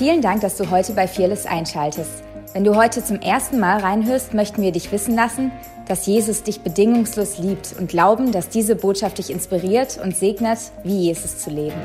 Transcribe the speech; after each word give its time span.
Vielen 0.00 0.22
Dank, 0.22 0.40
dass 0.40 0.56
du 0.56 0.70
heute 0.70 0.94
bei 0.94 1.06
Fearless 1.06 1.44
einschaltest. 1.44 2.22
Wenn 2.54 2.64
du 2.64 2.74
heute 2.74 3.04
zum 3.04 3.20
ersten 3.20 3.60
Mal 3.60 3.80
reinhörst, 3.80 4.32
möchten 4.32 4.62
wir 4.62 4.72
dich 4.72 4.90
wissen 4.92 5.14
lassen, 5.14 5.52
dass 5.88 6.06
Jesus 6.06 6.42
dich 6.42 6.60
bedingungslos 6.60 7.36
liebt 7.36 7.74
und 7.78 7.90
glauben, 7.90 8.32
dass 8.32 8.48
diese 8.48 8.76
Botschaft 8.76 9.18
dich 9.18 9.28
inspiriert 9.28 10.00
und 10.02 10.16
segnet, 10.16 10.58
wie 10.84 11.00
Jesus 11.00 11.40
zu 11.40 11.50
leben. 11.50 11.76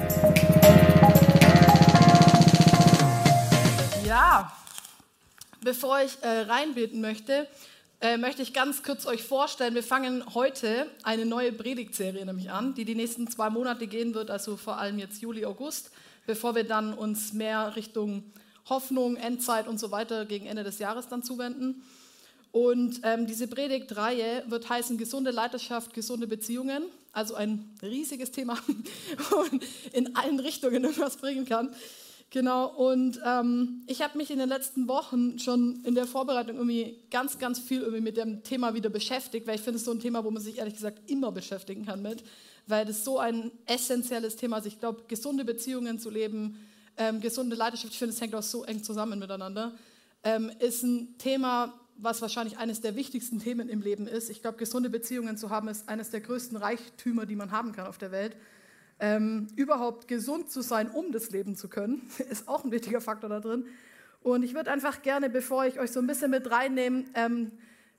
Ja, 4.08 4.50
bevor 5.62 6.00
ich 6.00 6.18
äh, 6.22 6.50
reinbeten 6.50 7.02
möchte, 7.02 7.50
äh, 8.00 8.16
möchte 8.16 8.44
ich 8.44 8.54
ganz 8.54 8.82
kurz 8.82 9.06
euch 9.08 9.24
vorstellen, 9.24 9.76
wir 9.76 9.84
fangen 9.84 10.24
heute 10.34 10.88
eine 11.04 11.26
neue 11.26 11.52
Predigtserie 11.52 12.26
nämlich 12.26 12.50
an, 12.50 12.76
die 12.76 12.86
die 12.86 12.96
nächsten 12.96 13.28
zwei 13.28 13.50
Monate 13.50 13.88
gehen 13.88 14.14
wird, 14.14 14.32
also 14.32 14.56
vor 14.56 14.78
allem 14.78 15.00
jetzt 15.00 15.22
Juli, 15.22 15.46
August, 15.46 15.92
bevor 16.26 16.56
wir 16.56 16.64
dann 16.64 16.94
uns 16.94 17.34
mehr 17.34 17.76
Richtung 17.76 18.24
Hoffnung, 18.68 19.16
Endzeit 19.16 19.68
und 19.68 19.80
so 19.80 19.92
weiter 19.92 20.26
gegen 20.26 20.46
Ende 20.46 20.64
des 20.64 20.80
Jahres 20.80 21.08
dann 21.08 21.24
zuwenden. 21.24 21.84
Und 22.52 23.02
ähm, 23.04 23.28
diese 23.28 23.48
Predigtreihe 23.48 24.44
wird 24.48 24.70
heißen 24.70 24.98
gesunde 24.98 25.32
Leiterschaft, 25.32 25.94
gesunde 25.94 26.26
Beziehungen. 26.26 26.84
Also 27.12 27.36
ein 27.36 27.70
riesiges 27.82 28.32
Thema 28.32 28.58
in 29.94 30.16
allen 30.16 30.40
Richtungen 30.40 30.84
irgendwas 30.84 31.18
bringen 31.18 31.46
kann. 31.46 31.76
Genau, 32.32 32.68
und 32.68 33.20
ähm, 33.26 33.84
ich 33.88 34.02
habe 34.02 34.18
mich 34.18 34.32
in 34.32 34.40
den 34.40 34.50
letzten 34.50 34.88
Wochen 34.88 35.38
schon 35.40 35.84
in 35.86 35.96
der 35.96 36.08
Vorbereitung 36.08 36.56
irgendwie 36.58 36.98
ganz, 37.12 37.38
ganz 37.38 37.60
viel 37.60 37.82
irgendwie 37.82 38.02
mit 38.02 38.18
dem 38.18 38.44
Thema 38.44 38.74
wieder 38.74 38.90
beschäftigt, 38.90 39.48
weil 39.48 39.56
ich 39.56 39.62
finde 39.62 39.78
es 39.78 39.86
so 39.86 39.92
ein 39.92 40.00
Thema, 40.00 40.24
wo 40.24 40.32
man 40.32 40.42
sich 40.42 40.58
ehrlich 40.58 40.74
gesagt 40.74 41.10
immer 41.10 41.32
beschäftigen 41.32 41.86
kann 41.86 42.02
mit, 42.02 42.24
weil 42.68 42.86
das 42.86 43.04
so 43.04 43.20
ein 43.20 43.52
essentielles 43.66 44.36
Thema 44.36 44.58
ist. 44.58 44.66
Ich 44.66 44.80
glaube, 44.80 45.04
gesunde 45.08 45.46
Beziehungen 45.46 46.00
zu 46.00 46.10
leben, 46.10 46.60
ähm, 46.98 47.22
gesunde 47.22 47.56
Leidenschaft, 47.56 47.94
ich 47.94 48.00
finde, 48.00 48.14
es 48.14 48.22
hängt 48.22 48.36
auch 48.36 48.44
so 48.44 48.64
eng 48.64 48.84
zusammen 48.84 49.20
miteinander, 49.20 49.74
ähm, 50.24 50.52
ist 50.60 50.84
ein 50.84 51.18
Thema, 51.18 51.74
was 51.98 52.22
wahrscheinlich 52.22 52.58
eines 52.58 52.82
der 52.82 52.96
wichtigsten 52.96 53.40
Themen 53.40 53.70
im 53.70 53.82
Leben 53.82 54.08
ist. 54.08 54.30
Ich 54.30 54.42
glaube, 54.42 54.58
gesunde 54.58 54.90
Beziehungen 54.90 55.38
zu 55.38 55.50
haben, 55.50 55.68
ist 55.68 55.88
eines 55.88 56.10
der 56.10 56.22
größten 56.22 56.58
Reichtümer, 56.58 57.26
die 57.26 57.36
man 57.36 57.52
haben 57.52 57.72
kann 57.72 57.88
auf 57.88 57.98
der 57.98 58.12
Welt. 58.12 58.36
Ähm, 59.00 59.48
überhaupt 59.56 60.08
gesund 60.08 60.52
zu 60.52 60.62
sein, 60.62 60.90
um 60.90 61.12
das 61.12 61.30
Leben 61.32 61.56
zu 61.56 61.68
können, 61.68 62.10
ist 62.30 62.48
auch 62.48 62.64
ein 62.64 62.72
wichtiger 62.72 63.02
Faktor 63.02 63.30
da 63.30 63.40
drin. 63.40 63.66
Und 64.24 64.44
ich 64.44 64.56
würde 64.56 64.72
einfach 64.72 65.02
gerne, 65.02 65.30
bevor 65.30 65.66
ich 65.66 65.80
euch 65.80 65.92
so 65.92 66.00
ein 66.00 66.08
bisschen 66.08 66.32
mit 66.32 66.50
reinnehme, 66.50 67.06
ähm, 67.14 67.52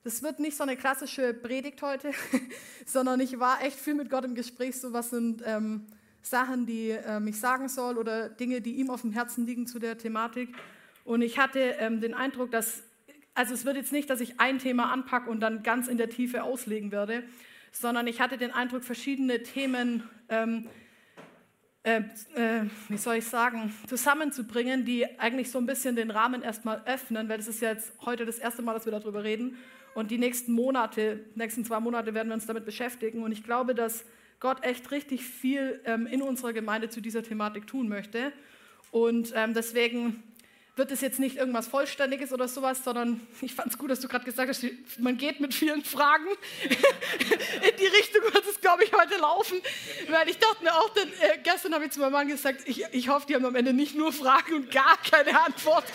das 0.07 0.23
wird 0.23 0.39
nicht 0.39 0.55
so 0.55 0.63
eine 0.63 0.77
klassische 0.77 1.33
Predigt 1.33 1.81
heute, 1.81 2.11
sondern 2.85 3.19
ich 3.19 3.41
war 3.41 3.61
echt 3.61 3.77
viel 3.77 3.93
mit 3.93 4.09
Gott 4.09 4.23
im 4.23 4.35
Gespräch, 4.35 4.79
so 4.79 4.93
was 4.93 5.09
sind 5.09 5.43
ähm, 5.45 5.85
Sachen, 6.21 6.65
die 6.65 6.91
ähm, 6.91 7.27
ich 7.27 7.37
sagen 7.37 7.67
soll 7.67 7.97
oder 7.97 8.29
Dinge, 8.29 8.61
die 8.61 8.75
ihm 8.75 8.89
auf 8.89 9.01
dem 9.01 9.11
Herzen 9.11 9.45
liegen 9.45 9.67
zu 9.67 9.79
der 9.79 9.97
Thematik. 9.97 10.55
Und 11.03 11.21
ich 11.21 11.37
hatte 11.37 11.59
ähm, 11.59 11.99
den 11.99 12.13
Eindruck, 12.13 12.51
dass, 12.51 12.83
also 13.33 13.53
es 13.53 13.65
wird 13.65 13.75
jetzt 13.75 13.91
nicht, 13.91 14.09
dass 14.09 14.21
ich 14.21 14.39
ein 14.39 14.59
Thema 14.59 14.93
anpacke 14.93 15.29
und 15.29 15.41
dann 15.41 15.61
ganz 15.61 15.89
in 15.89 15.97
der 15.97 16.09
Tiefe 16.09 16.43
auslegen 16.43 16.93
werde, 16.93 17.23
sondern 17.73 18.07
ich 18.07 18.21
hatte 18.21 18.37
den 18.37 18.51
Eindruck, 18.51 18.85
verschiedene 18.85 19.43
Themen, 19.43 20.03
ähm, 20.29 20.69
äh, 21.83 21.97
äh, 22.35 22.63
wie 22.87 22.97
soll 22.97 23.17
ich 23.17 23.25
sagen, 23.25 23.75
zusammenzubringen, 23.87 24.85
die 24.85 25.19
eigentlich 25.19 25.51
so 25.51 25.57
ein 25.57 25.65
bisschen 25.65 25.97
den 25.97 26.11
Rahmen 26.11 26.43
erstmal 26.43 26.81
öffnen, 26.85 27.27
weil 27.27 27.39
das 27.39 27.49
ist 27.49 27.59
ja 27.59 27.71
jetzt 27.71 27.91
heute 28.05 28.25
das 28.25 28.39
erste 28.39 28.61
Mal, 28.61 28.73
dass 28.73 28.85
wir 28.85 28.93
darüber 28.93 29.25
reden. 29.25 29.57
Und 29.97 30.11
die 30.11 30.19
nächsten 30.19 30.51
Monate, 30.51 31.21
nächsten 31.33 31.65
zwei 31.65 31.79
Monate 31.79 32.13
werden 32.13 32.27
wir 32.27 32.35
uns 32.35 32.45
damit 32.45 32.65
beschäftigen. 32.65 33.23
Und 33.23 33.31
ich 33.31 33.43
glaube, 33.43 33.73
dass 33.73 34.05
Gott 34.39 34.63
echt 34.63 34.91
richtig 34.91 35.23
viel 35.23 35.81
ähm, 35.85 36.05
in 36.05 36.21
unserer 36.21 36.53
Gemeinde 36.53 36.89
zu 36.89 37.01
dieser 37.01 37.23
Thematik 37.23 37.65
tun 37.65 37.89
möchte. 37.89 38.31
Und 38.91 39.33
ähm, 39.35 39.55
deswegen 39.55 40.21
wird 40.77 40.91
es 40.91 41.01
jetzt 41.01 41.19
nicht 41.19 41.37
irgendwas 41.37 41.67
Vollständiges 41.67 42.31
oder 42.31 42.47
sowas, 42.47 42.83
sondern 42.83 43.25
ich 43.41 43.53
fand 43.53 43.71
es 43.71 43.77
gut, 43.77 43.89
dass 43.89 43.99
du 43.99 44.07
gerade 44.07 44.25
gesagt 44.25 44.49
hast, 44.49 44.65
man 44.99 45.17
geht 45.17 45.39
mit 45.39 45.53
vielen 45.53 45.83
Fragen. 45.83 46.25
In 46.63 47.77
die 47.79 47.85
Richtung 47.85 48.23
wird 48.33 48.45
es, 48.49 48.61
glaube 48.61 48.83
ich, 48.83 48.93
heute 48.93 49.17
laufen. 49.19 49.57
Weil 50.09 50.29
ich 50.29 50.37
dachte 50.37 50.63
mir 50.63 50.73
auch, 50.73 50.89
denn, 50.89 51.09
äh, 51.09 51.39
gestern 51.43 51.73
habe 51.73 51.85
ich 51.85 51.91
zu 51.91 51.99
meinem 51.99 52.13
Mann 52.13 52.27
gesagt, 52.27 52.61
ich, 52.65 52.83
ich 52.91 53.09
hoffe, 53.09 53.25
die 53.27 53.35
haben 53.35 53.45
am 53.45 53.55
Ende 53.55 53.73
nicht 53.73 53.95
nur 53.95 54.13
Fragen 54.13 54.53
und 54.53 54.71
gar 54.71 54.97
keine 54.97 55.39
Antwort. 55.41 55.85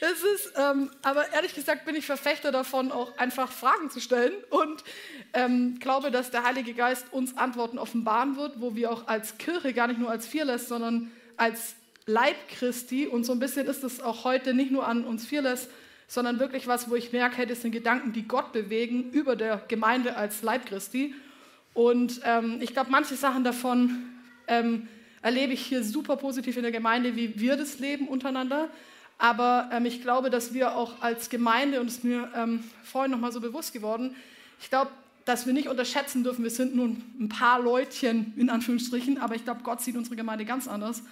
Das 0.00 0.22
ist, 0.22 0.52
ähm, 0.56 0.90
aber 1.00 1.32
ehrlich 1.32 1.54
gesagt 1.54 1.86
bin 1.86 1.94
ich 1.94 2.04
Verfechter 2.04 2.52
davon, 2.52 2.92
auch 2.92 3.16
einfach 3.16 3.50
Fragen 3.50 3.90
zu 3.90 4.00
stellen 4.00 4.34
und 4.50 4.84
ähm, 5.32 5.78
glaube, 5.78 6.10
dass 6.10 6.30
der 6.30 6.44
Heilige 6.44 6.74
Geist 6.74 7.06
uns 7.10 7.38
Antworten 7.38 7.78
offenbaren 7.78 8.36
wird, 8.36 8.60
wo 8.60 8.74
wir 8.74 8.90
auch 8.90 9.06
als 9.06 9.38
Kirche, 9.38 9.72
gar 9.72 9.86
nicht 9.86 9.98
nur 9.98 10.10
als 10.10 10.26
Fearless, 10.26 10.68
sondern 10.68 11.10
als 11.38 11.74
Leib 12.06 12.36
Christi 12.48 13.06
und 13.06 13.24
so 13.24 13.32
ein 13.32 13.38
bisschen 13.38 13.66
ist 13.66 13.82
es 13.82 14.00
auch 14.00 14.24
heute 14.24 14.54
nicht 14.54 14.70
nur 14.70 14.86
an 14.86 15.04
uns 15.04 15.26
Fearless, 15.26 15.68
sondern 16.06 16.38
wirklich 16.38 16.66
was, 16.66 16.90
wo 16.90 16.94
ich 16.94 17.12
merke, 17.12 17.38
hey, 17.38 17.46
das 17.46 17.62
sind 17.62 17.72
Gedanken, 17.72 18.12
die 18.12 18.28
Gott 18.28 18.52
bewegen 18.52 19.10
über 19.10 19.36
der 19.36 19.62
Gemeinde 19.68 20.16
als 20.16 20.42
Leib 20.42 20.66
Christi. 20.66 21.14
Und 21.72 22.20
ähm, 22.24 22.58
ich 22.60 22.72
glaube, 22.72 22.90
manche 22.90 23.16
Sachen 23.16 23.42
davon 23.42 24.10
ähm, 24.46 24.86
erlebe 25.22 25.54
ich 25.54 25.64
hier 25.64 25.82
super 25.82 26.16
positiv 26.16 26.56
in 26.56 26.62
der 26.62 26.72
Gemeinde, 26.72 27.16
wie 27.16 27.40
wir 27.40 27.56
das 27.56 27.78
leben 27.78 28.06
untereinander. 28.06 28.68
Aber 29.16 29.70
ähm, 29.72 29.86
ich 29.86 30.02
glaube, 30.02 30.28
dass 30.28 30.52
wir 30.52 30.76
auch 30.76 31.00
als 31.00 31.30
Gemeinde, 31.30 31.80
und 31.80 31.86
es 31.86 31.94
ist 31.94 32.04
mir 32.04 32.30
ähm, 32.36 32.62
vorhin 32.82 33.10
nochmal 33.10 33.32
so 33.32 33.40
bewusst 33.40 33.72
geworden, 33.72 34.14
ich 34.60 34.68
glaube, 34.68 34.90
dass 35.24 35.46
wir 35.46 35.54
nicht 35.54 35.68
unterschätzen 35.68 36.22
dürfen, 36.22 36.42
wir 36.42 36.50
sind 36.50 36.76
nun 36.76 37.02
ein 37.18 37.30
paar 37.30 37.60
Leutchen 37.60 38.34
in 38.36 38.50
Anführungsstrichen, 38.50 39.18
aber 39.18 39.34
ich 39.34 39.44
glaube, 39.44 39.62
Gott 39.62 39.80
sieht 39.80 39.96
unsere 39.96 40.16
Gemeinde 40.16 40.44
ganz 40.44 40.68
anders. 40.68 41.02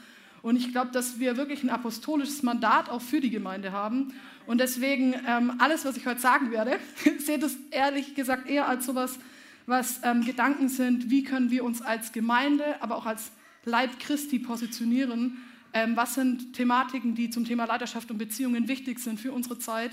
Und 0.42 0.56
ich 0.56 0.72
glaube, 0.72 0.90
dass 0.90 1.20
wir 1.20 1.36
wirklich 1.36 1.62
ein 1.62 1.70
apostolisches 1.70 2.42
Mandat 2.42 2.90
auch 2.90 3.00
für 3.00 3.20
die 3.20 3.30
Gemeinde 3.30 3.72
haben. 3.72 4.12
Und 4.46 4.58
deswegen 4.58 5.14
ähm, 5.26 5.54
alles, 5.58 5.84
was 5.84 5.96
ich 5.96 6.06
heute 6.06 6.20
sagen 6.20 6.50
werde, 6.50 6.78
seht 7.18 7.42
es 7.42 7.56
ehrlich 7.70 8.14
gesagt 8.14 8.48
eher 8.48 8.68
als 8.68 8.86
sowas, 8.86 9.18
was 9.66 10.00
ähm, 10.02 10.24
Gedanken 10.24 10.68
sind, 10.68 11.10
wie 11.10 11.22
können 11.22 11.50
wir 11.50 11.64
uns 11.64 11.80
als 11.80 12.12
Gemeinde, 12.12 12.64
aber 12.80 12.96
auch 12.96 13.06
als 13.06 13.30
Leib 13.64 14.00
Christi 14.00 14.40
positionieren. 14.40 15.38
Ähm, 15.72 15.96
was 15.96 16.14
sind 16.14 16.54
Thematiken, 16.54 17.14
die 17.14 17.30
zum 17.30 17.44
Thema 17.44 17.64
Leiterschaft 17.64 18.10
und 18.10 18.18
Beziehungen 18.18 18.66
wichtig 18.66 18.98
sind 18.98 19.20
für 19.20 19.30
unsere 19.32 19.58
Zeit? 19.58 19.92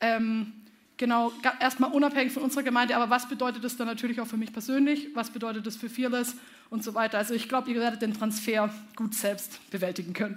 Ähm, 0.00 0.52
genau, 0.96 1.32
erstmal 1.60 1.92
unabhängig 1.92 2.32
von 2.32 2.42
unserer 2.42 2.64
Gemeinde, 2.64 2.96
aber 2.96 3.08
was 3.08 3.28
bedeutet 3.28 3.62
das 3.62 3.76
dann 3.76 3.86
natürlich 3.86 4.20
auch 4.20 4.26
für 4.26 4.36
mich 4.36 4.52
persönlich? 4.52 5.08
Was 5.14 5.30
bedeutet 5.30 5.66
das 5.66 5.76
für 5.76 5.88
Fearless? 5.88 6.36
Und 6.70 6.84
so 6.84 6.94
weiter. 6.94 7.18
Also 7.18 7.34
ich 7.34 7.48
glaube, 7.48 7.70
ihr 7.70 7.80
werdet 7.80 8.02
den 8.02 8.14
Transfer 8.14 8.72
gut 8.94 9.14
selbst 9.14 9.60
bewältigen 9.70 10.12
können. 10.12 10.36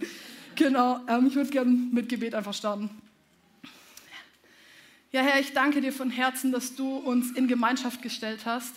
Genau, 0.55 0.99
ähm, 1.07 1.27
ich 1.27 1.35
würde 1.35 1.49
gerne 1.49 1.71
mit 1.71 2.09
Gebet 2.09 2.35
einfach 2.35 2.53
starten. 2.53 2.89
Ja, 5.11 5.21
Herr, 5.21 5.39
ich 5.39 5.53
danke 5.53 5.81
dir 5.81 5.91
von 5.91 6.11
Herzen, 6.11 6.51
dass 6.51 6.75
du 6.75 6.97
uns 6.97 7.31
in 7.31 7.47
Gemeinschaft 7.47 8.01
gestellt 8.01 8.45
hast. 8.45 8.75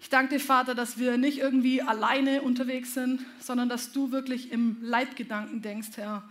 Ich 0.00 0.08
danke 0.08 0.34
dir, 0.34 0.40
Vater, 0.40 0.74
dass 0.74 0.98
wir 0.98 1.16
nicht 1.18 1.38
irgendwie 1.38 1.82
alleine 1.82 2.42
unterwegs 2.42 2.94
sind, 2.94 3.20
sondern 3.40 3.68
dass 3.68 3.92
du 3.92 4.10
wirklich 4.10 4.50
im 4.52 4.78
Leibgedanken 4.80 5.62
denkst, 5.62 5.90
Herr. 5.96 6.22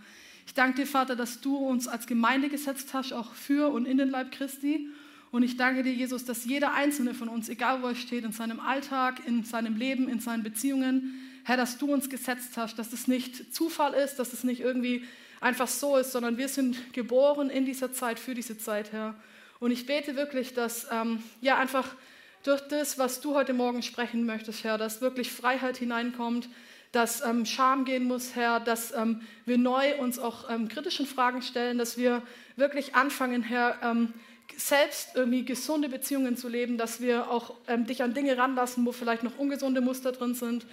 Ich 0.46 0.54
danke 0.54 0.80
dir, 0.80 0.86
Vater, 0.86 1.16
dass 1.16 1.40
du 1.40 1.56
uns 1.56 1.88
als 1.88 2.06
Gemeinde 2.06 2.48
gesetzt 2.48 2.94
hast, 2.94 3.12
auch 3.12 3.34
für 3.34 3.70
und 3.70 3.86
in 3.86 3.98
den 3.98 4.10
Leib 4.10 4.32
Christi. 4.32 4.88
Und 5.30 5.42
ich 5.42 5.56
danke 5.56 5.82
dir, 5.82 5.92
Jesus, 5.92 6.24
dass 6.24 6.44
jeder 6.44 6.74
einzelne 6.74 7.14
von 7.14 7.28
uns, 7.28 7.48
egal 7.48 7.82
wo 7.82 7.88
er 7.88 7.94
steht, 7.94 8.24
in 8.24 8.32
seinem 8.32 8.60
Alltag, 8.60 9.20
in 9.26 9.44
seinem 9.44 9.76
Leben, 9.76 10.08
in 10.08 10.20
seinen 10.20 10.42
Beziehungen, 10.42 11.20
Herr, 11.44 11.56
dass 11.56 11.78
du 11.78 11.92
uns 11.92 12.08
gesetzt 12.08 12.56
hast, 12.56 12.78
dass 12.78 12.92
es 12.92 13.08
nicht 13.08 13.54
Zufall 13.54 13.94
ist, 13.94 14.16
dass 14.16 14.32
es 14.32 14.44
nicht 14.44 14.60
irgendwie 14.60 15.04
einfach 15.40 15.68
so 15.68 15.96
ist, 15.96 16.12
sondern 16.12 16.36
wir 16.38 16.48
sind 16.48 16.92
geboren 16.92 17.50
in 17.50 17.64
dieser 17.64 17.92
Zeit, 17.92 18.18
für 18.18 18.34
diese 18.34 18.58
Zeit, 18.58 18.92
Herr. 18.92 19.14
Und 19.60 19.70
ich 19.70 19.86
bete 19.86 20.16
wirklich, 20.16 20.54
dass 20.54 20.86
ähm, 20.90 21.22
ja 21.40 21.58
einfach 21.58 21.94
durch 22.42 22.60
das, 22.62 22.98
was 22.98 23.20
du 23.20 23.34
heute 23.34 23.52
Morgen 23.52 23.82
sprechen 23.82 24.24
möchtest, 24.24 24.64
Herr, 24.64 24.78
dass 24.78 25.00
wirklich 25.00 25.30
Freiheit 25.32 25.76
hineinkommt, 25.76 26.48
dass 26.92 27.20
ähm, 27.20 27.44
Scham 27.44 27.84
gehen 27.84 28.04
muss, 28.04 28.34
Herr, 28.34 28.60
dass 28.60 28.92
ähm, 28.92 29.20
wir 29.44 29.58
neu 29.58 29.98
uns 29.98 30.18
auch 30.18 30.48
ähm, 30.50 30.68
kritischen 30.68 31.06
Fragen 31.06 31.42
stellen, 31.42 31.76
dass 31.76 31.98
wir 31.98 32.22
wirklich 32.56 32.94
anfangen, 32.94 33.42
Herr, 33.42 33.78
ähm, 33.82 34.14
selbst 34.56 35.10
irgendwie 35.14 35.44
gesunde 35.44 35.88
Beziehungen 35.88 36.36
zu 36.36 36.48
leben, 36.48 36.78
dass 36.78 37.00
wir 37.00 37.30
auch 37.30 37.54
ähm, 37.66 37.86
dich 37.86 38.02
an 38.02 38.14
Dinge 38.14 38.36
ranlassen, 38.36 38.84
wo 38.86 38.92
vielleicht 38.92 39.22
noch 39.22 39.38
ungesunde 39.38 39.80
Muster 39.80 40.12
drin 40.12 40.34
sind, 40.34 40.66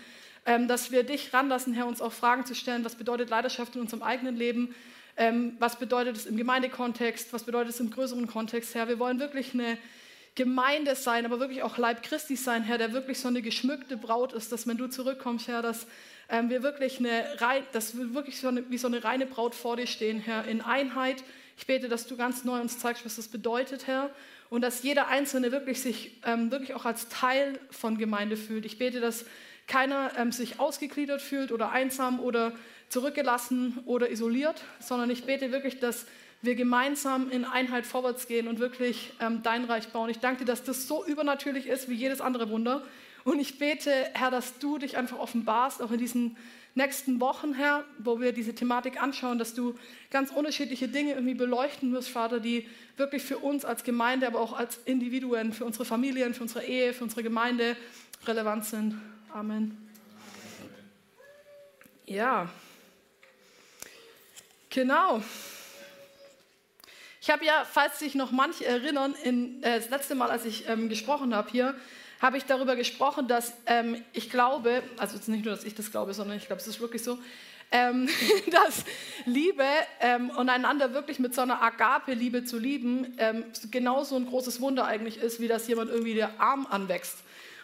ähm, 0.46 0.68
dass 0.68 0.92
wir 0.92 1.04
dich 1.04 1.34
ranlassen, 1.34 1.74
Herr, 1.74 1.88
uns 1.88 2.02
auch 2.02 2.14
Fragen 2.14 2.46
zu 2.46 2.56
stellen, 2.56 2.86
was 2.86 2.96
bedeutet 2.96 3.30
Leidenschaft 3.30 3.76
in 3.76 3.82
unserem 3.82 4.04
eigenen 4.04 4.36
Leben, 4.36 4.74
ähm, 5.18 5.56
was 5.60 5.78
bedeutet 5.78 6.18
es 6.18 6.26
im 6.26 6.38
Gemeindekontext, 6.38 7.34
was 7.34 7.44
bedeutet 7.44 7.74
es 7.74 7.80
im 7.80 7.90
größeren 7.90 8.28
Kontext, 8.28 8.76
Herr. 8.76 8.88
Wir 8.88 9.00
wollen 9.00 9.20
wirklich 9.20 9.54
eine 9.54 9.78
Gemeinde 10.36 10.96
sein, 10.96 11.26
aber 11.26 11.40
wirklich 11.40 11.64
auch 11.64 11.78
Leib 11.78 12.04
Christi 12.04 12.36
sein, 12.36 12.64
Herr, 12.64 12.78
der 12.78 12.92
wirklich 12.92 13.20
so 13.20 13.30
eine 13.30 13.42
geschmückte 13.42 13.96
Braut 13.96 14.34
ist, 14.34 14.52
dass 14.52 14.68
wenn 14.68 14.78
du 14.78 14.88
zurückkommst, 14.88 15.48
Herr, 15.48 15.62
dass 15.62 15.88
ähm, 16.30 16.50
wir 16.50 16.62
wirklich 16.62 17.00
eine, 17.00 17.24
dass 17.72 17.98
wir 17.98 18.14
wirklich 18.14 18.40
so 18.40 18.50
eine, 18.50 18.70
wie 18.70 18.78
so 18.78 18.88
eine 18.88 19.04
reine 19.04 19.26
Braut 19.26 19.56
vor 19.56 19.78
dir 19.78 19.88
stehen, 19.88 20.20
Herr, 20.20 20.46
in 20.46 20.62
Einheit, 20.62 21.24
ich 21.58 21.68
bete, 21.68 21.88
dass 21.88 22.08
du 22.08 22.18
ganz 22.18 22.44
neu 22.44 22.60
uns 22.60 22.80
zeigst, 22.80 23.06
was 23.06 23.16
das 23.16 23.28
bedeutet, 23.28 23.88
Herr. 23.88 24.10
Und 24.50 24.62
dass 24.62 24.84
jeder 24.84 25.08
Einzelne 25.08 25.52
wirklich 25.52 25.82
sich 25.82 26.22
ähm, 26.26 26.52
wirklich 26.52 26.74
auch 26.74 26.86
als 26.86 27.10
Teil 27.10 27.60
von 27.72 27.98
Gemeinde 27.98 28.38
fühlt. 28.38 28.66
Ich 28.66 28.78
bete, 28.78 29.00
dass 29.00 29.26
keiner 29.68 30.12
ähm, 30.18 30.32
sich 30.32 30.60
ausgegliedert 30.60 31.22
fühlt 31.22 31.52
oder 31.52 31.72
einsam 31.72 32.20
oder 32.20 32.52
zurückgelassen 32.90 33.80
oder 33.86 34.12
isoliert, 34.12 34.64
sondern 34.80 35.10
ich 35.10 35.26
bete 35.26 35.52
wirklich, 35.52 35.80
dass 35.80 36.06
wir 36.42 36.56
gemeinsam 36.56 37.32
in 37.32 37.44
Einheit 37.44 37.86
vorwärts 37.86 38.28
gehen 38.28 38.48
und 38.48 38.60
wirklich 38.60 39.14
ähm, 39.20 39.42
dein 39.42 39.66
Reich 39.66 39.88
bauen. 39.90 40.10
Ich 40.10 40.20
danke 40.20 40.40
dir, 40.40 40.46
dass 40.46 40.64
das 40.64 40.88
so 40.88 41.04
übernatürlich 41.04 41.68
ist 41.68 41.90
wie 41.90 41.96
jedes 41.96 42.22
andere 42.22 42.50
Wunder. 42.50 42.84
Und 43.24 43.40
ich 43.40 43.58
bete, 43.58 43.92
Herr, 44.14 44.30
dass 44.30 44.60
du 44.60 44.78
dich 44.78 44.98
einfach 44.98 45.18
offenbarst, 45.18 45.82
auch 45.82 45.92
in 45.92 45.98
diesen 45.98 46.38
nächsten 46.76 47.22
Wochen, 47.22 47.54
Herr, 47.54 47.86
wo 47.98 48.20
wir 48.20 48.34
diese 48.34 48.54
Thematik 48.54 49.02
anschauen, 49.02 49.40
dass 49.40 49.54
du 49.54 49.76
ganz 50.12 50.32
unterschiedliche 50.32 50.90
Dinge 50.90 51.14
irgendwie 51.14 51.34
beleuchten 51.34 51.94
wirst, 51.94 52.10
Vater, 52.10 52.40
die 52.40 52.70
wirklich 52.98 53.24
für 53.24 53.38
uns 53.38 53.66
als 53.66 53.84
Gemeinde, 53.84 54.28
aber 54.28 54.40
auch 54.42 54.54
als 54.54 54.78
Individuen, 54.86 55.54
für 55.54 55.66
unsere 55.66 55.86
Familien, 55.86 56.34
für 56.34 56.44
unsere 56.44 56.66
Ehe, 56.66 56.94
für 56.94 57.06
unsere 57.06 57.24
Gemeinde 57.24 57.78
relevant 58.26 58.66
sind. 58.66 59.02
Amen. 59.34 59.78
Ja, 62.06 62.50
genau. 64.70 65.24
Ich 67.22 67.30
habe 67.32 67.44
ja, 67.44 67.66
falls 67.66 67.98
sich 68.00 68.14
noch 68.14 68.32
manche 68.32 68.66
erinnern, 68.66 69.16
in, 69.24 69.64
äh, 69.64 69.80
das 69.80 69.90
letzte 69.90 70.14
Mal, 70.14 70.30
als 70.30 70.46
ich 70.46 70.70
ähm, 70.70 70.90
gesprochen 70.90 71.34
habe 71.34 71.50
hier, 71.50 71.74
habe 72.22 72.38
ich 72.38 72.46
darüber 72.46 72.76
gesprochen, 72.76 73.28
dass 73.28 73.54
ähm, 73.66 74.04
ich 74.14 74.30
glaube, 74.30 74.84
also 74.98 75.18
nicht 75.32 75.46
nur, 75.46 75.56
dass 75.56 75.64
ich 75.64 75.76
das 75.76 75.92
glaube, 75.92 76.14
sondern 76.14 76.38
ich 76.38 76.48
glaube, 76.48 76.62
es 76.62 76.68
ist 76.68 76.80
wirklich 76.80 77.04
so, 77.04 77.20
ähm, 77.72 78.08
dass 78.52 78.86
Liebe 79.26 79.66
ähm, 80.00 80.30
und 80.32 80.50
einander 80.50 80.94
wirklich 80.94 81.20
mit 81.20 81.34
so 81.36 81.42
einer 81.42 81.62
Agape-Liebe 81.62 82.46
zu 82.46 82.58
lieben, 82.58 83.16
ähm, 83.18 83.46
genauso 83.72 84.16
ein 84.16 84.26
großes 84.28 84.62
Wunder 84.62 84.86
eigentlich 84.86 85.18
ist, 85.18 85.40
wie 85.40 85.48
dass 85.48 85.68
jemand 85.68 85.90
irgendwie 85.90 86.14
der 86.14 86.40
Arm 86.40 86.68
anwächst. 86.70 87.18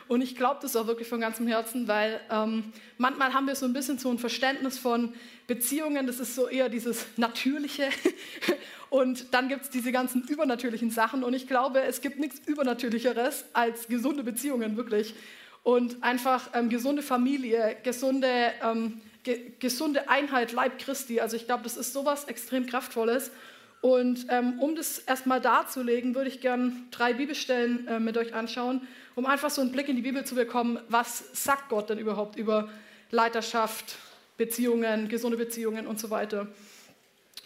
Und 0.07 0.21
ich 0.21 0.35
glaube 0.35 0.59
das 0.61 0.75
auch 0.75 0.87
wirklich 0.87 1.07
von 1.07 1.21
ganzem 1.21 1.47
Herzen, 1.47 1.87
weil 1.87 2.19
ähm, 2.29 2.73
manchmal 2.97 3.33
haben 3.33 3.47
wir 3.47 3.55
so 3.55 3.65
ein 3.65 3.71
bisschen 3.71 3.97
so 3.97 4.09
ein 4.09 4.19
Verständnis 4.19 4.77
von 4.77 5.13
Beziehungen, 5.47 6.05
das 6.05 6.19
ist 6.19 6.35
so 6.35 6.47
eher 6.47 6.67
dieses 6.67 7.05
Natürliche. 7.15 7.89
Und 8.91 9.33
dann 9.33 9.47
gibt 9.47 9.63
es 9.63 9.69
diese 9.69 9.93
ganzen 9.93 10.21
übernatürlichen 10.27 10.91
Sachen. 10.91 11.23
Und 11.23 11.33
ich 11.33 11.47
glaube, 11.47 11.81
es 11.81 12.01
gibt 12.01 12.19
nichts 12.19 12.41
Übernatürlicheres 12.45 13.45
als 13.53 13.87
gesunde 13.87 14.21
Beziehungen, 14.21 14.75
wirklich. 14.75 15.15
Und 15.63 16.03
einfach 16.03 16.49
ähm, 16.53 16.67
gesunde 16.67 17.01
Familie, 17.01 17.77
gesunde, 17.83 18.51
ähm, 18.61 18.99
ge 19.23 19.53
gesunde 19.59 20.09
Einheit, 20.09 20.51
Leib 20.51 20.77
Christi. 20.77 21.21
Also 21.21 21.37
ich 21.37 21.45
glaube, 21.45 21.63
das 21.63 21.77
ist 21.77 21.93
sowas 21.93 22.25
extrem 22.25 22.65
Kraftvolles. 22.65 23.31
Und 23.79 24.25
ähm, 24.27 24.59
um 24.59 24.75
das 24.75 24.99
erstmal 24.99 25.39
darzulegen, 25.39 26.13
würde 26.13 26.27
ich 26.27 26.41
gerne 26.41 26.73
drei 26.91 27.13
Bibelstellen 27.13 27.87
äh, 27.87 28.01
mit 28.01 28.17
euch 28.17 28.33
anschauen, 28.33 28.85
um 29.15 29.25
einfach 29.25 29.51
so 29.51 29.61
einen 29.61 29.71
Blick 29.71 29.87
in 29.87 29.95
die 29.95 30.01
Bibel 30.01 30.25
zu 30.25 30.35
bekommen, 30.35 30.79
was 30.89 31.23
sagt 31.31 31.69
Gott 31.69 31.89
denn 31.89 31.97
überhaupt 31.97 32.35
über 32.35 32.67
Leiterschaft, 33.09 33.95
Beziehungen, 34.35 35.07
gesunde 35.07 35.37
Beziehungen 35.37 35.87
und 35.87 35.97
so 35.97 36.09
weiter. 36.09 36.49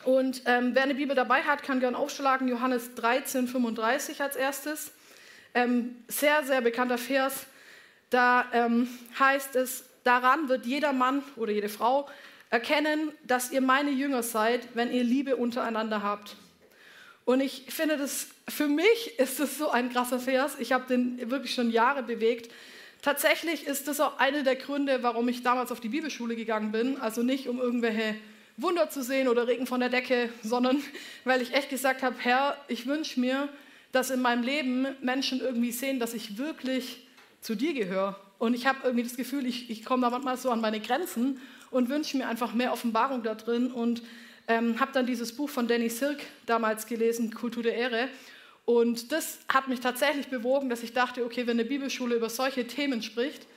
Und 0.05 0.43
ähm, 0.45 0.71
wer 0.73 0.83
eine 0.83 0.95
Bibel 0.95 1.15
dabei 1.15 1.41
hat, 1.41 1.63
kann 1.63 1.79
gern 1.79 1.95
aufschlagen, 1.95 2.47
Johannes 2.47 2.93
13, 2.93 3.47
35 3.47 4.21
als 4.21 4.35
erstes. 4.35 4.91
Ähm, 5.55 5.95
sehr, 6.07 6.43
sehr 6.43 6.61
bekannter 6.61 6.99
Vers. 6.99 7.47
Da 8.11 8.45
ähm, 8.53 8.87
heißt 9.19 9.55
es, 9.55 9.85
daran 10.03 10.47
wird 10.47 10.67
jeder 10.67 10.93
Mann 10.93 11.23
oder 11.35 11.51
jede 11.51 11.69
Frau 11.69 12.07
erkennen, 12.51 13.11
dass 13.23 13.51
ihr 13.51 13.61
meine 13.61 13.89
Jünger 13.89 14.21
seid, 14.21 14.67
wenn 14.75 14.93
ihr 14.93 15.03
Liebe 15.03 15.37
untereinander 15.37 16.03
habt. 16.03 16.35
Und 17.25 17.41
ich 17.41 17.65
finde 17.69 17.97
das, 17.97 18.27
für 18.47 18.67
mich 18.67 19.17
ist 19.17 19.39
das 19.39 19.57
so 19.57 19.71
ein 19.71 19.89
krasser 19.89 20.19
Vers. 20.19 20.57
Ich 20.59 20.71
habe 20.71 20.85
den 20.87 21.31
wirklich 21.31 21.55
schon 21.55 21.71
Jahre 21.71 22.03
bewegt. 22.03 22.51
Tatsächlich 23.01 23.65
ist 23.65 23.87
das 23.87 23.99
auch 23.99 24.19
einer 24.19 24.43
der 24.43 24.55
Gründe, 24.55 25.01
warum 25.01 25.27
ich 25.29 25.41
damals 25.41 25.71
auf 25.71 25.79
die 25.79 25.89
Bibelschule 25.89 26.35
gegangen 26.35 26.71
bin. 26.71 27.01
Also 27.01 27.23
nicht 27.23 27.49
um 27.49 27.59
irgendwelche 27.59 28.15
Wunder 28.57 28.89
zu 28.89 29.03
sehen 29.03 29.27
oder 29.27 29.47
Regen 29.47 29.67
von 29.67 29.79
der 29.79 29.89
Decke, 29.89 30.29
sondern 30.43 30.81
weil 31.23 31.41
ich 31.41 31.53
echt 31.53 31.69
gesagt 31.69 32.03
habe, 32.03 32.15
Herr, 32.19 32.57
ich 32.67 32.87
wünsche 32.87 33.19
mir, 33.19 33.49
dass 33.91 34.09
in 34.09 34.21
meinem 34.21 34.43
Leben 34.43 34.87
Menschen 35.01 35.39
irgendwie 35.39 35.71
sehen, 35.71 35.99
dass 35.99 36.13
ich 36.13 36.37
wirklich 36.37 37.07
zu 37.41 37.55
dir 37.55 37.73
gehöre. 37.73 38.19
Und 38.39 38.53
ich 38.53 38.67
habe 38.67 38.79
irgendwie 38.83 39.03
das 39.03 39.15
Gefühl, 39.15 39.45
ich, 39.45 39.69
ich 39.69 39.85
komme 39.85 40.01
da 40.01 40.09
manchmal 40.09 40.37
so 40.37 40.51
an 40.51 40.59
meine 40.59 40.79
Grenzen 40.79 41.39
und 41.71 41.89
wünsche 41.89 42.17
mir 42.17 42.27
einfach 42.27 42.53
mehr 42.53 42.73
Offenbarung 42.73 43.23
da 43.23 43.35
drin. 43.35 43.71
Und 43.71 44.03
ähm, 44.47 44.79
habe 44.79 44.91
dann 44.93 45.05
dieses 45.05 45.35
Buch 45.35 45.49
von 45.49 45.67
Danny 45.67 45.89
Silk 45.89 46.19
damals 46.45 46.85
gelesen, 46.85 47.33
Kultur 47.33 47.63
der 47.63 47.75
Ehre. 47.75 48.09
Und 48.65 49.11
das 49.11 49.39
hat 49.47 49.67
mich 49.67 49.79
tatsächlich 49.79 50.27
bewogen, 50.27 50.69
dass 50.69 50.83
ich 50.83 50.93
dachte, 50.93 51.23
okay, 51.23 51.47
wenn 51.47 51.59
eine 51.59 51.67
Bibelschule 51.67 52.15
über 52.15 52.29
solche 52.29 52.67
Themen 52.67 53.01
spricht, 53.01 53.47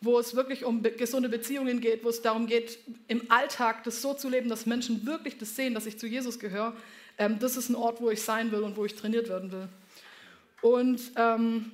wo 0.00 0.18
es 0.18 0.36
wirklich 0.36 0.64
um 0.64 0.82
gesunde 0.82 1.28
Beziehungen 1.28 1.80
geht, 1.80 2.04
wo 2.04 2.08
es 2.08 2.22
darum 2.22 2.46
geht, 2.46 2.78
im 3.08 3.30
Alltag 3.30 3.82
das 3.84 4.00
so 4.00 4.14
zu 4.14 4.28
leben, 4.28 4.48
dass 4.48 4.66
Menschen 4.66 5.06
wirklich 5.06 5.38
das 5.38 5.56
sehen, 5.56 5.74
dass 5.74 5.86
ich 5.86 5.98
zu 5.98 6.06
Jesus 6.06 6.38
gehöre, 6.38 6.76
ähm, 7.18 7.38
das 7.40 7.56
ist 7.56 7.68
ein 7.68 7.74
Ort, 7.74 8.00
wo 8.00 8.10
ich 8.10 8.22
sein 8.22 8.52
will 8.52 8.60
und 8.60 8.76
wo 8.76 8.84
ich 8.84 8.94
trainiert 8.94 9.28
werden 9.28 9.50
will. 9.50 9.68
Und 10.62 11.00
ähm, 11.16 11.72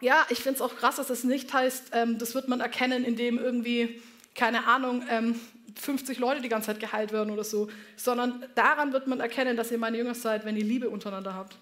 ja, 0.00 0.26
ich 0.30 0.38
finde 0.38 0.56
es 0.56 0.62
auch 0.62 0.76
krass, 0.76 0.96
dass 0.96 1.08
das 1.08 1.24
nicht 1.24 1.52
heißt, 1.52 1.90
ähm, 1.92 2.18
das 2.18 2.34
wird 2.34 2.48
man 2.48 2.60
erkennen, 2.60 3.04
indem 3.04 3.38
irgendwie, 3.38 4.00
keine 4.34 4.66
Ahnung, 4.66 5.02
50 5.74 6.16
ähm, 6.16 6.22
Leute 6.22 6.40
die 6.40 6.48
ganze 6.48 6.66
Zeit 6.66 6.80
geheilt 6.80 7.12
werden 7.12 7.30
oder 7.30 7.44
so, 7.44 7.68
sondern 7.96 8.44
daran 8.54 8.92
wird 8.92 9.08
man 9.08 9.20
erkennen, 9.20 9.56
dass 9.56 9.70
ihr 9.70 9.78
meine 9.78 9.98
Jünger 9.98 10.14
seid, 10.14 10.44
wenn 10.44 10.56
ihr 10.56 10.64
Liebe 10.64 10.88
untereinander 10.88 11.34
habt. 11.34 11.56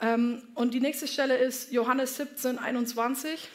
Ähm, 0.00 0.42
und 0.54 0.74
die 0.74 0.80
nächste 0.80 1.06
Stelle 1.06 1.36
ist 1.36 1.72
Johannes 1.72 2.16
17, 2.16 2.58
21. 2.58 3.48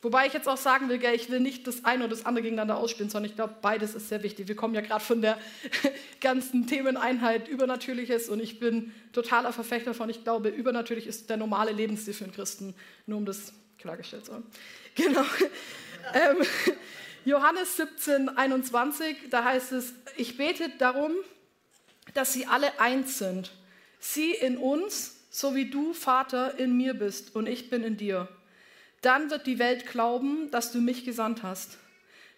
Wobei 0.00 0.26
ich 0.26 0.32
jetzt 0.32 0.48
auch 0.48 0.56
sagen 0.56 0.88
will, 0.88 1.04
ich 1.12 1.28
will 1.28 1.40
nicht 1.40 1.66
das 1.66 1.84
eine 1.84 2.04
oder 2.04 2.14
das 2.14 2.24
andere 2.24 2.42
gegeneinander 2.42 2.76
ausspielen, 2.76 3.10
sondern 3.10 3.30
ich 3.30 3.34
glaube, 3.34 3.56
beides 3.60 3.96
ist 3.96 4.08
sehr 4.08 4.22
wichtig. 4.22 4.46
Wir 4.46 4.54
kommen 4.54 4.74
ja 4.74 4.80
gerade 4.80 5.04
von 5.04 5.20
der 5.20 5.38
ganzen 6.20 6.68
Themeneinheit 6.68 7.48
Übernatürliches 7.48 8.28
und 8.28 8.38
ich 8.38 8.60
bin 8.60 8.92
totaler 9.12 9.52
Verfechter 9.52 9.94
von, 9.94 10.08
ich 10.08 10.22
glaube, 10.22 10.50
übernatürlich 10.50 11.08
ist 11.08 11.30
der 11.30 11.36
normale 11.36 11.72
Lebensstil 11.72 12.14
für 12.14 12.24
einen 12.24 12.32
Christen, 12.32 12.76
nur 13.06 13.18
um 13.18 13.26
das 13.26 13.52
klargestellt 13.78 14.26
zu 14.26 14.34
haben. 14.34 14.46
Genau. 14.94 15.22
ähm, 16.12 16.44
Johannes 17.24 17.76
17, 17.76 18.30
21, 18.30 19.16
da 19.30 19.44
heißt 19.44 19.70
es, 19.70 19.94
ich 20.16 20.36
bete 20.36 20.70
darum, 20.78 21.12
dass 22.14 22.32
sie 22.32 22.46
alle 22.46 22.80
eins 22.80 23.18
sind. 23.18 23.52
Sie 24.00 24.32
in 24.32 24.56
uns, 24.56 25.16
so 25.30 25.54
wie 25.54 25.70
du, 25.70 25.92
Vater, 25.92 26.58
in 26.58 26.76
mir 26.76 26.94
bist 26.94 27.36
und 27.36 27.46
ich 27.46 27.70
bin 27.70 27.84
in 27.84 27.96
dir 27.96 28.28
dann 29.02 29.30
wird 29.30 29.46
die 29.46 29.58
Welt 29.58 29.86
glauben, 29.86 30.50
dass 30.50 30.72
du 30.72 30.80
mich 30.80 31.04
gesandt 31.04 31.42
hast. 31.42 31.78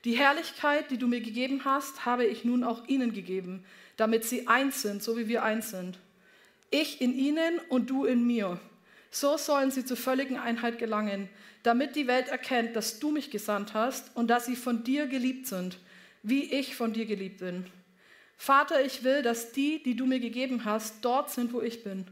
Die 0.04 0.16
Herrlichkeit, 0.16 0.90
die 0.90 0.98
du 0.98 1.08
mir 1.08 1.20
gegeben 1.20 1.62
hast, 1.64 2.06
habe 2.06 2.24
ich 2.24 2.44
nun 2.44 2.64
auch 2.64 2.86
ihnen 2.88 3.12
gegeben, 3.12 3.64
damit 3.96 4.24
sie 4.24 4.48
eins 4.48 4.82
sind, 4.82 5.02
so 5.02 5.19
wie 5.19 5.29
wir 5.29 5.43
eins 5.43 5.70
sind. 5.70 5.98
Ich 6.70 7.00
in 7.00 7.14
ihnen 7.14 7.58
und 7.69 7.90
du 7.90 8.05
in 8.05 8.26
mir. 8.26 8.58
So 9.10 9.36
sollen 9.36 9.70
sie 9.70 9.84
zur 9.84 9.96
völligen 9.96 10.38
Einheit 10.38 10.79
gelangen, 10.79 11.29
damit 11.62 11.96
die 11.96 12.06
Welt 12.06 12.29
erkennt, 12.29 12.76
dass 12.76 12.98
du 12.98 13.10
mich 13.10 13.31
gesandt 13.31 13.74
hast 13.74 14.17
und 14.17 14.29
dass 14.29 14.46
sie 14.46 14.56
von 14.56 14.84
dir 14.84 15.06
geliebt 15.06 15.46
sind, 15.46 15.79
wie 16.22 16.44
ich 16.44 16.76
von 16.76 16.93
dir 16.93 17.06
geliebt 17.06 17.40
bin. 17.40 17.67
Vater, 18.36 18.82
ich 18.82 19.05
will, 19.05 19.22
dass 19.22 19.52
die, 19.52 19.82
die 19.82 19.96
du 19.96 20.06
mir 20.06 20.20
gegeben 20.20 20.64
hast, 20.64 21.05
dort 21.05 21.31
sind, 21.31 21.52
wo 21.52 21.60
ich 21.60 21.84
bin. 21.84 22.06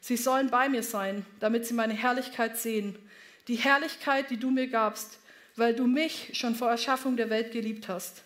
Sie 0.00 0.16
sollen 0.16 0.50
bei 0.50 0.68
mir 0.68 0.82
sein, 0.82 1.24
damit 1.38 1.66
sie 1.66 1.74
meine 1.74 1.94
Herrlichkeit 1.94 2.56
sehen 2.56 2.96
die 3.48 3.56
Herrlichkeit, 3.56 4.30
die 4.30 4.36
du 4.36 4.50
mir 4.50 4.68
gabst, 4.68 5.18
weil 5.56 5.74
du 5.74 5.86
mich 5.86 6.30
schon 6.34 6.54
vor 6.54 6.70
Erschaffung 6.70 7.16
der 7.16 7.30
Welt 7.30 7.50
geliebt 7.52 7.88
hast. 7.88 8.22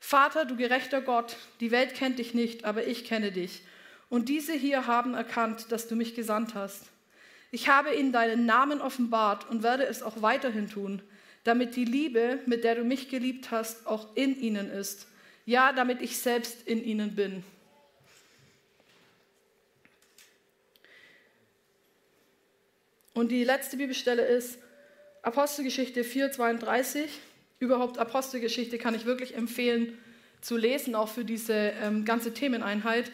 Vater, 0.00 0.44
du 0.44 0.56
gerechter 0.56 1.00
Gott, 1.00 1.36
die 1.60 1.70
Welt 1.70 1.94
kennt 1.94 2.18
dich 2.18 2.34
nicht, 2.34 2.64
aber 2.64 2.86
ich 2.86 3.04
kenne 3.04 3.32
dich. 3.32 3.62
Und 4.10 4.28
diese 4.28 4.52
hier 4.52 4.86
haben 4.86 5.14
erkannt, 5.14 5.70
dass 5.70 5.88
du 5.88 5.96
mich 5.96 6.14
gesandt 6.14 6.54
hast. 6.54 6.84
Ich 7.50 7.68
habe 7.68 7.94
ihnen 7.94 8.12
deinen 8.12 8.46
Namen 8.46 8.80
offenbart 8.80 9.48
und 9.48 9.62
werde 9.62 9.84
es 9.84 10.02
auch 10.02 10.22
weiterhin 10.22 10.68
tun, 10.68 11.02
damit 11.44 11.76
die 11.76 11.84
Liebe, 11.84 12.40
mit 12.46 12.64
der 12.64 12.74
du 12.74 12.84
mich 12.84 13.08
geliebt 13.08 13.50
hast, 13.50 13.86
auch 13.86 14.14
in 14.16 14.38
ihnen 14.38 14.70
ist. 14.70 15.08
Ja, 15.46 15.72
damit 15.72 16.02
ich 16.02 16.18
selbst 16.18 16.66
in 16.66 16.84
ihnen 16.84 17.14
bin. 17.14 17.42
Und 23.18 23.32
die 23.32 23.42
letzte 23.42 23.76
Bibelstelle 23.76 24.22
ist 24.24 24.60
Apostelgeschichte 25.22 26.04
4,32. 26.04 27.06
Überhaupt 27.58 27.98
Apostelgeschichte 27.98 28.78
kann 28.78 28.94
ich 28.94 29.06
wirklich 29.06 29.34
empfehlen 29.34 29.98
zu 30.40 30.56
lesen, 30.56 30.94
auch 30.94 31.08
für 31.08 31.24
diese 31.24 31.52
ähm, 31.52 32.04
ganze 32.04 32.32
Themeneinheit, 32.32 33.10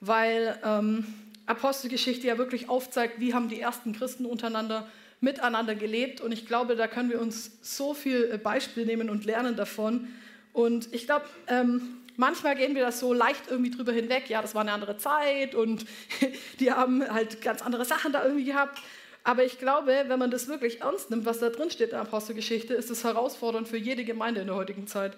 weil 0.00 0.58
ähm, 0.62 1.06
Apostelgeschichte 1.46 2.26
ja 2.26 2.36
wirklich 2.36 2.68
aufzeigt, 2.68 3.20
wie 3.20 3.32
haben 3.32 3.48
die 3.48 3.58
ersten 3.58 3.94
Christen 3.94 4.26
untereinander 4.26 4.86
miteinander 5.22 5.74
gelebt. 5.74 6.20
Und 6.20 6.32
ich 6.32 6.46
glaube, 6.46 6.76
da 6.76 6.86
können 6.86 7.08
wir 7.08 7.18
uns 7.18 7.52
so 7.62 7.94
viel 7.94 8.30
äh, 8.30 8.36
Beispiel 8.36 8.84
nehmen 8.84 9.08
und 9.08 9.24
lernen 9.24 9.56
davon. 9.56 10.08
Und 10.52 10.92
ich 10.92 11.06
glaube, 11.06 11.24
ähm, 11.46 11.96
manchmal 12.16 12.54
gehen 12.54 12.74
wir 12.74 12.82
das 12.82 13.00
so 13.00 13.14
leicht 13.14 13.44
irgendwie 13.48 13.70
drüber 13.70 13.92
hinweg. 13.92 14.28
Ja, 14.28 14.42
das 14.42 14.54
war 14.54 14.60
eine 14.60 14.72
andere 14.72 14.98
Zeit 14.98 15.54
und 15.54 15.86
die 16.60 16.70
haben 16.70 17.02
halt 17.08 17.40
ganz 17.40 17.62
andere 17.62 17.86
Sachen 17.86 18.12
da 18.12 18.22
irgendwie 18.24 18.44
gehabt. 18.44 18.82
Aber 19.24 19.44
ich 19.44 19.58
glaube, 19.58 20.04
wenn 20.06 20.18
man 20.18 20.30
das 20.30 20.48
wirklich 20.48 20.80
ernst 20.80 21.10
nimmt, 21.10 21.26
was 21.26 21.38
da 21.38 21.50
drin 21.50 21.70
steht 21.70 21.88
in 21.88 21.96
der 21.96 22.00
Apostelgeschichte, 22.00 22.74
ist 22.74 22.90
es 22.90 23.04
herausfordernd 23.04 23.68
für 23.68 23.76
jede 23.76 24.04
Gemeinde 24.04 24.40
in 24.40 24.46
der 24.46 24.56
heutigen 24.56 24.86
Zeit. 24.86 25.16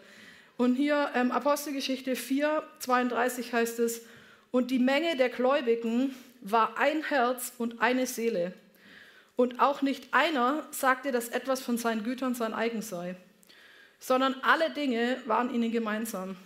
Und 0.57 0.75
hier 0.75 1.11
ähm, 1.15 1.31
Apostelgeschichte 1.31 2.17
4, 2.17 2.63
32 2.81 3.53
heißt 3.53 3.79
es, 3.79 4.03
und 4.51 4.71
die 4.71 4.79
Menge 4.79 5.17
der 5.17 5.29
Gläubigen 5.29 6.15
war 6.41 6.77
ein 6.77 7.05
Herz 7.05 7.53
und 7.57 7.81
eine 7.81 8.07
Seele. 8.07 8.53
Und 9.37 9.61
auch 9.61 9.81
nicht 9.81 10.13
einer 10.13 10.67
sagte, 10.71 11.13
dass 11.13 11.29
etwas 11.29 11.63
von 11.63 11.79
seinen 11.79 12.05
Gütern 12.05 12.35
sein 12.35 12.53
eigen 12.53 12.83
sei, 12.83 13.17
sondern 13.99 14.35
alle 14.43 14.71
Dinge 14.71 15.17
waren 15.27 15.55
ihnen 15.55 15.73
gemeinsam. 15.73 16.37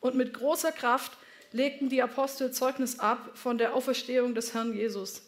Und 0.00 0.14
mit 0.14 0.34
großer 0.34 0.70
Kraft 0.70 1.12
legten 1.50 1.88
die 1.88 2.02
Apostel 2.02 2.52
Zeugnis 2.52 3.00
ab 3.00 3.30
von 3.34 3.58
der 3.58 3.74
Auferstehung 3.74 4.34
des 4.34 4.54
Herrn 4.54 4.74
Jesus. 4.74 5.22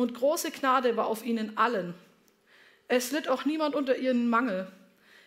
Und 0.00 0.14
große 0.14 0.50
Gnade 0.50 0.96
war 0.96 1.08
auf 1.08 1.26
ihnen 1.26 1.58
allen. 1.58 1.92
Es 2.88 3.12
litt 3.12 3.28
auch 3.28 3.44
niemand 3.44 3.74
unter 3.74 3.98
ihren 3.98 4.30
Mangel. 4.30 4.66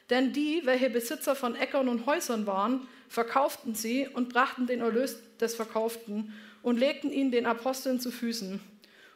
Denn 0.09 0.33
die, 0.33 0.61
welche 0.63 0.89
Besitzer 0.89 1.35
von 1.35 1.55
Äckern 1.55 1.87
und 1.87 2.07
Häusern 2.07 2.47
waren, 2.47 2.87
verkauften 3.07 3.75
sie 3.75 4.07
und 4.07 4.33
brachten 4.33 4.65
den 4.65 4.81
Erlös 4.81 5.19
des 5.39 5.53
Verkauften 5.53 6.33
und 6.63 6.79
legten 6.79 7.11
ihn 7.11 7.29
den 7.29 7.45
Aposteln 7.45 7.99
zu 7.99 8.09
Füßen. 8.09 8.59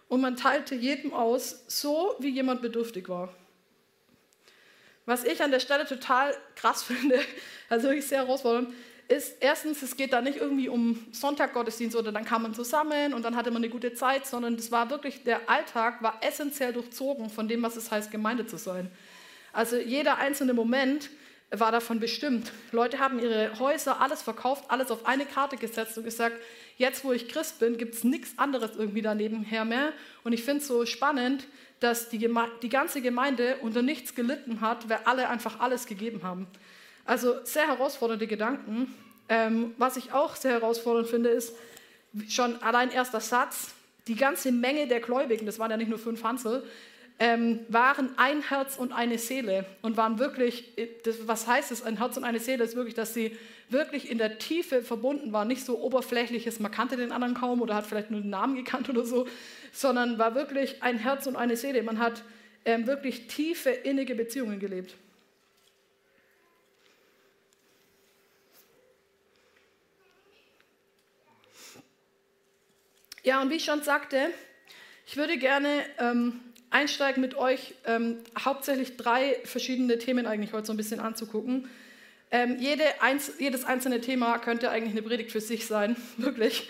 Und 0.09 0.21
man 0.21 0.35
teilte 0.35 0.75
jedem 0.75 1.11
aus, 1.11 1.63
so 1.65 2.13
wie 2.19 2.29
jemand 2.29 2.61
bedürftig 2.61 3.09
war. 3.09 3.33
Was 5.07 5.23
ich 5.23 5.41
an 5.41 5.49
der 5.49 5.59
Stelle 5.59 5.87
total 5.87 6.35
krass 6.55 6.83
finde, 6.83 7.19
also 7.67 7.87
wirklich 7.87 8.05
sehr 8.05 8.19
herausfordernd, 8.19 8.75
ist 9.07 9.37
erstens, 9.39 9.81
es 9.81 9.95
geht 9.95 10.11
da 10.11 10.21
nicht 10.21 10.37
irgendwie 10.37 10.67
um 10.67 11.05
Sonntaggottesdienst 11.11 11.95
oder 11.95 12.11
dann 12.11 12.25
kam 12.25 12.43
man 12.43 12.53
zusammen 12.53 13.13
und 13.13 13.23
dann 13.23 13.35
hatte 13.35 13.51
man 13.51 13.63
eine 13.63 13.69
gute 13.69 13.93
Zeit, 13.93 14.25
sondern 14.25 14.57
das 14.57 14.71
war 14.71 14.89
wirklich, 14.89 15.23
der 15.23 15.49
Alltag 15.49 16.03
war 16.03 16.19
essentiell 16.21 16.73
durchzogen 16.73 17.29
von 17.29 17.47
dem, 17.47 17.63
was 17.63 17.77
es 17.77 17.89
heißt, 17.89 18.11
Gemeinde 18.11 18.45
zu 18.45 18.57
sein. 18.57 18.91
Also 19.53 19.77
jeder 19.77 20.17
einzelne 20.17 20.53
Moment 20.53 21.09
war 21.49 21.71
davon 21.71 22.01
bestimmt. 22.01 22.51
Leute 22.73 22.99
haben 22.99 23.19
ihre 23.19 23.57
Häuser, 23.59 24.01
alles 24.01 24.21
verkauft, 24.21 24.65
alles 24.67 24.91
auf 24.91 25.05
eine 25.05 25.25
Karte 25.25 25.55
gesetzt 25.55 25.97
und 25.97 26.03
gesagt, 26.03 26.35
jetzt 26.77 27.05
wo 27.05 27.13
ich 27.13 27.29
Christ 27.29 27.59
bin, 27.59 27.77
gibt 27.77 27.95
es 27.95 28.03
nichts 28.03 28.37
anderes 28.37 28.71
irgendwie 28.75 29.01
daneben 29.01 29.43
her 29.43 29.63
mehr. 29.63 29.93
Und 30.25 30.33
ich 30.33 30.43
finde 30.43 30.61
es 30.61 30.67
so 30.67 30.85
spannend, 30.85 31.47
dass 31.79 32.09
die, 32.09 32.29
die 32.61 32.69
ganze 32.69 33.01
Gemeinde 33.01 33.57
unter 33.61 33.81
nichts 33.81 34.15
gelitten 34.15 34.59
hat, 34.59 34.89
weil 34.89 34.99
alle 35.05 35.29
einfach 35.29 35.61
alles 35.61 35.85
gegeben 35.85 36.23
haben. 36.23 36.47
Also 37.07 37.37
sehr 37.45 37.67
herausfordernde 37.67 38.27
Gedanken. 38.27 38.93
Ähm, 39.29 39.73
was 39.77 39.97
ich 39.97 40.11
auch 40.11 40.35
sehr 40.35 40.51
herausfordernd 40.51 41.07
finde, 41.07 41.29
ist 41.29 41.55
schon 42.27 42.61
allein 42.61 42.91
erster 42.91 43.21
Satz, 43.21 43.73
die 44.07 44.15
ganze 44.15 44.51
Menge 44.51 44.87
der 44.87 44.99
Gläubigen, 44.99 45.45
das 45.45 45.57
waren 45.57 45.71
ja 45.71 45.77
nicht 45.77 45.89
nur 45.89 45.99
fünf 45.99 46.23
Hansel, 46.23 46.63
ähm, 47.19 47.61
waren 47.69 48.11
ein 48.17 48.41
Herz 48.41 48.77
und 48.77 48.91
eine 48.91 49.17
Seele 49.17 49.65
und 49.81 49.97
waren 49.97 50.19
wirklich, 50.19 50.77
äh, 50.77 50.87
das, 51.03 51.27
was 51.27 51.47
heißt 51.47 51.71
es, 51.71 51.81
ein 51.81 51.97
Herz 51.97 52.15
und 52.17 52.25
eine 52.25 52.39
Seele, 52.39 52.63
ist 52.63 52.75
wirklich, 52.75 52.93
dass 52.93 53.13
sie 53.13 53.35
wirklich 53.69 54.11
in 54.11 54.17
der 54.17 54.37
Tiefe 54.37 54.81
verbunden 54.81 55.33
waren, 55.33 55.47
nicht 55.47 55.65
so 55.65 55.79
oberflächliches, 55.79 56.59
man 56.59 56.71
kannte 56.71 56.95
den 56.95 57.11
anderen 57.11 57.33
kaum 57.33 57.61
oder 57.61 57.75
hat 57.75 57.87
vielleicht 57.87 58.11
nur 58.11 58.21
den 58.21 58.29
Namen 58.29 58.55
gekannt 58.55 58.89
oder 58.89 59.03
so, 59.03 59.27
sondern 59.71 60.19
war 60.19 60.35
wirklich 60.35 60.83
ein 60.83 60.97
Herz 60.97 61.25
und 61.25 61.35
eine 61.37 61.55
Seele. 61.55 61.83
Man 61.83 61.99
hat 61.99 62.23
ähm, 62.65 62.85
wirklich 62.85 63.27
tiefe, 63.27 63.69
innige 63.69 64.13
Beziehungen 64.13 64.59
gelebt. 64.59 64.95
Ja, 73.27 73.41
und 73.41 73.49
wie 73.49 73.55
ich 73.55 73.65
schon 73.65 73.83
sagte, 73.83 74.29
ich 75.05 75.17
würde 75.17 75.37
gerne 75.37 75.83
ähm, 75.99 76.39
einsteigen 76.69 77.19
mit 77.19 77.35
euch, 77.35 77.73
ähm, 77.85 78.19
hauptsächlich 78.39 78.95
drei 78.95 79.35
verschiedene 79.43 79.97
Themen 79.97 80.25
eigentlich 80.25 80.53
heute 80.53 80.67
so 80.67 80.71
ein 80.71 80.77
bisschen 80.77 81.01
anzugucken. 81.01 81.69
Ähm, 82.31 82.55
jede, 82.57 82.85
eins, 83.01 83.33
jedes 83.37 83.65
einzelne 83.65 83.99
Thema 83.99 84.37
könnte 84.37 84.69
eigentlich 84.69 84.93
eine 84.93 85.01
Predigt 85.01 85.33
für 85.33 85.41
sich 85.41 85.65
sein, 85.65 85.97
wirklich. 86.17 86.69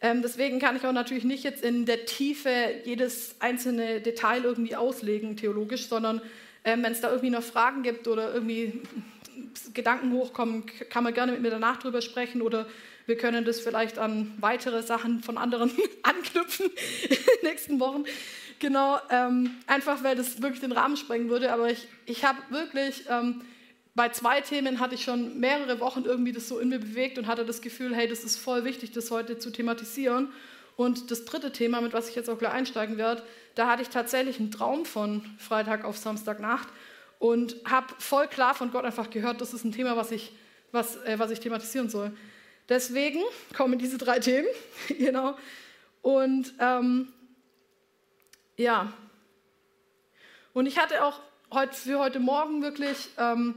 Ähm, 0.00 0.22
deswegen 0.22 0.60
kann 0.60 0.76
ich 0.76 0.86
auch 0.86 0.92
natürlich 0.92 1.24
nicht 1.24 1.42
jetzt 1.42 1.64
in 1.64 1.86
der 1.86 2.06
Tiefe 2.06 2.52
jedes 2.84 3.34
einzelne 3.40 4.00
Detail 4.00 4.44
irgendwie 4.44 4.76
auslegen, 4.76 5.36
theologisch, 5.36 5.88
sondern 5.88 6.22
ähm, 6.62 6.84
wenn 6.84 6.92
es 6.92 7.00
da 7.00 7.08
irgendwie 7.08 7.30
noch 7.30 7.42
Fragen 7.42 7.82
gibt 7.82 8.06
oder 8.06 8.32
irgendwie 8.32 8.80
Gedanken 9.74 10.12
hochkommen, 10.12 10.66
kann 10.88 11.02
man 11.02 11.14
gerne 11.14 11.32
mit 11.32 11.42
mir 11.42 11.50
danach 11.50 11.78
drüber 11.78 12.00
sprechen 12.00 12.42
oder 12.42 12.68
wir 13.06 13.16
können 13.16 13.44
das 13.44 13.60
vielleicht 13.60 13.98
an 13.98 14.32
weitere 14.38 14.82
Sachen 14.82 15.22
von 15.22 15.38
anderen 15.38 15.70
anknüpfen 16.02 16.66
in 16.66 17.16
den 17.16 17.50
nächsten 17.50 17.80
Wochen. 17.80 18.04
Genau, 18.58 18.98
ähm, 19.10 19.50
einfach 19.66 20.02
weil 20.02 20.16
das 20.16 20.42
wirklich 20.42 20.60
den 20.60 20.72
Rahmen 20.72 20.96
sprengen 20.96 21.28
würde. 21.28 21.52
Aber 21.52 21.70
ich, 21.70 21.86
ich 22.06 22.24
habe 22.24 22.38
wirklich, 22.50 23.04
ähm, 23.08 23.42
bei 23.94 24.08
zwei 24.08 24.40
Themen 24.40 24.80
hatte 24.80 24.94
ich 24.94 25.04
schon 25.04 25.38
mehrere 25.38 25.78
Wochen 25.80 26.04
irgendwie 26.04 26.32
das 26.32 26.48
so 26.48 26.58
in 26.58 26.68
mir 26.68 26.78
bewegt 26.78 27.18
und 27.18 27.26
hatte 27.26 27.44
das 27.44 27.60
Gefühl, 27.60 27.94
hey, 27.94 28.08
das 28.08 28.24
ist 28.24 28.36
voll 28.36 28.64
wichtig, 28.64 28.92
das 28.92 29.10
heute 29.10 29.38
zu 29.38 29.50
thematisieren. 29.50 30.28
Und 30.76 31.10
das 31.10 31.24
dritte 31.24 31.52
Thema, 31.52 31.80
mit 31.80 31.94
was 31.94 32.08
ich 32.08 32.16
jetzt 32.16 32.28
auch 32.28 32.38
gleich 32.38 32.52
einsteigen 32.52 32.98
werde, 32.98 33.22
da 33.54 33.68
hatte 33.68 33.82
ich 33.82 33.88
tatsächlich 33.88 34.38
einen 34.38 34.50
Traum 34.50 34.84
von 34.84 35.22
Freitag 35.38 35.84
auf 35.84 35.96
Samstagnacht 35.96 36.68
und 37.18 37.56
habe 37.64 37.86
voll 37.98 38.26
klar 38.26 38.54
von 38.54 38.70
Gott 38.70 38.84
einfach 38.84 39.08
gehört, 39.08 39.40
das 39.40 39.54
ist 39.54 39.64
ein 39.64 39.72
Thema, 39.72 39.96
was 39.96 40.12
ich, 40.12 40.32
was, 40.72 40.96
äh, 41.04 41.18
was 41.18 41.30
ich 41.30 41.40
thematisieren 41.40 41.88
soll. 41.88 42.12
Deswegen 42.68 43.22
kommen 43.56 43.78
diese 43.78 43.98
drei 43.98 44.18
Themen, 44.18 44.48
genau. 44.88 45.36
Und 46.02 46.52
ähm, 46.58 47.12
ja. 48.56 48.92
Und 50.52 50.66
ich 50.66 50.78
hatte 50.78 51.04
auch 51.04 51.20
heute, 51.52 51.74
für 51.74 51.98
heute 51.98 52.18
Morgen 52.18 52.62
wirklich 52.62 53.08
ähm, 53.18 53.56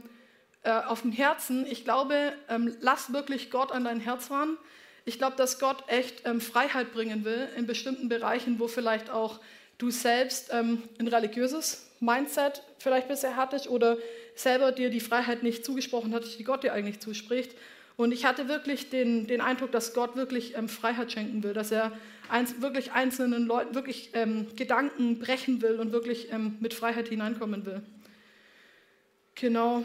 äh, 0.62 0.70
auf 0.70 1.02
dem 1.02 1.12
Herzen, 1.12 1.66
ich 1.66 1.84
glaube, 1.84 2.32
ähm, 2.48 2.76
lass 2.80 3.12
wirklich 3.12 3.50
Gott 3.50 3.72
an 3.72 3.84
dein 3.84 4.00
Herz 4.00 4.30
ran. 4.30 4.56
Ich 5.04 5.18
glaube, 5.18 5.36
dass 5.36 5.58
Gott 5.58 5.84
echt 5.88 6.26
ähm, 6.26 6.40
Freiheit 6.40 6.92
bringen 6.92 7.24
will 7.24 7.48
in 7.56 7.66
bestimmten 7.66 8.08
Bereichen, 8.08 8.60
wo 8.60 8.68
vielleicht 8.68 9.10
auch 9.10 9.40
du 9.78 9.90
selbst 9.90 10.50
ähm, 10.52 10.82
ein 10.98 11.08
religiöses 11.08 11.86
Mindset 12.00 12.62
vielleicht 12.78 13.08
bisher 13.08 13.36
hattest 13.36 13.68
oder 13.68 13.96
selber 14.34 14.72
dir 14.72 14.90
die 14.90 15.00
Freiheit 15.00 15.42
nicht 15.42 15.64
zugesprochen 15.64 16.14
hattest, 16.14 16.38
die 16.38 16.44
Gott 16.44 16.62
dir 16.62 16.72
eigentlich 16.72 17.00
zuspricht. 17.00 17.56
Und 18.00 18.12
ich 18.12 18.24
hatte 18.24 18.48
wirklich 18.48 18.88
den, 18.88 19.26
den 19.26 19.42
Eindruck, 19.42 19.72
dass 19.72 19.92
Gott 19.92 20.16
wirklich 20.16 20.56
ähm, 20.56 20.70
Freiheit 20.70 21.12
schenken 21.12 21.42
will, 21.42 21.52
dass 21.52 21.70
er 21.70 21.92
eins, 22.30 22.62
wirklich 22.62 22.92
einzelnen 22.92 23.46
Leuten 23.46 23.74
wirklich 23.74 24.12
ähm, 24.14 24.46
Gedanken 24.56 25.18
brechen 25.18 25.60
will 25.60 25.78
und 25.78 25.92
wirklich 25.92 26.32
ähm, 26.32 26.56
mit 26.60 26.72
Freiheit 26.72 27.08
hineinkommen 27.08 27.66
will. 27.66 27.82
Genau. 29.34 29.84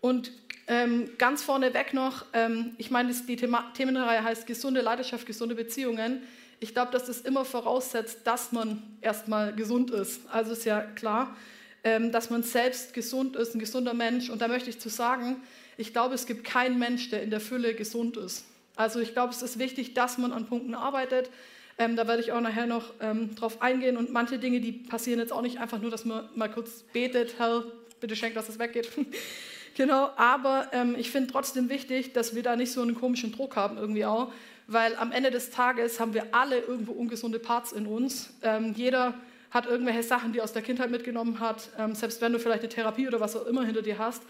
Und 0.00 0.30
ähm, 0.68 1.10
ganz 1.18 1.42
vorneweg 1.42 1.92
noch, 1.92 2.24
ähm, 2.34 2.76
ich 2.78 2.92
meine, 2.92 3.12
die 3.12 3.34
Thema 3.34 3.72
Themenreihe 3.76 4.22
heißt 4.22 4.46
gesunde 4.46 4.80
Leidenschaft, 4.80 5.26
gesunde 5.26 5.56
Beziehungen. 5.56 6.22
Ich 6.60 6.72
glaube, 6.72 6.92
dass 6.92 7.06
das 7.06 7.22
immer 7.22 7.44
voraussetzt, 7.44 8.20
dass 8.22 8.52
man 8.52 8.80
erstmal 9.00 9.52
gesund 9.52 9.90
ist. 9.90 10.20
Also 10.30 10.52
ist 10.52 10.66
ja 10.66 10.82
klar, 10.82 11.36
ähm, 11.82 12.12
dass 12.12 12.30
man 12.30 12.44
selbst 12.44 12.94
gesund 12.94 13.34
ist, 13.34 13.56
ein 13.56 13.58
gesunder 13.58 13.92
Mensch. 13.92 14.30
Und 14.30 14.40
da 14.40 14.46
möchte 14.46 14.70
ich 14.70 14.78
zu 14.78 14.88
sagen, 14.88 15.42
ich 15.76 15.92
glaube, 15.92 16.14
es 16.14 16.26
gibt 16.26 16.44
keinen 16.44 16.78
Mensch, 16.78 17.10
der 17.10 17.22
in 17.22 17.30
der 17.30 17.40
Fülle 17.40 17.74
gesund 17.74 18.16
ist. 18.16 18.44
Also 18.76 19.00
ich 19.00 19.12
glaube, 19.12 19.32
es 19.32 19.42
ist 19.42 19.58
wichtig, 19.58 19.94
dass 19.94 20.18
man 20.18 20.32
an 20.32 20.46
Punkten 20.46 20.74
arbeitet. 20.74 21.30
Ähm, 21.78 21.96
da 21.96 22.06
werde 22.06 22.22
ich 22.22 22.32
auch 22.32 22.40
nachher 22.40 22.66
noch 22.66 22.92
ähm, 23.00 23.34
drauf 23.34 23.62
eingehen. 23.62 23.96
Und 23.96 24.12
manche 24.12 24.38
Dinge, 24.38 24.60
die 24.60 24.72
passieren 24.72 25.18
jetzt 25.18 25.32
auch 25.32 25.42
nicht 25.42 25.58
einfach 25.58 25.80
nur, 25.80 25.90
dass 25.90 26.04
man 26.04 26.28
mal 26.34 26.50
kurz 26.50 26.84
betet, 26.92 27.38
Herr, 27.38 27.64
bitte 28.00 28.16
schenk, 28.16 28.34
dass 28.34 28.48
es 28.48 28.58
weggeht. 28.58 28.90
genau, 29.74 30.10
aber 30.16 30.68
ähm, 30.72 30.94
ich 30.98 31.10
finde 31.10 31.32
trotzdem 31.32 31.68
wichtig, 31.68 32.12
dass 32.12 32.34
wir 32.34 32.42
da 32.42 32.56
nicht 32.56 32.72
so 32.72 32.82
einen 32.82 32.94
komischen 32.94 33.32
Druck 33.32 33.56
haben 33.56 33.76
irgendwie 33.76 34.04
auch, 34.04 34.32
weil 34.66 34.94
am 34.96 35.12
Ende 35.12 35.30
des 35.30 35.50
Tages 35.50 35.98
haben 36.00 36.14
wir 36.14 36.34
alle 36.34 36.58
irgendwo 36.58 36.92
ungesunde 36.92 37.38
Parts 37.38 37.72
in 37.72 37.86
uns. 37.86 38.30
Ähm, 38.42 38.74
jeder 38.76 39.14
hat 39.50 39.66
irgendwelche 39.66 40.02
Sachen, 40.02 40.32
die 40.32 40.38
er 40.38 40.44
aus 40.44 40.52
der 40.52 40.62
Kindheit 40.62 40.90
mitgenommen 40.90 41.38
hat. 41.40 41.70
Ähm, 41.78 41.94
selbst 41.94 42.20
wenn 42.20 42.32
du 42.32 42.38
vielleicht 42.38 42.60
eine 42.60 42.68
Therapie 42.68 43.06
oder 43.06 43.20
was 43.20 43.36
auch 43.36 43.46
immer 43.46 43.64
hinter 43.64 43.82
dir 43.82 43.98
hast, 43.98 44.22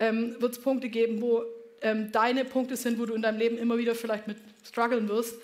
ähm, 0.00 0.36
wird 0.40 0.52
es 0.52 0.60
Punkte 0.60 0.88
geben, 0.88 1.20
wo 1.20 1.44
ähm, 1.82 2.10
deine 2.12 2.44
Punkte 2.44 2.76
sind, 2.76 2.98
wo 2.98 3.06
du 3.06 3.14
in 3.14 3.22
deinem 3.22 3.38
Leben 3.38 3.58
immer 3.58 3.78
wieder 3.78 3.94
vielleicht 3.94 4.26
mit 4.26 4.36
strugglen 4.66 5.08
wirst. 5.08 5.36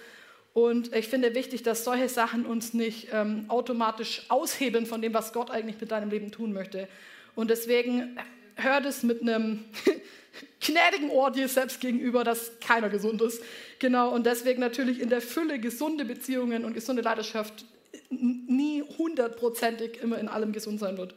Und 0.52 0.94
ich 0.94 1.08
finde 1.08 1.34
wichtig, 1.34 1.62
dass 1.64 1.84
solche 1.84 2.08
Sachen 2.08 2.46
uns 2.46 2.74
nicht 2.74 3.08
ähm, 3.12 3.46
automatisch 3.48 4.22
aushebeln 4.28 4.86
von 4.86 5.02
dem, 5.02 5.12
was 5.12 5.32
Gott 5.32 5.50
eigentlich 5.50 5.80
mit 5.80 5.90
deinem 5.90 6.10
Leben 6.10 6.30
tun 6.30 6.52
möchte. 6.52 6.88
Und 7.34 7.50
deswegen 7.50 8.16
hör 8.54 8.80
das 8.80 9.02
mit 9.02 9.22
einem 9.22 9.64
gnädigen 10.60 11.10
Ohr 11.10 11.32
dir 11.32 11.48
selbst 11.48 11.80
gegenüber, 11.80 12.22
dass 12.22 12.58
keiner 12.60 12.88
gesund 12.88 13.20
ist. 13.20 13.42
Genau, 13.80 14.10
und 14.14 14.26
deswegen 14.26 14.60
natürlich 14.60 15.00
in 15.00 15.08
der 15.08 15.20
Fülle 15.20 15.58
gesunde 15.58 16.04
Beziehungen 16.04 16.64
und 16.64 16.74
gesunde 16.74 17.02
Leidenschaft 17.02 17.64
nie 18.10 18.82
hundertprozentig 18.98 20.00
immer 20.02 20.18
in 20.18 20.28
allem 20.28 20.52
gesund 20.52 20.78
sein 20.78 20.96
wird. 20.96 21.14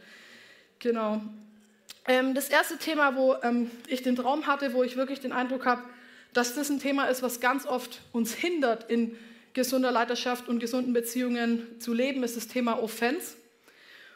Genau. 0.80 1.22
Ähm, 2.08 2.34
das 2.34 2.48
erste 2.48 2.78
Thema, 2.78 3.18
wo 3.18 3.36
ähm, 3.44 3.70
ich 3.88 4.02
den 4.02 4.16
Traum 4.16 4.48
hatte, 4.48 4.74
wo 4.74 4.82
ich 4.84 4.96
wirklich 4.96 5.20
den 5.20 5.34
Eindruck 5.34 5.66
habe, 5.66 5.84
dass 6.34 6.56
das 6.56 6.70
ein 6.70 6.80
Thema 6.80 7.06
ist, 7.06 7.22
was 7.22 7.42
ganz 7.42 7.66
oft 7.66 8.00
uns 8.14 8.34
hindert, 8.34 8.90
in 8.90 9.18
gesunder 9.54 9.92
Leiterschaft 9.92 10.48
und 10.48 10.60
gesunden 10.60 10.94
Beziehungen 10.94 11.68
zu 11.80 11.94
leben, 11.94 12.24
ist 12.24 12.38
das 12.38 12.48
Thema 12.48 12.82
Offense. 12.82 13.36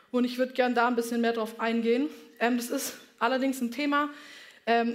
Und 0.10 0.24
ich 0.24 0.38
würde 0.38 0.54
gerne 0.54 0.74
da 0.74 0.88
ein 0.88 0.96
bisschen 0.96 1.20
mehr 1.20 1.34
drauf 1.34 1.60
eingehen. 1.60 2.10
Ähm, 2.40 2.56
das 2.56 2.70
ist 2.70 2.94
allerdings 3.20 3.60
ein 3.62 3.72
Thema, 3.72 4.10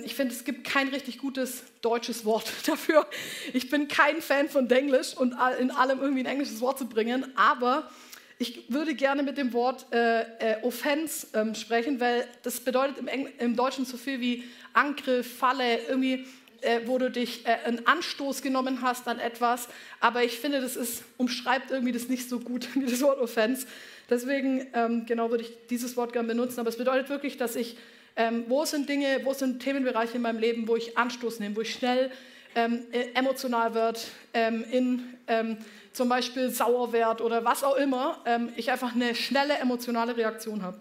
ich 0.04 0.14
finde, 0.14 0.32
es 0.32 0.44
gibt 0.44 0.62
kein 0.62 0.88
richtig 0.88 1.18
gutes 1.18 1.64
deutsches 1.82 2.24
Wort 2.24 2.50
dafür. 2.66 3.04
Ich 3.52 3.68
bin 3.68 3.88
kein 3.88 4.22
Fan 4.22 4.48
von 4.48 4.68
Denglisch 4.68 5.16
und 5.16 5.34
in 5.58 5.72
allem 5.72 6.00
irgendwie 6.00 6.22
ein 6.22 6.26
englisches 6.26 6.60
Wort 6.60 6.78
zu 6.78 6.88
bringen, 6.88 7.26
aber 7.36 7.90
ich 8.38 8.70
würde 8.70 8.94
gerne 8.94 9.22
mit 9.22 9.38
dem 9.38 9.52
Wort 9.52 9.86
äh, 9.92 10.20
äh, 10.20 10.62
Offense 10.62 11.26
ähm, 11.32 11.54
sprechen, 11.54 12.00
weil 12.00 12.26
das 12.42 12.60
bedeutet 12.60 12.98
im, 12.98 13.08
Engl 13.08 13.32
im 13.38 13.56
Deutschen 13.56 13.84
so 13.84 13.96
viel 13.96 14.20
wie 14.20 14.44
Angriff, 14.74 15.38
Falle, 15.38 15.78
irgendwie, 15.88 16.26
äh, 16.60 16.80
wo 16.84 16.98
du 16.98 17.10
dich 17.10 17.46
äh, 17.46 17.56
einen 17.64 17.86
Anstoß 17.86 18.42
genommen 18.42 18.82
hast 18.82 19.08
an 19.08 19.18
etwas. 19.18 19.68
Aber 20.00 20.22
ich 20.22 20.38
finde, 20.38 20.60
das 20.60 20.76
ist, 20.76 21.02
umschreibt 21.16 21.70
irgendwie 21.70 21.92
das 21.92 22.08
nicht 22.08 22.28
so 22.28 22.38
gut 22.40 22.68
wie 22.74 22.84
das 22.84 23.00
Wort 23.00 23.20
Offense. 23.20 23.66
Deswegen, 24.10 24.66
ähm, 24.74 25.06
genau, 25.06 25.30
würde 25.30 25.44
ich 25.44 25.52
dieses 25.70 25.96
Wort 25.96 26.12
gerne 26.12 26.28
benutzen. 26.28 26.60
Aber 26.60 26.68
es 26.68 26.76
bedeutet 26.76 27.08
wirklich, 27.08 27.38
dass 27.38 27.56
ich, 27.56 27.78
ähm, 28.16 28.44
wo 28.48 28.66
sind 28.66 28.88
Dinge, 28.88 29.20
wo 29.24 29.32
sind 29.32 29.62
Themenbereiche 29.62 30.16
in 30.16 30.22
meinem 30.22 30.38
Leben, 30.38 30.68
wo 30.68 30.76
ich 30.76 30.98
Anstoß 30.98 31.40
nehme, 31.40 31.56
wo 31.56 31.62
ich 31.62 31.72
schnell 31.72 32.10
ähm, 32.54 32.84
äh, 32.92 33.12
emotional 33.14 33.74
wird, 33.74 34.06
ähm, 34.32 34.64
in 34.70 35.02
ähm, 35.28 35.58
zum 35.96 36.10
Beispiel 36.10 36.50
sauer 36.50 36.92
werde 36.92 37.24
oder 37.24 37.46
was 37.46 37.64
auch 37.64 37.74
immer, 37.74 38.20
ähm, 38.26 38.52
ich 38.56 38.70
einfach 38.70 38.94
eine 38.94 39.14
schnelle 39.14 39.54
emotionale 39.54 40.14
Reaktion 40.14 40.62
habe. 40.62 40.78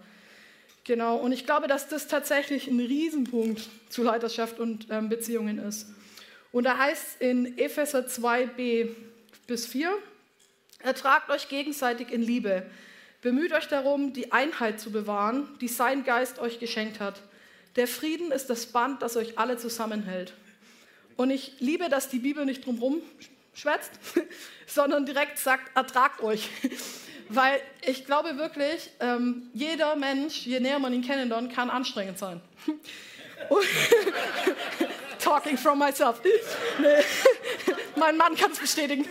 Genau, 0.84 1.16
und 1.16 1.32
ich 1.32 1.46
glaube, 1.46 1.68
dass 1.68 1.88
das 1.88 2.06
tatsächlich 2.06 2.68
ein 2.68 2.78
Riesenpunkt 2.78 3.66
zu 3.88 4.02
Leiterschaft 4.02 4.60
und 4.60 4.88
ähm, 4.90 5.08
Beziehungen 5.08 5.58
ist. 5.58 5.88
Und 6.52 6.64
da 6.64 6.76
heißt 6.76 7.02
es 7.02 7.20
in 7.20 7.56
Epheser 7.56 8.00
2b 8.00 8.90
bis 9.46 9.66
4, 9.66 9.90
ertragt 10.80 11.30
euch 11.30 11.48
gegenseitig 11.48 12.12
in 12.12 12.20
Liebe. 12.20 12.66
Bemüht 13.22 13.54
euch 13.54 13.68
darum, 13.68 14.12
die 14.12 14.32
Einheit 14.32 14.78
zu 14.80 14.92
bewahren, 14.92 15.48
die 15.62 15.68
sein 15.68 16.04
Geist 16.04 16.38
euch 16.40 16.60
geschenkt 16.60 17.00
hat. 17.00 17.22
Der 17.76 17.88
Frieden 17.88 18.32
ist 18.32 18.50
das 18.50 18.66
Band, 18.66 19.00
das 19.00 19.16
euch 19.16 19.38
alle 19.38 19.56
zusammenhält. 19.56 20.34
Und 21.16 21.30
ich 21.30 21.54
liebe, 21.58 21.88
dass 21.88 22.10
die 22.10 22.18
Bibel 22.18 22.44
nicht 22.44 22.66
drumherum 22.66 23.00
schwätzt, 23.56 23.92
sondern 24.66 25.06
direkt 25.06 25.38
sagt, 25.38 25.76
ertragt 25.76 26.20
euch. 26.20 26.50
Weil 27.28 27.60
ich 27.84 28.06
glaube 28.06 28.38
wirklich, 28.38 28.88
ähm, 29.00 29.50
jeder 29.52 29.96
Mensch, 29.96 30.46
je 30.46 30.60
näher 30.60 30.78
man 30.78 30.92
ihn 30.92 31.02
kennenlernt, 31.02 31.52
kann 31.52 31.70
anstrengend 31.70 32.18
sein. 32.18 32.40
Talking 35.18 35.58
from 35.58 35.80
myself. 35.80 36.20
Nee. 36.78 37.02
mein 37.96 38.16
Mann 38.16 38.36
kann 38.36 38.52
es 38.52 38.60
bestätigen. 38.60 39.04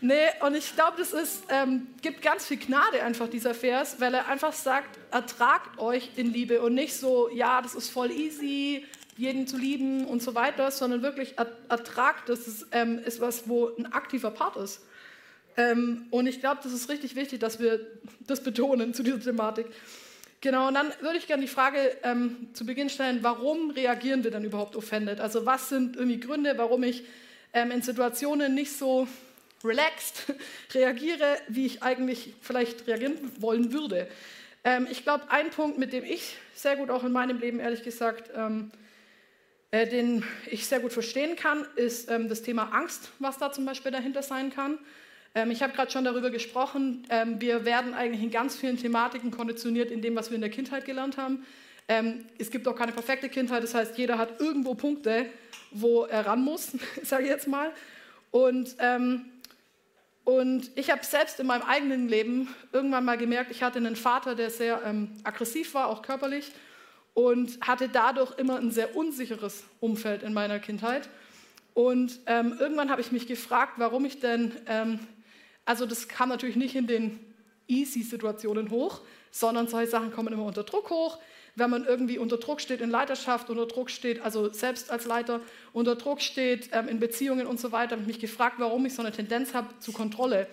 nee, 0.00 0.28
und 0.40 0.54
ich 0.54 0.74
glaube, 0.74 0.96
das 0.96 1.12
ist, 1.12 1.42
ähm, 1.50 1.88
gibt 2.00 2.22
ganz 2.22 2.46
viel 2.46 2.56
Gnade 2.56 3.02
einfach 3.02 3.28
dieser 3.28 3.52
Vers, 3.52 3.96
weil 3.98 4.14
er 4.14 4.26
einfach 4.26 4.54
sagt, 4.54 4.98
ertragt 5.10 5.78
euch 5.78 6.08
in 6.16 6.32
Liebe 6.32 6.62
und 6.62 6.72
nicht 6.72 6.96
so, 6.96 7.28
ja, 7.28 7.60
das 7.60 7.74
ist 7.74 7.90
voll 7.90 8.10
easy, 8.10 8.86
jeden 9.20 9.46
zu 9.46 9.58
lieben 9.58 10.06
und 10.06 10.22
so 10.22 10.34
weiter, 10.34 10.70
sondern 10.70 11.02
wirklich 11.02 11.34
Ertrag, 11.68 12.24
das 12.24 12.48
ist, 12.48 12.66
ähm, 12.72 12.98
ist 13.04 13.20
was, 13.20 13.48
wo 13.48 13.68
ein 13.76 13.92
aktiver 13.92 14.30
Part 14.30 14.56
ist. 14.56 14.80
Ähm, 15.58 16.06
und 16.10 16.26
ich 16.26 16.40
glaube, 16.40 16.60
das 16.62 16.72
ist 16.72 16.88
richtig 16.88 17.16
wichtig, 17.16 17.38
dass 17.38 17.60
wir 17.60 17.86
das 18.20 18.42
betonen 18.42 18.94
zu 18.94 19.02
dieser 19.02 19.20
Thematik. 19.20 19.66
Genau, 20.40 20.68
und 20.68 20.74
dann 20.74 20.90
würde 21.00 21.18
ich 21.18 21.26
gerne 21.26 21.42
die 21.42 21.48
Frage 21.48 21.78
ähm, 22.02 22.48
zu 22.54 22.64
Beginn 22.64 22.88
stellen, 22.88 23.18
warum 23.20 23.70
reagieren 23.70 24.24
wir 24.24 24.30
dann 24.30 24.42
überhaupt 24.42 24.74
offended? 24.74 25.20
Also 25.20 25.44
was 25.44 25.68
sind 25.68 25.96
irgendwie 25.96 26.18
Gründe, 26.18 26.54
warum 26.56 26.82
ich 26.82 27.04
ähm, 27.52 27.70
in 27.70 27.82
Situationen 27.82 28.54
nicht 28.54 28.72
so 28.72 29.06
relaxed 29.62 30.32
reagiere, 30.74 31.36
wie 31.48 31.66
ich 31.66 31.82
eigentlich 31.82 32.32
vielleicht 32.40 32.86
reagieren 32.86 33.18
wollen 33.38 33.74
würde? 33.74 34.08
Ähm, 34.64 34.88
ich 34.90 35.02
glaube, 35.02 35.24
ein 35.28 35.50
Punkt, 35.50 35.76
mit 35.76 35.92
dem 35.92 36.04
ich 36.04 36.36
sehr 36.54 36.76
gut 36.76 36.88
auch 36.88 37.04
in 37.04 37.12
meinem 37.12 37.38
Leben, 37.38 37.60
ehrlich 37.60 37.82
gesagt, 37.82 38.30
ähm, 38.34 38.70
äh, 39.72 39.86
den 39.86 40.24
ich 40.50 40.66
sehr 40.66 40.80
gut 40.80 40.92
verstehen 40.92 41.36
kann, 41.36 41.64
ist 41.76 42.10
ähm, 42.10 42.28
das 42.28 42.42
Thema 42.42 42.72
Angst, 42.72 43.10
was 43.18 43.38
da 43.38 43.52
zum 43.52 43.64
Beispiel 43.66 43.92
dahinter 43.92 44.22
sein 44.22 44.50
kann. 44.50 44.78
Ähm, 45.34 45.50
ich 45.50 45.62
habe 45.62 45.72
gerade 45.72 45.90
schon 45.90 46.04
darüber 46.04 46.30
gesprochen, 46.30 47.06
ähm, 47.08 47.40
wir 47.40 47.64
werden 47.64 47.94
eigentlich 47.94 48.22
in 48.22 48.30
ganz 48.30 48.56
vielen 48.56 48.76
Thematiken 48.76 49.30
konditioniert 49.30 49.90
in 49.90 50.02
dem, 50.02 50.16
was 50.16 50.30
wir 50.30 50.34
in 50.34 50.40
der 50.40 50.50
Kindheit 50.50 50.84
gelernt 50.84 51.16
haben. 51.16 51.46
Ähm, 51.88 52.24
es 52.38 52.50
gibt 52.50 52.66
auch 52.66 52.74
keine 52.74 52.92
perfekte 52.92 53.28
Kindheit, 53.28 53.62
das 53.62 53.74
heißt, 53.74 53.96
jeder 53.96 54.18
hat 54.18 54.40
irgendwo 54.40 54.74
Punkte, 54.74 55.26
wo 55.70 56.04
er 56.04 56.26
ran 56.26 56.42
muss, 56.42 56.72
sage 57.04 57.24
ich 57.24 57.30
jetzt 57.30 57.46
mal. 57.46 57.70
Und, 58.32 58.76
ähm, 58.80 59.26
und 60.24 60.70
ich 60.74 60.90
habe 60.90 61.04
selbst 61.04 61.38
in 61.38 61.46
meinem 61.46 61.62
eigenen 61.62 62.08
Leben 62.08 62.48
irgendwann 62.72 63.04
mal 63.04 63.18
gemerkt, 63.18 63.52
ich 63.52 63.62
hatte 63.62 63.78
einen 63.78 63.96
Vater, 63.96 64.34
der 64.34 64.50
sehr 64.50 64.82
ähm, 64.84 65.12
aggressiv 65.22 65.74
war, 65.74 65.86
auch 65.86 66.02
körperlich 66.02 66.50
und 67.14 67.60
hatte 67.60 67.88
dadurch 67.88 68.38
immer 68.38 68.58
ein 68.58 68.70
sehr 68.70 68.96
unsicheres 68.96 69.64
Umfeld 69.80 70.22
in 70.22 70.32
meiner 70.32 70.58
Kindheit. 70.58 71.08
Und 71.74 72.20
ähm, 72.26 72.56
irgendwann 72.58 72.90
habe 72.90 73.00
ich 73.00 73.12
mich 73.12 73.26
gefragt, 73.26 73.74
warum 73.76 74.04
ich 74.04 74.20
denn, 74.20 74.52
ähm, 74.66 75.00
also 75.64 75.86
das 75.86 76.08
kam 76.08 76.28
natürlich 76.28 76.56
nicht 76.56 76.74
in 76.74 76.86
den 76.86 77.20
Easy-Situationen 77.68 78.70
hoch, 78.70 79.00
sondern 79.30 79.68
solche 79.68 79.90
Sachen 79.90 80.12
kommen 80.12 80.32
immer 80.32 80.44
unter 80.44 80.64
Druck 80.64 80.90
hoch. 80.90 81.18
Wenn 81.56 81.70
man 81.70 81.84
irgendwie 81.84 82.18
unter 82.18 82.38
Druck 82.38 82.60
steht 82.60 82.80
in 82.80 82.90
Leiterschaft, 82.90 83.50
unter 83.50 83.66
Druck 83.66 83.90
steht, 83.90 84.20
also 84.20 84.52
selbst 84.52 84.90
als 84.90 85.04
Leiter, 85.04 85.40
unter 85.72 85.96
Druck 85.96 86.20
steht 86.20 86.70
ähm, 86.72 86.88
in 86.88 87.00
Beziehungen 87.00 87.46
und 87.46 87.60
so 87.60 87.72
weiter, 87.72 87.92
habe 87.92 88.02
ich 88.02 88.08
mich 88.08 88.20
gefragt, 88.20 88.56
warum 88.58 88.86
ich 88.86 88.94
so 88.94 89.02
eine 89.02 89.12
Tendenz 89.12 89.54
habe 89.54 89.68
zu 89.78 89.92
Kontrolle. 89.92 90.48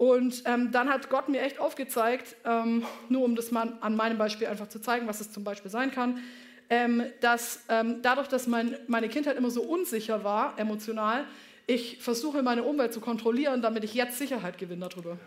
Und 0.00 0.44
ähm, 0.46 0.72
dann 0.72 0.88
hat 0.88 1.10
Gott 1.10 1.28
mir 1.28 1.42
echt 1.42 1.60
aufgezeigt, 1.60 2.34
ähm, 2.46 2.86
nur 3.10 3.22
um 3.22 3.36
das 3.36 3.50
mal 3.50 3.76
an 3.82 3.96
meinem 3.96 4.16
Beispiel 4.16 4.46
einfach 4.46 4.66
zu 4.66 4.80
zeigen, 4.80 5.06
was 5.06 5.20
es 5.20 5.30
zum 5.30 5.44
Beispiel 5.44 5.70
sein 5.70 5.90
kann, 5.90 6.22
ähm, 6.70 7.02
dass 7.20 7.64
ähm, 7.68 7.96
dadurch, 8.00 8.26
dass 8.26 8.46
mein, 8.46 8.78
meine 8.86 9.10
Kindheit 9.10 9.36
immer 9.36 9.50
so 9.50 9.60
unsicher 9.60 10.24
war, 10.24 10.58
emotional, 10.58 11.26
ich 11.66 11.98
versuche, 11.98 12.42
meine 12.42 12.62
Umwelt 12.62 12.94
zu 12.94 13.00
kontrollieren, 13.00 13.60
damit 13.60 13.84
ich 13.84 13.92
jetzt 13.92 14.16
Sicherheit 14.16 14.56
gewinne 14.56 14.88
darüber. 14.88 15.18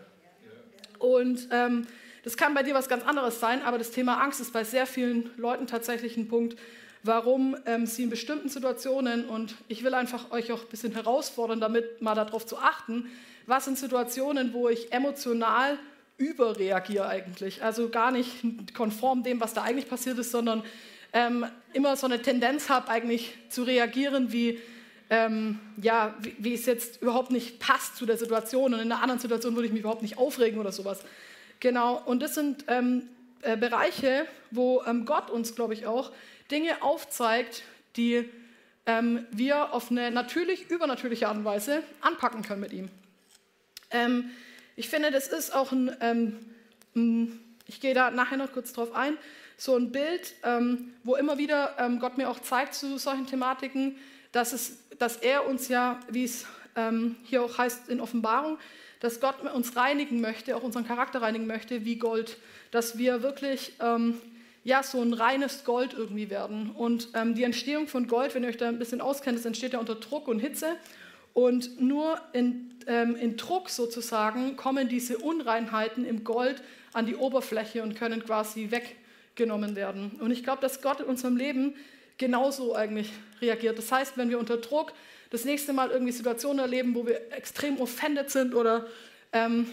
Und 0.98 1.46
ähm, 1.52 1.86
das 2.24 2.36
kann 2.36 2.52
bei 2.52 2.64
dir 2.64 2.74
was 2.74 2.88
ganz 2.88 3.04
anderes 3.04 3.38
sein, 3.38 3.62
aber 3.62 3.78
das 3.78 3.92
Thema 3.92 4.20
Angst 4.20 4.40
ist 4.40 4.52
bei 4.52 4.64
sehr 4.64 4.86
vielen 4.86 5.30
Leuten 5.36 5.68
tatsächlich 5.68 6.16
ein 6.16 6.26
Punkt, 6.26 6.56
warum 7.04 7.56
ähm, 7.66 7.86
sie 7.86 8.02
in 8.02 8.10
bestimmten 8.10 8.48
Situationen, 8.48 9.26
und 9.26 9.54
ich 9.68 9.84
will 9.84 9.94
einfach 9.94 10.32
euch 10.32 10.50
auch 10.50 10.62
ein 10.62 10.68
bisschen 10.68 10.92
herausfordern, 10.92 11.60
damit 11.60 12.02
mal 12.02 12.14
darauf 12.14 12.46
zu 12.46 12.58
achten, 12.58 13.06
was 13.46 13.66
sind 13.66 13.78
Situationen, 13.78 14.52
wo 14.54 14.68
ich 14.68 14.92
emotional 14.92 15.78
überreagiere 16.16 17.06
eigentlich. 17.06 17.62
Also 17.62 17.90
gar 17.90 18.10
nicht 18.10 18.74
konform 18.74 19.22
dem, 19.22 19.40
was 19.40 19.52
da 19.52 19.62
eigentlich 19.62 19.88
passiert 19.88 20.18
ist, 20.18 20.30
sondern 20.30 20.62
ähm, 21.12 21.46
immer 21.72 21.96
so 21.96 22.06
eine 22.06 22.22
Tendenz 22.22 22.68
habe, 22.70 22.88
eigentlich 22.88 23.34
zu 23.50 23.64
reagieren, 23.64 24.32
wie, 24.32 24.60
ähm, 25.10 25.60
ja, 25.80 26.14
wie, 26.20 26.34
wie, 26.38 26.54
es 26.54 26.66
jetzt 26.66 27.02
überhaupt 27.02 27.30
nicht 27.30 27.60
passt 27.60 27.96
zu 27.96 28.06
der 28.06 28.16
Situation. 28.16 28.72
Und 28.72 28.80
in 28.80 28.90
einer 28.90 29.02
anderen 29.02 29.20
Situation 29.20 29.54
würde 29.54 29.66
ich 29.66 29.72
mich 29.72 29.82
überhaupt 29.82 30.02
nicht 30.02 30.16
aufregen 30.16 30.58
oder 30.58 30.72
sowas. 30.72 31.00
Genau, 31.60 32.00
und 32.04 32.22
das 32.22 32.34
sind 32.34 32.64
ähm, 32.68 33.08
äh, 33.42 33.56
Bereiche, 33.56 34.26
wo 34.50 34.82
ähm, 34.86 35.04
Gott 35.04 35.30
uns, 35.30 35.54
glaube 35.54 35.74
ich, 35.74 35.86
auch 35.86 36.12
Dinge 36.50 36.82
aufzeigt, 36.82 37.62
die 37.96 38.28
ähm, 38.86 39.26
wir 39.30 39.72
auf 39.72 39.90
eine 39.90 40.10
natürlich 40.10 40.70
übernatürliche 40.70 41.28
Art 41.28 41.38
und 41.38 41.44
Weise 41.44 41.82
anpacken 42.00 42.42
können 42.42 42.60
mit 42.60 42.72
ihm. 42.72 42.88
Ähm, 43.90 44.30
ich 44.76 44.88
finde, 44.88 45.10
das 45.10 45.28
ist 45.28 45.54
auch 45.54 45.72
ein, 45.72 45.96
ähm, 46.00 47.40
ich 47.66 47.80
gehe 47.80 47.94
da 47.94 48.10
nachher 48.10 48.36
noch 48.36 48.52
kurz 48.52 48.72
drauf 48.72 48.94
ein, 48.94 49.16
so 49.56 49.76
ein 49.76 49.92
Bild, 49.92 50.34
ähm, 50.42 50.92
wo 51.04 51.14
immer 51.14 51.38
wieder 51.38 51.76
ähm, 51.78 52.00
Gott 52.00 52.18
mir 52.18 52.28
auch 52.28 52.40
zeigt 52.40 52.74
zu 52.74 52.98
solchen 52.98 53.26
Thematiken, 53.26 53.96
dass, 54.32 54.52
es, 54.52 54.78
dass 54.98 55.16
er 55.16 55.46
uns 55.46 55.68
ja, 55.68 56.00
wie 56.10 56.24
es 56.24 56.46
ähm, 56.76 57.16
hier 57.22 57.42
auch 57.42 57.56
heißt 57.56 57.88
in 57.88 58.00
Offenbarung, 58.00 58.58
dass 59.00 59.20
Gott 59.20 59.40
uns 59.42 59.76
reinigen 59.76 60.20
möchte, 60.20 60.56
auch 60.56 60.62
unseren 60.62 60.86
Charakter 60.86 61.22
reinigen 61.22 61.46
möchte, 61.46 61.84
wie 61.84 61.96
Gold, 61.96 62.36
dass 62.70 62.98
wir 62.98 63.22
wirklich 63.22 63.74
ähm, 63.80 64.20
ja, 64.64 64.82
so 64.82 65.00
ein 65.02 65.12
reines 65.12 65.64
Gold 65.64 65.92
irgendwie 65.92 66.30
werden. 66.30 66.70
Und 66.70 67.08
ähm, 67.14 67.34
die 67.34 67.44
Entstehung 67.44 67.86
von 67.86 68.08
Gold, 68.08 68.34
wenn 68.34 68.42
ihr 68.42 68.48
euch 68.48 68.56
da 68.56 68.68
ein 68.68 68.78
bisschen 68.78 69.02
auskennt, 69.02 69.38
das 69.38 69.44
entsteht 69.44 69.74
ja 69.74 69.78
unter 69.78 69.94
Druck 69.94 70.26
und 70.26 70.40
Hitze. 70.40 70.76
Und 71.34 71.80
nur 71.80 72.18
in, 72.32 72.70
ähm, 72.86 73.14
in 73.16 73.36
Druck 73.36 73.68
sozusagen 73.68 74.56
kommen 74.56 74.88
diese 74.88 75.18
Unreinheiten 75.18 76.06
im 76.06 76.24
Gold 76.24 76.62
an 76.94 77.06
die 77.06 77.16
Oberfläche 77.16 77.82
und 77.82 77.94
können 77.94 78.24
quasi 78.24 78.70
weggenommen 78.70 79.76
werden. 79.76 80.12
Und 80.20 80.30
ich 80.30 80.42
glaube, 80.42 80.62
dass 80.62 80.80
Gott 80.80 81.00
in 81.00 81.06
unserem 81.06 81.36
Leben 81.36 81.74
genauso 82.16 82.74
eigentlich 82.74 83.10
reagiert. 83.42 83.76
Das 83.76 83.92
heißt, 83.92 84.16
wenn 84.16 84.30
wir 84.30 84.38
unter 84.38 84.56
Druck 84.56 84.92
das 85.30 85.44
nächste 85.44 85.72
Mal 85.72 85.90
irgendwie 85.90 86.12
Situationen 86.12 86.60
erleben, 86.60 86.94
wo 86.94 87.06
wir 87.06 87.32
extrem 87.32 87.80
offended 87.80 88.30
sind 88.30 88.54
oder 88.54 88.86
ähm, 89.32 89.66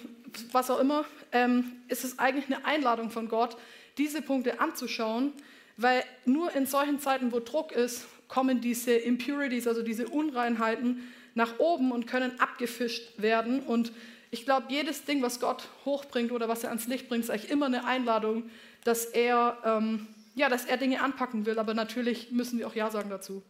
was 0.52 0.72
auch 0.72 0.80
immer, 0.80 1.06
ähm, 1.32 1.72
ist 1.88 2.04
es 2.04 2.18
eigentlich 2.20 2.46
eine 2.48 2.66
Einladung 2.66 3.12
von 3.12 3.30
Gott, 3.30 3.56
diese 3.98 4.22
Punkte 4.22 4.60
anzuschauen, 4.60 5.34
weil 5.78 6.04
nur 6.26 6.54
in 6.56 6.66
solchen 6.66 7.00
Zeiten, 7.00 7.32
wo 7.32 7.40
Druck 7.40 7.72
ist, 7.72 8.06
kommen 8.28 8.62
diese 8.62 8.94
Impurities, 8.94 9.68
also 9.68 9.82
diese 9.82 10.08
Unreinheiten, 10.08 11.12
nach 11.34 11.60
oben 11.60 11.92
und 11.92 12.08
können 12.08 12.40
abgefischt 12.40 13.14
werden. 13.18 13.62
Und 13.62 13.94
ich 14.32 14.46
glaube, 14.46 14.68
jedes 14.70 15.06
Ding, 15.06 15.22
was 15.22 15.40
Gott 15.40 15.70
hochbringt 15.86 16.32
oder 16.32 16.50
was 16.50 16.64
er 16.64 16.70
ans 16.70 16.88
Licht 16.88 17.10
bringt, 17.10 17.24
ist 17.24 17.30
eigentlich 17.30 17.52
immer 17.52 17.68
eine 17.68 17.86
Einladung, 17.86 18.50
dass 18.84 19.06
er 19.06 19.58
ähm, 19.64 20.08
ja, 20.36 20.50
dass 20.50 20.66
er 20.66 20.78
Dinge 20.78 21.02
anpacken 21.02 21.46
will, 21.46 21.60
aber 21.60 21.74
natürlich 21.74 22.32
müssen 22.32 22.60
wir 22.60 22.68
auch 22.68 22.76
Ja 22.76 22.90
sagen 22.90 23.10
dazu. 23.10 23.44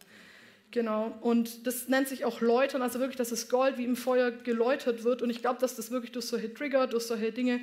Genau, 0.70 1.16
und 1.20 1.66
das 1.66 1.88
nennt 1.88 2.08
sich 2.08 2.24
auch 2.24 2.40
Läutern, 2.40 2.80
also 2.80 2.98
wirklich, 2.98 3.16
dass 3.16 3.28
das 3.28 3.50
Gold 3.50 3.76
wie 3.76 3.84
im 3.84 3.94
Feuer 3.94 4.30
geläutert 4.30 5.04
wird. 5.04 5.20
Und 5.20 5.28
ich 5.28 5.42
glaube, 5.42 5.60
dass 5.60 5.76
das 5.76 5.90
wirklich 5.90 6.12
durch 6.12 6.24
solche 6.24 6.52
Trigger, 6.52 6.86
durch 6.86 7.04
solche 7.04 7.30
Dinge 7.30 7.60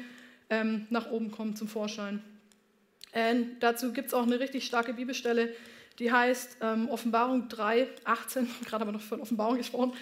ähm, 0.51 0.85
nach 0.91 1.09
oben 1.09 1.31
kommt 1.31 1.57
zum 1.57 1.67
Vorschein. 1.67 2.21
Und 3.13 3.59
dazu 3.59 3.91
gibt 3.91 4.09
es 4.09 4.13
auch 4.13 4.23
eine 4.23 4.39
richtig 4.39 4.65
starke 4.65 4.93
Bibelstelle, 4.93 5.53
die 5.97 6.11
heißt 6.11 6.57
ähm, 6.61 6.89
Offenbarung 6.89 7.49
3, 7.49 7.87
18, 8.05 8.49
gerade 8.65 8.83
aber 8.83 8.91
noch 8.91 9.01
von 9.01 9.21
Offenbarung 9.21 9.57
gesprochen. 9.57 9.93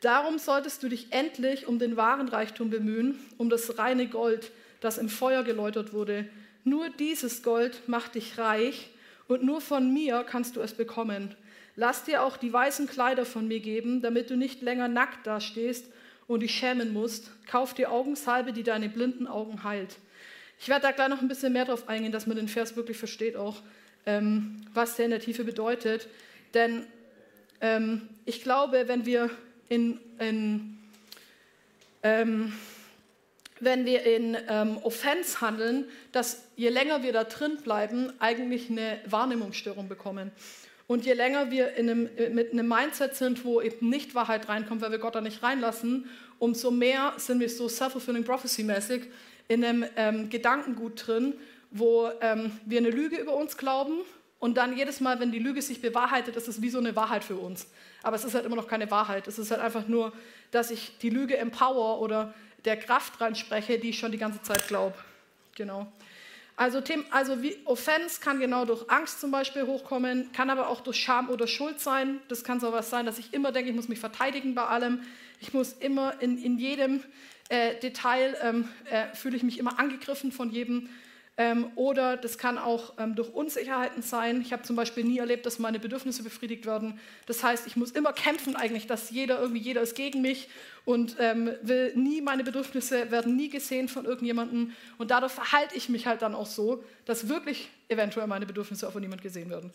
Darum 0.00 0.38
solltest 0.38 0.82
du 0.82 0.88
dich 0.88 1.08
endlich 1.10 1.66
um 1.66 1.78
den 1.78 1.96
wahren 1.96 2.28
Reichtum 2.28 2.70
bemühen, 2.70 3.18
um 3.36 3.50
das 3.50 3.78
reine 3.78 4.06
Gold, 4.06 4.52
das 4.80 4.98
im 4.98 5.08
Feuer 5.08 5.42
geläutert 5.42 5.92
wurde. 5.92 6.28
Nur 6.62 6.88
dieses 6.90 7.42
Gold 7.42 7.88
macht 7.88 8.14
dich 8.14 8.38
reich 8.38 8.90
und 9.26 9.42
nur 9.42 9.60
von 9.60 9.92
mir 9.92 10.24
kannst 10.24 10.54
du 10.56 10.60
es 10.60 10.74
bekommen. 10.74 11.34
Lass 11.74 12.04
dir 12.04 12.22
auch 12.22 12.36
die 12.36 12.52
weißen 12.52 12.86
Kleider 12.86 13.24
von 13.24 13.48
mir 13.48 13.60
geben, 13.60 14.02
damit 14.02 14.30
du 14.30 14.36
nicht 14.36 14.62
länger 14.62 14.88
nackt 14.88 15.26
dastehst 15.26 15.86
und 16.26 16.40
dich 16.40 16.54
schämen 16.54 16.92
musst. 16.92 17.30
Kauf 17.46 17.74
dir 17.74 17.90
Augensalbe, 17.90 18.52
die 18.52 18.62
deine 18.62 18.88
blinden 18.88 19.26
Augen 19.26 19.64
heilt. 19.64 19.96
Ich 20.60 20.68
werde 20.68 20.82
da 20.82 20.90
gleich 20.90 21.08
noch 21.08 21.20
ein 21.20 21.28
bisschen 21.28 21.52
mehr 21.52 21.64
drauf 21.64 21.88
eingehen, 21.88 22.12
dass 22.12 22.26
man 22.26 22.36
den 22.36 22.48
Vers 22.48 22.76
wirklich 22.76 22.96
versteht 22.96 23.36
auch, 23.36 23.62
ähm, 24.06 24.66
was 24.74 24.96
der 24.96 25.04
in 25.04 25.10
der 25.12 25.20
Tiefe 25.20 25.44
bedeutet. 25.44 26.08
Denn 26.54 26.86
ähm, 27.60 28.08
ich 28.24 28.42
glaube, 28.42 28.88
wenn 28.88 29.06
wir 29.06 29.30
in, 29.68 30.00
in 30.18 30.78
ähm, 32.02 32.52
wenn 33.60 33.84
wir 33.84 34.04
in 34.04 34.36
ähm, 34.48 34.78
Offense 34.82 35.40
handeln, 35.40 35.86
dass 36.12 36.44
je 36.56 36.68
länger 36.68 37.02
wir 37.02 37.12
da 37.12 37.24
drin 37.24 37.58
bleiben, 37.62 38.12
eigentlich 38.20 38.70
eine 38.70 38.98
Wahrnehmungsstörung 39.06 39.88
bekommen. 39.88 40.30
Und 40.86 41.04
je 41.04 41.12
länger 41.12 41.50
wir 41.50 41.74
einem, 41.76 42.08
mit 42.32 42.52
einem 42.52 42.68
Mindset 42.68 43.14
sind, 43.14 43.44
wo 43.44 43.60
eben 43.60 43.90
nicht 43.90 44.14
Wahrheit 44.14 44.48
reinkommt, 44.48 44.80
weil 44.80 44.90
wir 44.90 44.98
Gott 44.98 45.16
da 45.16 45.20
nicht 45.20 45.42
reinlassen, 45.42 46.08
umso 46.38 46.70
mehr 46.70 47.12
sind 47.16 47.40
wir 47.40 47.50
so 47.50 47.68
self-fulfilling 47.68 48.24
prophecy-mäßig 48.24 49.02
in 49.48 49.64
einem 49.64 49.84
ähm, 49.96 50.30
Gedankengut 50.30 51.06
drin, 51.06 51.34
wo 51.70 52.10
ähm, 52.20 52.52
wir 52.64 52.78
eine 52.78 52.90
Lüge 52.90 53.16
über 53.16 53.34
uns 53.34 53.56
glauben 53.56 54.00
und 54.38 54.56
dann 54.56 54.76
jedes 54.76 55.00
Mal, 55.00 55.18
wenn 55.20 55.32
die 55.32 55.38
Lüge 55.38 55.62
sich 55.62 55.82
bewahrheitet, 55.82 56.36
ist 56.36 56.48
es 56.48 56.62
wie 56.62 56.70
so 56.70 56.78
eine 56.78 56.94
Wahrheit 56.94 57.24
für 57.24 57.36
uns. 57.36 57.66
Aber 58.02 58.16
es 58.16 58.24
ist 58.24 58.34
halt 58.34 58.46
immer 58.46 58.56
noch 58.56 58.68
keine 58.68 58.90
Wahrheit. 58.90 59.26
Es 59.26 59.38
ist 59.38 59.50
halt 59.50 59.60
einfach 59.60 59.88
nur, 59.88 60.12
dass 60.50 60.70
ich 60.70 60.96
die 60.98 61.10
Lüge 61.10 61.36
empower 61.36 62.00
oder 62.00 62.34
der 62.64 62.76
Kraft 62.76 63.20
reinspreche, 63.20 63.78
die 63.78 63.90
ich 63.90 63.98
schon 63.98 64.12
die 64.12 64.18
ganze 64.18 64.40
Zeit 64.42 64.68
glaube. 64.68 64.94
Genau. 65.56 65.90
Also, 66.56 66.82
also 67.10 67.42
wie 67.42 67.56
Offense 67.66 68.20
kann 68.20 68.40
genau 68.40 68.64
durch 68.64 68.90
Angst 68.90 69.20
zum 69.20 69.30
Beispiel 69.30 69.64
hochkommen, 69.64 70.32
kann 70.32 70.50
aber 70.50 70.68
auch 70.68 70.80
durch 70.80 70.96
Scham 70.96 71.30
oder 71.30 71.46
Schuld 71.46 71.78
sein. 71.80 72.20
Das 72.28 72.42
kann 72.42 72.58
so 72.58 72.72
was 72.72 72.90
sein, 72.90 73.06
dass 73.06 73.18
ich 73.18 73.32
immer 73.32 73.52
denke, 73.52 73.70
ich 73.70 73.76
muss 73.76 73.88
mich 73.88 74.00
verteidigen 74.00 74.54
bei 74.54 74.64
allem. 74.64 75.02
Ich 75.40 75.54
muss 75.54 75.72
immer 75.72 76.20
in, 76.20 76.36
in 76.36 76.58
jedem 76.58 77.04
äh, 77.48 77.78
Detail, 77.80 78.36
ähm, 78.42 78.68
äh, 78.90 79.14
fühle 79.14 79.36
ich 79.36 79.42
mich 79.42 79.58
immer 79.58 79.78
angegriffen 79.78 80.32
von 80.32 80.50
jedem 80.50 80.88
ähm, 81.40 81.70
oder 81.76 82.16
das 82.16 82.36
kann 82.36 82.58
auch 82.58 82.94
ähm, 82.98 83.14
durch 83.14 83.32
Unsicherheiten 83.32 84.02
sein. 84.02 84.40
Ich 84.42 84.52
habe 84.52 84.64
zum 84.64 84.74
Beispiel 84.74 85.04
nie 85.04 85.18
erlebt, 85.18 85.46
dass 85.46 85.60
meine 85.60 85.78
Bedürfnisse 85.78 86.24
befriedigt 86.24 86.66
werden. 86.66 86.98
Das 87.26 87.44
heißt, 87.44 87.68
ich 87.68 87.76
muss 87.76 87.92
immer 87.92 88.12
kämpfen 88.12 88.56
eigentlich, 88.56 88.88
dass 88.88 89.10
jeder 89.10 89.38
irgendwie 89.38 89.60
jeder 89.60 89.80
ist 89.80 89.94
gegen 89.94 90.20
mich 90.20 90.48
und 90.84 91.14
ähm, 91.20 91.52
will 91.62 91.92
nie 91.94 92.20
meine 92.22 92.42
Bedürfnisse 92.42 93.12
werden 93.12 93.36
nie 93.36 93.50
gesehen 93.50 93.88
von 93.88 94.04
irgendjemandem. 94.04 94.72
Und 94.98 95.12
dadurch 95.12 95.30
verhalte 95.30 95.76
ich 95.76 95.88
mich 95.88 96.08
halt 96.08 96.22
dann 96.22 96.34
auch 96.34 96.46
so, 96.46 96.82
dass 97.04 97.28
wirklich 97.28 97.70
eventuell 97.88 98.26
meine 98.26 98.44
Bedürfnisse 98.44 98.88
auch 98.88 98.92
von 98.92 99.00
niemand 99.00 99.22
gesehen 99.22 99.48
werden. 99.48 99.72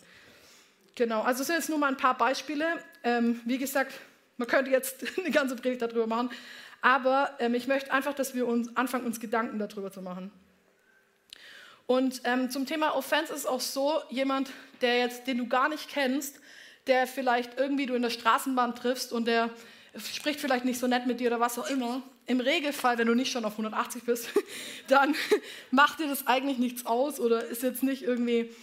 Genau. 0.95 1.21
Also 1.21 1.39
das 1.39 1.47
sind 1.47 1.55
jetzt 1.55 1.69
nur 1.69 1.79
mal 1.79 1.87
ein 1.87 1.97
paar 1.97 2.17
Beispiele. 2.17 2.65
Ähm, 3.05 3.39
wie 3.45 3.57
gesagt, 3.57 3.93
man 4.35 4.49
könnte 4.49 4.69
jetzt 4.69 5.05
eine 5.17 5.31
ganze 5.31 5.55
Predigt 5.55 5.81
darüber 5.81 6.07
machen. 6.07 6.29
Aber 6.83 7.31
ähm, 7.39 7.53
ich 7.55 7.67
möchte 7.67 7.93
einfach, 7.93 8.13
dass 8.13 8.35
wir 8.35 8.45
uns 8.45 8.75
anfangen, 8.75 9.05
uns 9.05 9.21
Gedanken 9.21 9.57
darüber 9.57 9.89
zu 9.89 10.01
machen. 10.01 10.31
Und 11.87 12.21
ähm, 12.25 12.49
zum 12.49 12.65
Thema 12.65 12.93
Offense 12.93 13.33
ist 13.33 13.45
auch 13.45 13.61
so, 13.61 14.01
jemand, 14.09 14.51
der 14.81 14.99
jetzt, 14.99 15.25
den 15.25 15.37
du 15.37 15.47
gar 15.47 15.69
nicht 15.69 15.89
kennst, 15.89 16.41
der 16.87 17.07
vielleicht 17.07 17.57
irgendwie 17.57 17.85
du 17.85 17.93
in 17.93 18.01
der 18.01 18.09
Straßenbahn 18.09 18.75
triffst 18.75 19.13
und 19.13 19.29
der 19.29 19.49
spricht 19.97 20.41
vielleicht 20.41 20.65
nicht 20.65 20.77
so 20.77 20.87
nett 20.87 21.07
mit 21.07 21.21
dir 21.21 21.27
oder 21.27 21.39
was 21.39 21.57
auch 21.57 21.69
immer. 21.69 22.01
Im 22.25 22.41
Regelfall, 22.41 22.97
wenn 22.97 23.07
du 23.07 23.15
nicht 23.15 23.31
schon 23.31 23.45
auf 23.45 23.53
180 23.53 24.03
bist, 24.03 24.27
dann 24.89 25.15
macht 25.71 26.01
dir 26.01 26.09
das 26.09 26.27
eigentlich 26.27 26.57
nichts 26.57 26.85
aus 26.85 27.17
oder 27.17 27.45
ist 27.45 27.63
jetzt 27.63 27.83
nicht 27.83 28.03
irgendwie, 28.03 28.53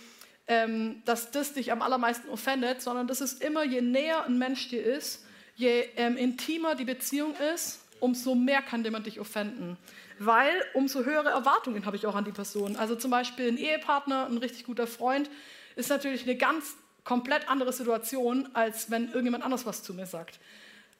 ähm, 0.47 1.01
dass 1.07 1.31
das 1.31 1.55
dich 1.55 1.73
am 1.73 1.81
allermeisten 1.81 2.29
offendet, 2.29 2.83
sondern 2.83 3.07
das 3.07 3.23
ist 3.23 3.43
immer, 3.43 3.65
je 3.65 3.81
näher 3.81 4.27
ein 4.27 4.37
Mensch 4.37 4.69
dir 4.69 4.85
ist, 4.85 5.25
je 5.57 5.89
ähm, 5.97 6.19
intimer 6.19 6.75
die 6.75 6.85
Beziehung 6.85 7.35
ist, 7.55 7.80
umso 8.01 8.35
mehr 8.35 8.63
kann 8.63 8.83
jemand 8.83 9.07
dich 9.07 9.21
offenden 9.21 9.77
weil 10.21 10.53
umso 10.75 11.07
höhere 11.07 11.31
Erwartungen 11.31 11.87
habe 11.87 11.97
ich 11.97 12.07
auch 12.07 12.15
an 12.15 12.27
die 12.27 12.31
Person. 12.31 12.77
Also 12.77 12.95
zum 12.95 13.11
Beispiel 13.11 13.49
ein 13.49 13.57
Ehepartner, 13.57 14.27
ein 14.27 14.37
richtig 14.37 14.65
guter 14.65 14.87
Freund, 14.87 15.31
ist 15.77 15.89
natürlich 15.89 16.25
eine 16.25 16.37
ganz 16.37 16.77
komplett 17.05 17.49
andere 17.49 17.73
Situation, 17.73 18.51
als 18.53 18.91
wenn 18.91 19.07
irgendjemand 19.07 19.43
anders 19.45 19.65
was 19.65 19.83
zu 19.83 19.95
mir 19.95 20.05
sagt. 20.05 20.39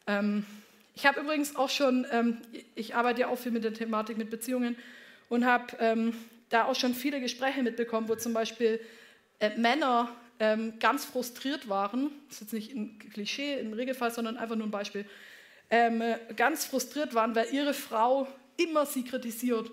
Ähm, 0.07 0.47
ich 0.95 1.05
habe 1.05 1.21
übrigens 1.21 1.55
auch 1.55 1.69
schon, 1.69 2.07
ähm, 2.11 2.39
ich 2.75 2.95
arbeite 2.95 3.21
ja 3.21 3.29
auch 3.29 3.37
viel 3.37 3.53
mit 3.53 3.63
der 3.63 3.75
Thematik 3.75 4.17
mit 4.17 4.31
Beziehungen 4.31 4.75
und 5.29 5.45
habe 5.45 5.67
ähm, 5.81 6.15
da 6.49 6.65
auch 6.65 6.75
schon 6.75 6.95
viele 6.95 7.21
Gespräche 7.21 7.63
mitbekommen, 7.63 8.09
wo 8.09 8.15
zum 8.15 8.33
Beispiel 8.33 8.81
äh, 9.39 9.51
Männer 9.59 10.09
ähm, 10.39 10.79
ganz 10.79 11.05
frustriert 11.05 11.69
waren, 11.69 12.11
das 12.29 12.37
ist 12.37 12.41
jetzt 12.41 12.53
nicht 12.55 12.75
ein 12.75 12.99
Klischee 13.13 13.59
im 13.59 13.75
Regelfall, 13.75 14.11
sondern 14.11 14.39
einfach 14.39 14.57
nur 14.57 14.67
ein 14.67 14.71
Beispiel, 14.71 15.05
ähm, 15.71 16.03
ganz 16.37 16.65
frustriert 16.65 17.15
waren, 17.15 17.35
weil 17.35 17.53
ihre 17.53 17.75
Frau 17.75 18.27
immer 18.57 18.87
sie 18.87 19.05
kritisiert 19.05 19.71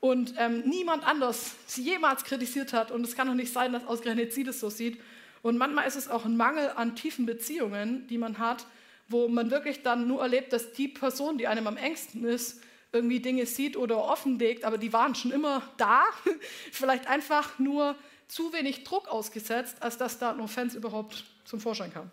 und 0.00 0.34
ähm, 0.38 0.62
niemand 0.66 1.06
anders 1.06 1.54
sie 1.66 1.82
jemals 1.82 2.24
kritisiert 2.24 2.72
hat. 2.72 2.90
Und 2.90 3.04
es 3.04 3.14
kann 3.14 3.26
doch 3.26 3.34
nicht 3.34 3.52
sein, 3.52 3.72
dass 3.72 3.86
ausgerechnet 3.86 4.32
sie 4.32 4.44
das 4.44 4.60
so 4.60 4.70
sieht. 4.70 5.00
Und 5.42 5.58
manchmal 5.58 5.86
ist 5.86 5.96
es 5.96 6.08
auch 6.08 6.24
ein 6.24 6.36
Mangel 6.36 6.70
an 6.76 6.96
tiefen 6.96 7.26
Beziehungen, 7.26 8.06
die 8.08 8.18
man 8.18 8.38
hat, 8.38 8.66
wo 9.08 9.28
man 9.28 9.50
wirklich 9.50 9.82
dann 9.82 10.06
nur 10.06 10.22
erlebt, 10.22 10.52
dass 10.52 10.72
die 10.72 10.88
Person, 10.88 11.36
die 11.38 11.48
einem 11.48 11.66
am 11.66 11.76
engsten 11.76 12.24
ist, 12.24 12.62
irgendwie 12.92 13.20
Dinge 13.20 13.46
sieht 13.46 13.76
oder 13.76 13.98
offenlegt, 14.04 14.64
aber 14.64 14.78
die 14.78 14.92
waren 14.92 15.14
schon 15.14 15.30
immer 15.30 15.62
da, 15.76 16.04
vielleicht 16.72 17.08
einfach 17.08 17.58
nur 17.58 17.94
zu 18.26 18.52
wenig 18.52 18.84
Druck 18.84 19.08
ausgesetzt, 19.08 19.76
als 19.80 19.98
dass 19.98 20.18
da 20.18 20.32
ein 20.32 20.40
Offense 20.40 20.76
überhaupt 20.76 21.24
zum 21.44 21.60
Vorschein 21.60 21.92
kam. 21.92 22.10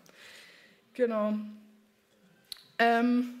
Genau. 0.94 1.34
Ähm, 2.78 3.40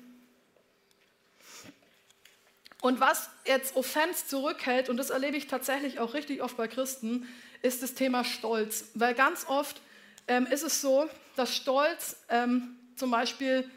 und 2.80 3.00
was 3.00 3.28
jetzt 3.44 3.76
Offense 3.76 4.26
zurückhält, 4.26 4.88
und 4.88 4.96
das 4.96 5.10
erlebe 5.10 5.36
ich 5.36 5.48
tatsächlich 5.48 5.98
auch 5.98 6.14
richtig 6.14 6.42
oft 6.42 6.56
bei 6.56 6.68
Christen, 6.68 7.28
ist 7.62 7.82
das 7.82 7.94
Thema 7.94 8.24
Stolz. 8.24 8.90
Weil 8.94 9.14
ganz 9.14 9.46
oft 9.48 9.80
ähm, 10.28 10.46
ist 10.46 10.62
es 10.62 10.80
so, 10.80 11.08
dass 11.34 11.54
Stolz 11.54 12.16
ähm, 12.28 12.76
zum 12.94 13.10
Beispiel 13.10 13.68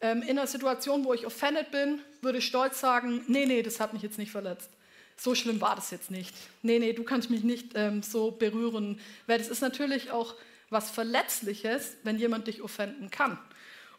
ähm, 0.00 0.22
in 0.22 0.38
einer 0.38 0.46
Situation, 0.46 1.04
wo 1.04 1.12
ich 1.12 1.26
offended 1.26 1.70
bin, 1.70 2.00
würde 2.22 2.40
Stolz 2.40 2.80
sagen, 2.80 3.24
nee, 3.28 3.46
nee, 3.46 3.62
das 3.62 3.78
hat 3.80 3.92
mich 3.92 4.02
jetzt 4.02 4.18
nicht 4.18 4.30
verletzt. 4.30 4.70
So 5.18 5.34
schlimm 5.34 5.60
war 5.60 5.76
das 5.76 5.90
jetzt 5.90 6.10
nicht. 6.10 6.34
Nee, 6.62 6.78
nee, 6.78 6.92
du 6.92 7.02
kannst 7.02 7.30
mich 7.30 7.42
nicht 7.42 7.72
ähm, 7.74 8.02
so 8.02 8.30
berühren. 8.30 9.00
Weil 9.26 9.38
das 9.38 9.48
ist 9.48 9.60
natürlich 9.60 10.10
auch 10.10 10.34
was 10.68 10.90
Verletzliches, 10.90 11.96
wenn 12.02 12.18
jemand 12.18 12.46
dich 12.48 12.62
offenden 12.62 13.10
kann. 13.10 13.38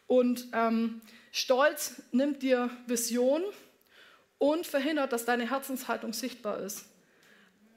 Und 0.08 0.48
ähm, 0.52 1.00
Stolz 1.30 2.02
nimmt 2.10 2.42
dir 2.42 2.70
Vision, 2.86 3.44
und 4.38 4.66
verhindert, 4.66 5.12
dass 5.12 5.24
deine 5.24 5.50
Herzenshaltung 5.50 6.12
sichtbar 6.12 6.60
ist. 6.60 6.86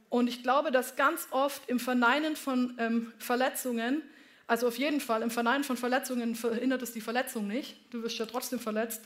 Und 0.10 0.28
ich 0.28 0.44
glaube, 0.44 0.72
dass 0.72 0.96
ganz 0.96 1.28
oft 1.32 1.68
im 1.70 1.80
Verneinen 1.80 2.36
von 2.36 2.76
ähm, 2.78 3.14
Verletzungen, 3.18 4.04
also 4.48 4.68
auf 4.68 4.78
jeden 4.78 5.02
Fall 5.02 5.22
im 5.22 5.32
Verneinen 5.32 5.64
von 5.64 5.78
Verletzungen 5.78 6.36
verhindert 6.36 6.82
es 6.82 6.92
die 6.92 7.02
Verletzung 7.02 7.48
nicht, 7.48 7.78
du 7.92 8.04
wirst 8.04 8.18
ja 8.20 8.26
trotzdem 8.26 8.60
verletzt, 8.60 9.02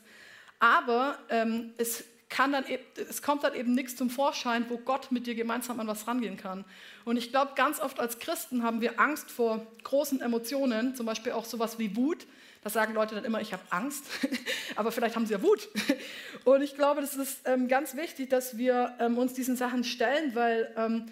aber 0.60 1.20
ähm, 1.30 1.74
es, 1.78 2.04
kann 2.28 2.52
dann 2.52 2.66
eben, 2.68 2.84
es 2.96 3.22
kommt 3.22 3.44
dann 3.44 3.54
eben 3.54 3.74
nichts 3.74 3.96
zum 3.96 4.10
Vorschein, 4.10 4.66
wo 4.70 4.78
Gott 4.80 5.12
mit 5.12 5.28
dir 5.28 5.36
gemeinsam 5.36 5.80
an 5.80 5.88
was 5.88 6.08
rangehen 6.08 6.38
kann. 6.38 6.66
Und 7.06 7.18
ich 7.18 7.30
glaube, 7.30 7.52
ganz 7.56 7.80
oft 7.80 8.00
als 8.00 8.18
Christen 8.18 8.64
haben 8.64 8.82
wir 8.82 9.00
Angst 9.00 9.30
vor 9.30 9.66
großen 9.84 10.22
Emotionen, 10.22 10.96
zum 10.96 11.06
Beispiel 11.06 11.34
auch 11.34 11.46
sowas 11.46 11.78
wie 11.78 11.96
Wut, 11.96 12.26
da 12.66 12.72
sagen 12.72 12.96
Leute 12.96 13.14
dann 13.14 13.26
immer, 13.26 13.42
ich 13.42 13.54
habe 13.54 13.62
Angst, 13.70 14.06
aber 14.76 14.92
vielleicht 14.92 15.16
haben 15.16 15.28
sie 15.28 15.34
ja 15.34 15.44
Wut. 15.44 15.70
Und 16.46 16.64
ich 16.64 16.74
glaube, 16.74 17.00
das 17.00 17.16
ist 17.16 17.42
ähm, 17.46 17.68
ganz 17.68 17.96
wichtig, 17.96 18.32
dass 18.32 18.58
wir 18.58 18.96
ähm, 19.00 19.20
uns 19.20 19.34
diesen 19.34 19.56
Sachen 19.56 19.84
stellen, 19.84 20.34
weil, 20.34 20.74
ähm, 20.76 21.06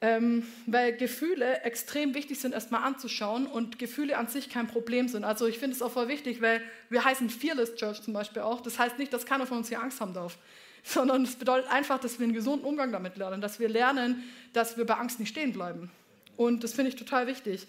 ähm 0.00 0.46
weil 0.64 0.96
Gefühle 0.96 1.60
extrem 1.64 2.14
wichtig 2.14 2.40
sind, 2.40 2.54
erstmal 2.54 2.82
anzuschauen 2.82 3.46
und 3.46 3.78
Gefühle 3.78 4.16
an 4.16 4.28
sich 4.28 4.48
kein 4.48 4.66
Problem 4.66 5.06
sind. 5.06 5.24
Also 5.24 5.46
ich 5.46 5.58
finde 5.58 5.76
es 5.76 5.82
auch 5.82 5.92
voll 5.92 6.08
wichtig, 6.08 6.40
weil 6.40 6.62
wir 6.88 7.04
heißen 7.04 7.28
Fearless 7.28 7.74
Church 7.74 8.00
zum 8.00 8.14
Beispiel 8.14 8.40
auch. 8.40 8.62
Das 8.62 8.78
heißt 8.78 8.98
nicht, 8.98 9.12
dass 9.12 9.26
keiner 9.26 9.46
von 9.46 9.58
uns 9.58 9.68
hier 9.68 9.82
Angst 9.82 10.00
haben 10.00 10.14
darf 10.14 10.38
sondern 10.82 11.24
es 11.24 11.36
bedeutet 11.36 11.70
einfach, 11.70 12.00
dass 12.00 12.18
wir 12.18 12.24
einen 12.24 12.32
gesunden 12.32 12.66
Umgang 12.66 12.90
damit 12.90 13.18
lernen, 13.18 13.42
dass 13.42 13.60
wir 13.60 13.68
lernen, 13.68 14.24
dass 14.54 14.78
wir 14.78 14.86
bei 14.86 14.94
Angst 14.94 15.20
nicht 15.20 15.28
stehen 15.28 15.52
bleiben. 15.52 15.90
Und 16.38 16.64
das 16.64 16.72
finde 16.72 16.88
ich 16.88 16.96
total 16.96 17.26
wichtig. 17.26 17.66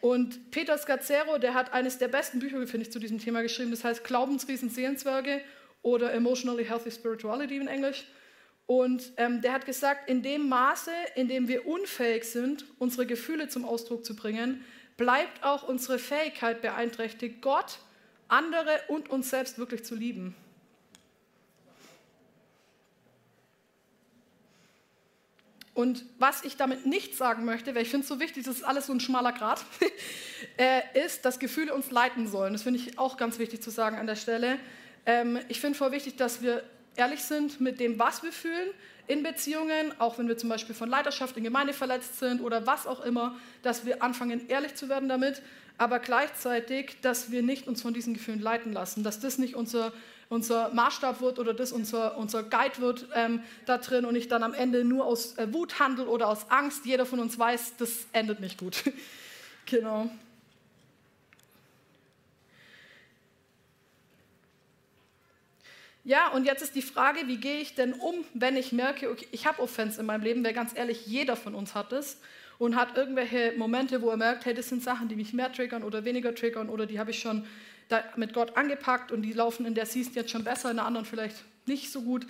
Und 0.00 0.50
Peter 0.50 0.76
Scazzero, 0.78 1.38
der 1.38 1.54
hat 1.54 1.72
eines 1.72 1.98
der 1.98 2.08
besten 2.08 2.38
Bücher, 2.38 2.64
finde 2.66 2.86
ich, 2.86 2.92
zu 2.92 2.98
diesem 2.98 3.18
Thema 3.18 3.42
geschrieben. 3.42 3.70
Das 3.70 3.84
heißt 3.84 4.04
Glaubensriesen, 4.04 4.70
Seelenzwerge 4.70 5.40
oder 5.82 6.12
Emotionally 6.12 6.64
Healthy 6.64 6.90
Spirituality 6.90 7.56
in 7.56 7.68
Englisch. 7.68 8.04
Und 8.66 9.12
ähm, 9.16 9.40
der 9.42 9.52
hat 9.52 9.64
gesagt, 9.64 10.10
in 10.10 10.22
dem 10.22 10.48
Maße, 10.48 10.90
in 11.14 11.28
dem 11.28 11.46
wir 11.46 11.66
unfähig 11.66 12.24
sind, 12.24 12.64
unsere 12.78 13.06
Gefühle 13.06 13.48
zum 13.48 13.64
Ausdruck 13.64 14.04
zu 14.04 14.16
bringen, 14.16 14.64
bleibt 14.96 15.44
auch 15.44 15.68
unsere 15.68 15.98
Fähigkeit 15.98 16.62
beeinträchtigt, 16.62 17.42
Gott, 17.42 17.78
andere 18.28 18.80
und 18.88 19.08
uns 19.08 19.30
selbst 19.30 19.58
wirklich 19.58 19.84
zu 19.84 19.94
lieben. 19.94 20.34
Und 25.76 26.06
was 26.18 26.42
ich 26.42 26.56
damit 26.56 26.86
nicht 26.86 27.18
sagen 27.18 27.44
möchte, 27.44 27.74
weil 27.74 27.82
ich 27.82 27.90
finde 27.90 28.04
es 28.04 28.08
so 28.08 28.18
wichtig, 28.18 28.44
das 28.44 28.56
ist 28.56 28.64
alles 28.64 28.86
so 28.86 28.94
ein 28.94 29.00
schmaler 29.00 29.32
Grat, 29.32 29.62
äh, 30.56 30.80
ist, 31.04 31.26
dass 31.26 31.38
Gefühle 31.38 31.74
uns 31.74 31.90
leiten 31.90 32.26
sollen. 32.28 32.54
Das 32.54 32.62
finde 32.62 32.80
ich 32.80 32.98
auch 32.98 33.18
ganz 33.18 33.38
wichtig 33.38 33.60
zu 33.60 33.68
sagen 33.68 33.98
an 33.98 34.06
der 34.06 34.16
Stelle. 34.16 34.58
Ähm, 35.04 35.38
ich 35.48 35.60
finde 35.60 35.76
voll 35.76 35.92
wichtig, 35.92 36.16
dass 36.16 36.40
wir 36.40 36.62
ehrlich 36.96 37.22
sind 37.22 37.60
mit 37.60 37.78
dem, 37.78 37.98
was 37.98 38.22
wir 38.22 38.32
fühlen 38.32 38.70
in 39.06 39.22
Beziehungen, 39.22 39.92
auch 39.98 40.16
wenn 40.16 40.28
wir 40.28 40.38
zum 40.38 40.48
Beispiel 40.48 40.74
von 40.74 40.88
Leiterschaft 40.88 41.36
in 41.36 41.44
Gemeinde 41.44 41.74
verletzt 41.74 42.18
sind 42.20 42.40
oder 42.40 42.66
was 42.66 42.86
auch 42.86 43.04
immer, 43.04 43.36
dass 43.60 43.84
wir 43.84 44.02
anfangen, 44.02 44.48
ehrlich 44.48 44.76
zu 44.76 44.88
werden 44.88 45.10
damit, 45.10 45.42
aber 45.76 45.98
gleichzeitig, 45.98 46.96
dass 47.02 47.30
wir 47.30 47.42
nicht 47.42 47.68
uns 47.68 47.82
von 47.82 47.92
diesen 47.92 48.14
Gefühlen 48.14 48.40
leiten 48.40 48.72
lassen, 48.72 49.04
dass 49.04 49.20
das 49.20 49.36
nicht 49.36 49.54
unser, 49.54 49.92
unser 50.28 50.70
Maßstab 50.74 51.20
wird 51.20 51.38
oder 51.38 51.54
das 51.54 51.72
unser, 51.72 52.16
unser 52.16 52.42
Guide 52.42 52.78
wird 52.78 53.06
ähm, 53.14 53.42
da 53.64 53.78
drin 53.78 54.04
und 54.04 54.16
ich 54.16 54.28
dann 54.28 54.42
am 54.42 54.54
Ende 54.54 54.84
nur 54.84 55.04
aus 55.04 55.38
äh, 55.38 55.52
Wut 55.52 55.78
handle 55.78 56.06
oder 56.06 56.28
aus 56.28 56.50
Angst. 56.50 56.84
Jeder 56.84 57.06
von 57.06 57.20
uns 57.20 57.38
weiß, 57.38 57.76
das 57.76 58.06
endet 58.12 58.40
nicht 58.40 58.58
gut. 58.58 58.84
genau. 59.66 60.10
Ja, 66.02 66.28
und 66.28 66.44
jetzt 66.44 66.62
ist 66.62 66.76
die 66.76 66.82
Frage, 66.82 67.26
wie 67.26 67.38
gehe 67.38 67.58
ich 67.58 67.74
denn 67.74 67.92
um, 67.92 68.24
wenn 68.32 68.56
ich 68.56 68.70
merke, 68.70 69.10
okay, 69.10 69.26
ich 69.32 69.44
habe 69.44 69.60
Offense 69.60 69.98
in 69.98 70.06
meinem 70.06 70.22
Leben, 70.22 70.44
weil 70.44 70.52
ganz 70.52 70.70
ehrlich, 70.76 71.04
jeder 71.06 71.34
von 71.34 71.56
uns 71.56 71.74
hat 71.74 71.92
es 71.92 72.20
und 72.58 72.76
hat 72.76 72.96
irgendwelche 72.96 73.54
Momente, 73.56 74.02
wo 74.02 74.10
er 74.10 74.16
merkt, 74.16 74.44
hey, 74.44 74.54
das 74.54 74.68
sind 74.68 74.84
Sachen, 74.84 75.08
die 75.08 75.16
mich 75.16 75.32
mehr 75.32 75.52
triggern 75.52 75.82
oder 75.82 76.04
weniger 76.04 76.32
triggern 76.32 76.68
oder 76.68 76.86
die 76.86 77.00
habe 77.00 77.10
ich 77.10 77.18
schon 77.18 77.44
mit 78.16 78.32
Gott 78.32 78.56
angepackt 78.56 79.12
und 79.12 79.22
die 79.22 79.32
laufen 79.32 79.66
in 79.66 79.74
der 79.74 79.86
Season 79.86 80.14
jetzt 80.14 80.30
schon 80.30 80.44
besser, 80.44 80.70
in 80.70 80.76
der 80.76 80.86
anderen 80.86 81.06
vielleicht 81.06 81.36
nicht 81.66 81.90
so 81.90 82.02
gut. 82.02 82.26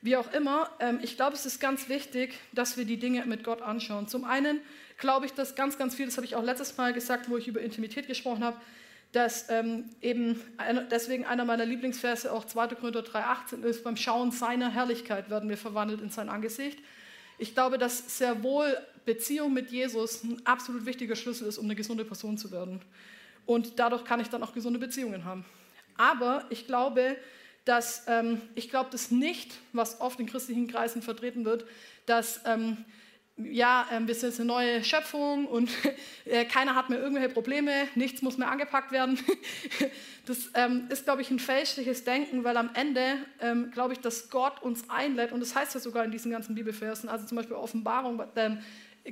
Wie 0.00 0.16
auch 0.16 0.32
immer, 0.32 0.70
ähm, 0.78 1.00
ich 1.02 1.16
glaube, 1.16 1.34
es 1.34 1.44
ist 1.44 1.60
ganz 1.60 1.88
wichtig, 1.88 2.38
dass 2.52 2.76
wir 2.76 2.84
die 2.84 2.98
Dinge 2.98 3.24
mit 3.26 3.42
Gott 3.42 3.62
anschauen. 3.62 4.06
Zum 4.06 4.24
einen 4.24 4.60
glaube 4.96 5.26
ich, 5.26 5.32
dass 5.32 5.56
ganz, 5.56 5.76
ganz 5.76 5.94
viel, 5.94 6.06
das 6.06 6.16
habe 6.16 6.26
ich 6.26 6.36
auch 6.36 6.42
letztes 6.42 6.76
Mal 6.76 6.92
gesagt, 6.92 7.28
wo 7.28 7.36
ich 7.36 7.48
über 7.48 7.60
Intimität 7.60 8.06
gesprochen 8.06 8.44
habe, 8.44 8.56
dass 9.12 9.48
ähm, 9.48 9.84
eben 10.02 10.40
deswegen 10.90 11.24
einer 11.24 11.44
meiner 11.44 11.64
Lieblingsverse 11.64 12.30
auch 12.30 12.44
2. 12.44 12.68
Korinther 12.68 13.00
3,18 13.00 13.62
ist, 13.64 13.82
beim 13.82 13.96
Schauen 13.96 14.30
seiner 14.30 14.70
Herrlichkeit 14.70 15.30
werden 15.30 15.48
wir 15.48 15.56
verwandelt 15.56 16.00
in 16.00 16.10
sein 16.10 16.28
Angesicht. 16.28 16.78
Ich 17.38 17.54
glaube, 17.54 17.78
dass 17.78 18.18
sehr 18.18 18.42
wohl 18.42 18.76
Beziehung 19.04 19.54
mit 19.54 19.70
Jesus 19.70 20.22
ein 20.24 20.44
absolut 20.44 20.84
wichtiger 20.84 21.16
Schlüssel 21.16 21.48
ist, 21.48 21.56
um 21.58 21.64
eine 21.64 21.74
gesunde 21.74 22.04
Person 22.04 22.36
zu 22.36 22.50
werden. 22.50 22.80
Und 23.48 23.78
dadurch 23.78 24.04
kann 24.04 24.20
ich 24.20 24.28
dann 24.28 24.42
auch 24.42 24.52
gesunde 24.52 24.78
Beziehungen 24.78 25.24
haben. 25.24 25.42
Aber 25.96 26.44
ich 26.50 26.66
glaube, 26.66 27.16
dass 27.64 28.04
ähm, 28.06 28.42
ich 28.54 28.68
glaube 28.68 28.90
das 28.92 29.10
nicht, 29.10 29.54
was 29.72 30.02
oft 30.02 30.20
in 30.20 30.26
christlichen 30.26 30.68
Kreisen 30.68 31.00
vertreten 31.00 31.46
wird, 31.46 31.64
dass 32.04 32.42
ähm, 32.44 32.84
ja, 33.38 33.86
ähm, 33.90 34.06
wir 34.06 34.14
sind 34.14 34.28
jetzt 34.28 34.40
eine 34.40 34.48
neue 34.48 34.84
Schöpfung 34.84 35.46
und 35.46 35.70
äh, 36.26 36.44
keiner 36.44 36.74
hat 36.74 36.90
mehr 36.90 36.98
irgendwelche 36.98 37.30
Probleme, 37.30 37.88
nichts 37.94 38.20
muss 38.20 38.36
mehr 38.36 38.50
angepackt 38.50 38.92
werden. 38.92 39.18
das 40.26 40.50
ähm, 40.52 40.86
ist, 40.90 41.04
glaube 41.04 41.22
ich, 41.22 41.30
ein 41.30 41.38
fälschliches 41.38 42.04
Denken, 42.04 42.44
weil 42.44 42.58
am 42.58 42.68
Ende 42.74 43.16
ähm, 43.40 43.70
glaube 43.70 43.94
ich, 43.94 44.00
dass 44.00 44.28
Gott 44.28 44.60
uns 44.60 44.90
einlädt, 44.90 45.32
und 45.32 45.40
das 45.40 45.54
heißt 45.54 45.72
ja 45.72 45.80
sogar 45.80 46.04
in 46.04 46.10
diesen 46.10 46.30
ganzen 46.30 46.54
Bibelversen, 46.54 47.08
also 47.08 47.24
zum 47.24 47.36
Beispiel 47.36 47.56
Offenbarung, 47.56 48.22
ähm, 48.36 48.58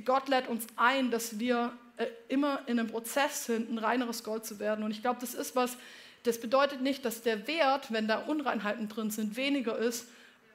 Gott 0.05 0.29
lädt 0.29 0.47
uns 0.47 0.67
ein, 0.75 1.09
dass 1.09 1.39
wir 1.39 1.73
äh, 1.97 2.07
immer 2.27 2.61
in 2.67 2.79
einem 2.79 2.89
Prozess 2.89 3.45
sind, 3.45 3.71
ein 3.71 3.77
reineres 3.77 4.23
Gold 4.23 4.45
zu 4.45 4.59
werden. 4.59 4.83
Und 4.83 4.91
ich 4.91 5.01
glaube, 5.01 5.19
das 5.19 5.33
ist 5.33 5.55
was, 5.55 5.77
das 6.23 6.39
bedeutet 6.39 6.81
nicht, 6.81 7.05
dass 7.05 7.21
der 7.21 7.47
Wert, 7.47 7.91
wenn 7.91 8.07
da 8.07 8.19
Unreinheiten 8.19 8.87
drin 8.89 9.11
sind, 9.11 9.35
weniger 9.35 9.77
ist. 9.77 10.07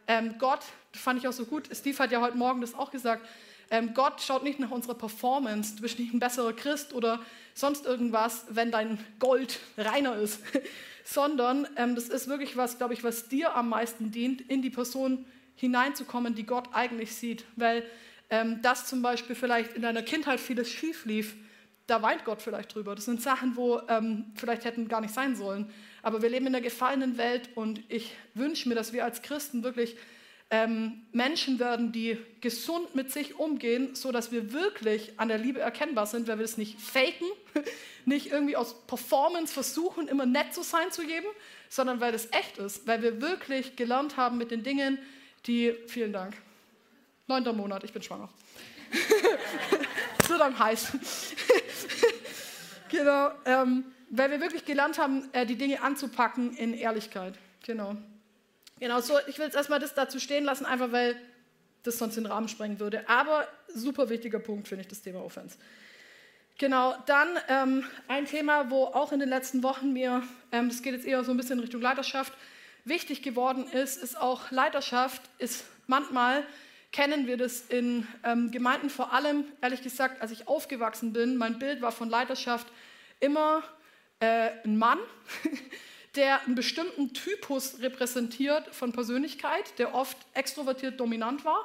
Ähm, 0.07 0.37
Gott, 0.38 0.61
fand 0.92 1.18
ich 1.20 1.28
auch 1.28 1.33
so 1.33 1.44
gut, 1.44 1.68
Steve 1.72 1.98
hat 1.98 2.11
ja 2.12 2.20
heute 2.20 2.37
Morgen 2.37 2.61
das 2.61 2.74
auch 2.74 2.90
gesagt, 2.90 3.26
ähm, 3.70 3.94
Gott 3.94 4.20
schaut 4.20 4.42
nicht 4.42 4.61
nach 4.61 4.70
unserer 4.70 4.94
Performance, 4.94 5.76
du 5.76 5.83
bist 5.83 5.98
nicht 5.98 6.12
ein 6.12 6.18
besserer 6.18 6.52
Christ 6.52 6.92
oder 6.92 7.20
sonst 7.55 7.87
irgendwas, 7.87 8.44
wenn 8.50 8.70
dein 8.70 8.98
Gold 9.18 9.61
reiner 9.78 10.16
ist, 10.16 10.40
sondern 11.05 11.66
ähm, 11.76 11.94
das 11.94 12.09
ist 12.09 12.28
wirklich 12.28 12.57
was, 12.57 12.76
glaube 12.76 12.92
ich, 12.92 13.02
was 13.02 13.28
dir 13.28 13.57
am 13.57 13.70
meisten 13.70 14.11
dient, 14.11 14.42
in 14.42 14.61
die 14.61 14.70
Person 14.70 15.24
hineinzukommen, 15.57 16.35
die 16.35 16.44
Gott 16.44 16.68
eigentlich 16.72 17.14
sieht. 17.14 17.44
Weil 17.57 17.83
ähm, 18.33 18.61
das 18.62 18.87
zum 18.87 19.03
Beispiel 19.03 19.37
vielleicht 19.37 19.75
in 19.75 19.83
deiner 19.83 20.03
Kindheit 20.03 20.40
vieles 20.40 20.71
schief 20.71 21.05
lief, 21.05 21.37
da 21.87 22.01
weint 22.01 22.25
Gott 22.25 22.40
vielleicht 22.40 22.75
drüber. 22.75 22.95
Das 22.95 23.05
sind 23.05 23.21
Sachen, 23.21 23.57
wo 23.57 23.81
ähm, 23.88 24.33
vielleicht 24.37 24.64
hätten 24.64 24.88
gar 24.88 25.03
nicht 25.03 25.12
sein 25.12 25.37
sollen. 25.37 25.71
Aber 26.03 26.23
wir 26.23 26.31
leben 26.31 26.47
in 26.47 26.55
einer 26.55 26.62
gefallenen 26.62 27.18
Welt 27.18 27.51
und 27.55 27.83
ich 27.90 28.14
wünsche 28.33 28.71
mir, 28.71 28.75
dass 28.75 28.95
wir 28.95 29.05
als 29.05 29.21
Christen 29.21 29.62
wirklich 29.62 29.97
ähm, 30.51 31.03
Menschen 31.12 31.59
werden, 31.59 31.92
die 31.92 32.16
gesund 32.40 32.95
mit 32.95 33.12
sich 33.12 33.38
umgehen, 33.38 33.95
so 33.95 34.12
dass 34.12 34.33
wir 34.33 34.55
wirklich 34.55 35.21
an 35.21 35.29
der 35.29 35.38
Liebe 35.38 35.61
erkennbar 35.61 36.07
sind, 36.07 36.27
weil 36.27 36.38
wir 36.38 36.45
es 36.47 36.57
nicht 36.57 36.81
faken, 36.81 37.27
nicht 38.07 38.33
irgendwie 38.33 38.57
aus 38.57 38.87
Performance 38.87 39.53
versuchen, 39.53 40.09
immer 40.09 40.25
nett 40.25 40.55
zu 40.55 40.62
sein 40.62 40.90
zu 40.90 41.03
geben, 41.03 41.27
sondern 41.68 42.01
weil 42.01 42.14
es 42.14 42.31
echt 42.33 42.57
ist, 42.57 42.87
weil 42.87 43.03
wir 43.03 43.21
wirklich 43.21 43.77
gelernt 43.77 44.16
haben 44.16 44.38
mit 44.38 44.51
den 44.51 44.62
Dingen, 44.62 44.99
die, 45.47 45.75
vielen 45.87 46.14
Dank, 46.14 46.35
neunter 47.26 47.52
Monat, 47.52 47.85
ich 47.85 47.92
bin 47.92 48.02
schwanger. 48.02 48.28
Es 50.22 50.28
wird 50.28 50.40
dann 50.40 50.56
heiß. 50.56 50.92
genau, 52.88 53.32
ähm, 53.44 53.85
weil 54.08 54.30
wir 54.30 54.40
wirklich 54.40 54.64
gelernt 54.64 54.98
haben, 54.98 55.28
äh, 55.32 55.44
die 55.44 55.56
Dinge 55.56 55.82
anzupacken 55.82 56.56
in 56.56 56.74
Ehrlichkeit. 56.74 57.35
Genau. 57.66 57.96
Genau, 58.78 59.00
so, 59.00 59.14
ich 59.26 59.38
will 59.38 59.46
jetzt 59.46 59.56
erstmal 59.56 59.80
das 59.80 59.94
dazu 59.94 60.20
stehen 60.20 60.44
lassen, 60.44 60.64
einfach 60.64 60.92
weil 60.92 61.16
das 61.82 61.98
sonst 61.98 62.16
den 62.16 62.26
Rahmen 62.26 62.48
sprengen 62.48 62.78
würde. 62.78 63.08
Aber 63.08 63.48
super 63.68 64.08
wichtiger 64.08 64.38
Punkt 64.38 64.68
finde 64.68 64.82
ich 64.82 64.88
das 64.88 65.02
Thema 65.02 65.24
Offense. 65.24 65.56
Genau, 66.58 66.94
dann 67.06 67.28
ähm, 67.48 67.85
ein 68.08 68.26
Thema, 68.26 68.70
wo 68.70 68.85
auch 68.85 69.12
in 69.12 69.18
den 69.18 69.28
letzten 69.28 69.62
Wochen 69.62 69.92
mir, 69.92 70.22
ähm, 70.52 70.68
das 70.68 70.82
geht 70.82 70.92
jetzt 70.92 71.06
eher 71.06 71.24
so 71.24 71.32
ein 71.32 71.37
bisschen 71.37 71.58
in 71.58 71.61
Richtung 71.61 71.80
Leiterschaft, 71.80 72.32
wichtig 72.85 73.22
geworden 73.22 73.66
ist, 73.72 74.02
ist 74.02 74.20
auch 74.20 74.50
Leiterschaft, 74.50 75.22
ist 75.38 75.64
manchmal, 75.87 76.44
kennen 76.92 77.26
wir 77.26 77.38
das 77.38 77.62
in 77.62 78.07
ähm, 78.22 78.50
Gemeinden 78.50 78.90
vor 78.90 79.12
allem, 79.12 79.44
ehrlich 79.62 79.83
gesagt, 79.83 80.20
als 80.20 80.31
ich 80.31 80.46
aufgewachsen 80.46 81.12
bin, 81.12 81.37
mein 81.37 81.59
Bild 81.59 81.81
war 81.81 81.90
von 81.90 82.09
Leiterschaft 82.09 82.66
immer 83.18 83.62
äh, 84.20 84.50
ein 84.64 84.76
Mann, 84.76 84.98
der 86.14 86.42
einen 86.42 86.55
bestimmten 86.55 87.14
Typus 87.14 87.81
repräsentiert 87.81 88.74
von 88.74 88.92
Persönlichkeit, 88.92 89.78
der 89.78 89.94
oft 89.94 90.18
extrovertiert 90.35 91.00
dominant 91.00 91.44
war. 91.44 91.64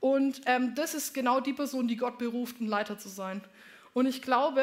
Und 0.00 0.40
ähm, 0.46 0.74
das 0.74 0.94
ist 0.94 1.14
genau 1.14 1.40
die 1.40 1.52
Person, 1.52 1.86
die 1.86 1.96
Gott 1.96 2.18
beruft, 2.18 2.60
ein 2.60 2.66
Leiter 2.66 2.98
zu 2.98 3.08
sein. 3.08 3.42
Und 3.94 4.06
ich 4.06 4.22
glaube, 4.22 4.62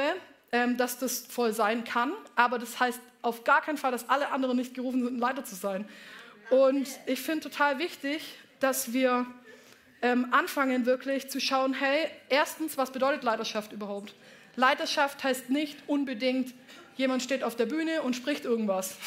ähm, 0.52 0.78
dass 0.78 1.00
das 1.00 1.26
voll 1.26 1.54
sein 1.54 1.86
kann, 1.86 2.12
aber 2.36 2.60
das 2.60 2.80
heißt 2.80 3.00
auf 3.22 3.44
gar 3.44 3.62
keinen 3.62 3.78
Fall, 3.78 3.92
dass 3.92 4.10
alle 4.10 4.32
anderen 4.32 4.58
nicht 4.58 4.74
gerufen 4.74 5.04
sind, 5.04 5.16
ein 5.16 5.20
Leiter 5.20 5.44
zu 5.44 5.56
sein. 5.56 5.88
Und 6.50 6.88
ich 7.06 7.22
finde 7.22 7.50
total 7.50 7.80
wichtig, 7.80 8.36
dass 8.60 8.94
wir 8.94 9.26
ähm, 10.06 10.28
anfangen 10.30 10.86
wirklich 10.86 11.32
zu 11.32 11.42
schauen, 11.42 11.74
hey, 11.74 12.08
erstens, 12.30 12.78
was 12.78 12.92
bedeutet 12.92 13.24
Leiterschaft 13.24 13.72
überhaupt? 13.72 14.14
Leiterschaft 14.56 15.24
heißt 15.24 15.50
nicht 15.50 15.80
unbedingt, 15.88 16.54
jemand 16.96 17.24
steht 17.24 17.44
auf 17.44 17.56
der 17.56 17.66
Bühne 17.66 18.04
und 18.04 18.16
spricht 18.16 18.46
irgendwas. 18.46 18.98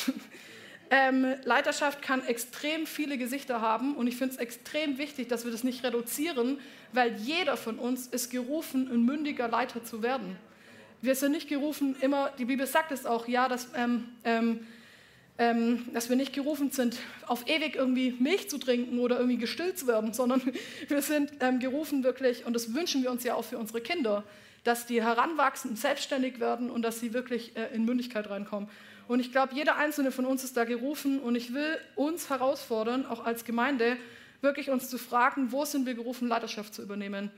ähm, 0.90 1.36
Leiterschaft 1.44 2.02
kann 2.02 2.26
extrem 2.26 2.84
viele 2.84 3.16
Gesichter 3.16 3.60
haben 3.60 3.94
und 3.94 4.08
ich 4.08 4.16
finde 4.16 4.34
es 4.34 4.40
extrem 4.40 4.98
wichtig, 4.98 5.28
dass 5.28 5.44
wir 5.44 5.52
das 5.52 5.62
nicht 5.62 5.84
reduzieren, 5.84 6.58
weil 6.92 7.14
jeder 7.14 7.56
von 7.56 7.78
uns 7.78 8.08
ist 8.08 8.30
gerufen, 8.30 8.90
ein 8.92 9.04
mündiger 9.04 9.46
Leiter 9.46 9.84
zu 9.84 10.02
werden. 10.02 10.36
Wir 11.00 11.14
sind 11.14 11.30
nicht 11.30 11.48
gerufen, 11.48 11.94
immer, 12.00 12.32
die 12.38 12.46
Bibel 12.46 12.66
sagt 12.66 12.90
es 12.90 13.06
auch, 13.06 13.28
ja, 13.28 13.48
dass, 13.48 13.68
ähm, 13.76 14.08
ähm, 14.24 14.66
ähm 15.38 15.86
dass 15.92 16.08
wir 16.08 16.16
nicht 16.16 16.32
gerufen 16.32 16.70
sind, 16.70 16.96
auf 17.26 17.48
ewig 17.48 17.76
irgendwie 17.76 18.14
Milch 18.18 18.50
zu 18.50 18.58
trinken 18.58 18.98
oder 18.98 19.16
irgendwie 19.16 19.38
gestillt 19.38 19.78
zu 19.78 19.86
werden, 19.86 20.12
sondern 20.12 20.42
wir 20.88 21.02
sind 21.02 21.32
ähm, 21.40 21.60
gerufen 21.60 22.04
wirklich, 22.04 22.44
und 22.46 22.54
das 22.54 22.74
wünschen 22.74 23.02
wir 23.02 23.10
uns 23.10 23.24
ja 23.24 23.34
auch 23.34 23.44
für 23.44 23.58
unsere 23.58 23.80
Kinder, 23.80 24.24
dass 24.64 24.86
die 24.86 25.02
heranwachsen, 25.02 25.76
selbstständig 25.76 26.40
werden 26.40 26.70
und 26.70 26.82
dass 26.82 27.00
sie 27.00 27.12
wirklich 27.14 27.56
äh, 27.56 27.74
in 27.74 27.84
Mündigkeit 27.84 28.28
reinkommen. 28.28 28.68
Und 29.06 29.20
ich 29.20 29.32
glaube, 29.32 29.54
jeder 29.54 29.76
einzelne 29.76 30.12
von 30.12 30.26
uns 30.26 30.44
ist 30.44 30.56
da 30.56 30.64
gerufen 30.64 31.18
und 31.20 31.34
ich 31.34 31.54
will 31.54 31.78
uns 31.96 32.28
herausfordern, 32.28 33.06
auch 33.06 33.24
als 33.24 33.44
Gemeinde, 33.44 33.96
wirklich 34.42 34.70
uns 34.70 34.90
zu 34.90 34.98
fragen, 34.98 35.50
wo 35.50 35.64
sind 35.64 35.86
wir 35.86 35.94
gerufen, 35.94 36.28
Leiterschaft 36.28 36.74
zu 36.74 36.82
übernehmen. 36.82 37.30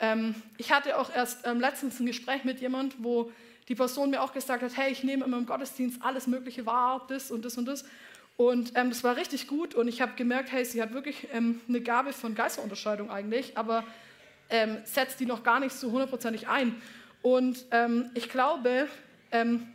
Ähm, 0.00 0.34
ich 0.56 0.72
hatte 0.72 0.98
auch 0.98 1.14
erst 1.14 1.46
ähm, 1.46 1.60
letztens 1.60 2.00
ein 2.00 2.06
Gespräch 2.06 2.44
mit 2.44 2.60
jemand, 2.60 2.94
wo 3.04 3.30
die 3.70 3.76
Person 3.76 4.10
mir 4.10 4.20
auch 4.20 4.32
gesagt 4.32 4.64
hat, 4.64 4.76
hey, 4.76 4.90
ich 4.90 5.04
nehme 5.04 5.24
immer 5.24 5.38
im 5.38 5.46
Gottesdienst 5.46 6.02
alles 6.02 6.26
Mögliche 6.26 6.66
wahr, 6.66 7.06
das 7.08 7.30
und 7.30 7.44
das 7.44 7.56
und 7.56 7.66
das. 7.66 7.84
Und 8.36 8.72
ähm, 8.74 8.90
das 8.90 9.04
war 9.04 9.16
richtig 9.16 9.46
gut 9.46 9.76
und 9.76 9.86
ich 9.86 10.02
habe 10.02 10.12
gemerkt, 10.16 10.50
hey, 10.50 10.64
sie 10.64 10.82
hat 10.82 10.92
wirklich 10.92 11.28
ähm, 11.32 11.60
eine 11.68 11.80
Gabe 11.80 12.12
von 12.12 12.34
Geisterunterscheidung 12.34 13.10
eigentlich, 13.10 13.56
aber 13.56 13.84
ähm, 14.48 14.78
setzt 14.84 15.20
die 15.20 15.26
noch 15.26 15.44
gar 15.44 15.60
nicht 15.60 15.72
so 15.72 15.92
hundertprozentig 15.92 16.48
ein. 16.48 16.82
Und 17.22 17.64
ähm, 17.70 18.10
ich 18.14 18.28
glaube, 18.28 18.88
ähm, 19.30 19.68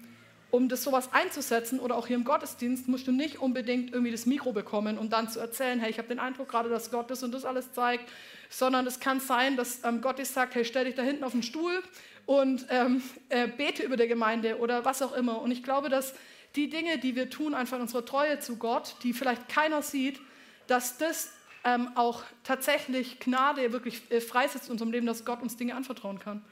um 0.52 0.68
das 0.68 0.84
sowas 0.84 1.10
einzusetzen 1.14 1.80
oder 1.80 1.96
auch 1.96 2.08
hier 2.08 2.18
im 2.18 2.26
Gottesdienst, 2.26 2.90
musst 2.90 3.08
du 3.08 3.14
nicht 3.14 3.40
unbedingt 3.40 3.94
irgendwie 3.94 4.12
das 4.12 4.26
Mikro 4.26 4.52
bekommen 4.52 4.98
und 4.98 5.14
dann 5.14 5.30
zu 5.30 5.40
erzählen, 5.40 5.80
hey, 5.80 5.90
ich 5.90 6.00
habe 6.00 6.10
den 6.10 6.20
Eindruck 6.20 6.50
gerade, 6.50 6.68
dass 6.70 6.92
Gott 6.92 7.10
das 7.10 7.24
und 7.24 7.34
das 7.34 7.46
alles 7.46 7.72
zeigt, 7.72 8.10
sondern 8.50 8.86
es 8.88 9.00
kann 9.00 9.22
sein, 9.22 9.56
dass 9.56 9.86
ähm, 9.86 10.02
Gott 10.02 10.20
dir 10.20 10.26
sagt, 10.26 10.54
hey, 10.56 10.66
stell 10.66 10.84
dich 10.84 10.96
da 10.96 11.02
hinten 11.02 11.24
auf 11.24 11.32
den 11.32 11.44
Stuhl 11.44 11.82
und 12.26 12.66
ähm, 12.70 13.02
äh, 13.30 13.48
bete 13.48 13.84
über 13.84 13.98
der 13.98 14.08
Gemeinde 14.08 14.58
oder 14.60 14.86
was 14.86 15.02
auch 15.02 15.14
immer. 15.14 15.42
Und 15.42 15.52
ich 15.52 15.64
glaube, 15.64 15.90
dass 15.90 16.14
die 16.56 16.70
Dinge, 16.70 16.98
die 16.98 17.16
wir 17.16 17.30
tun, 17.30 17.54
einfach 17.54 17.80
unsere 17.80 18.06
Treue 18.06 18.40
zu 18.40 18.58
Gott, 18.58 18.96
die 19.04 19.14
vielleicht 19.14 19.50
keiner 19.50 19.82
sieht, 19.82 20.20
dass 20.68 20.98
das 20.98 21.32
ähm, 21.64 21.90
auch 21.96 22.24
tatsächlich 22.44 23.20
Gnade 23.20 23.72
wirklich 23.72 24.02
äh, 24.10 24.22
freisetzt 24.22 24.68
in 24.68 24.74
unserem 24.74 24.92
Leben, 24.92 25.06
dass 25.06 25.26
Gott 25.26 25.42
uns 25.42 25.58
Dinge 25.58 25.76
anvertrauen 25.76 26.20
kann. 26.20 26.44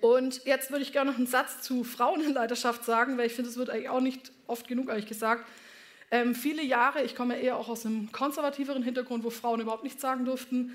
Und 0.00 0.44
jetzt 0.46 0.70
würde 0.70 0.82
ich 0.82 0.92
gerne 0.92 1.10
noch 1.10 1.18
einen 1.18 1.26
Satz 1.26 1.60
zu 1.60 1.84
Frauen 1.84 2.22
in 2.22 2.32
Leiterschaft 2.32 2.84
sagen, 2.84 3.18
weil 3.18 3.26
ich 3.26 3.34
finde, 3.34 3.50
es 3.50 3.56
wird 3.56 3.68
eigentlich 3.68 3.90
auch 3.90 4.00
nicht 4.00 4.32
oft 4.46 4.66
genug 4.66 4.88
eigentlich 4.88 5.06
gesagt. 5.06 5.46
Ähm, 6.10 6.34
viele 6.34 6.62
Jahre, 6.62 7.02
ich 7.02 7.14
komme 7.14 7.38
eher 7.38 7.56
auch 7.56 7.68
aus 7.68 7.86
einem 7.86 8.10
konservativeren 8.10 8.82
Hintergrund, 8.82 9.24
wo 9.24 9.30
Frauen 9.30 9.60
überhaupt 9.60 9.84
nichts 9.84 10.00
sagen 10.00 10.24
durften. 10.24 10.72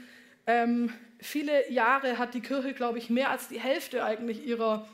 Ähm, 0.48 0.94
viele 1.20 1.72
Jahre 1.72 2.18
hat 2.18 2.34
die 2.34 2.42
Kirche, 2.42 2.74
glaube 2.74 2.98
ich, 2.98 3.10
mehr 3.10 3.30
als 3.30 3.48
die 3.48 3.60
Hälfte 3.60 4.04
eigentlich 4.04 4.46
ihrer, 4.46 4.88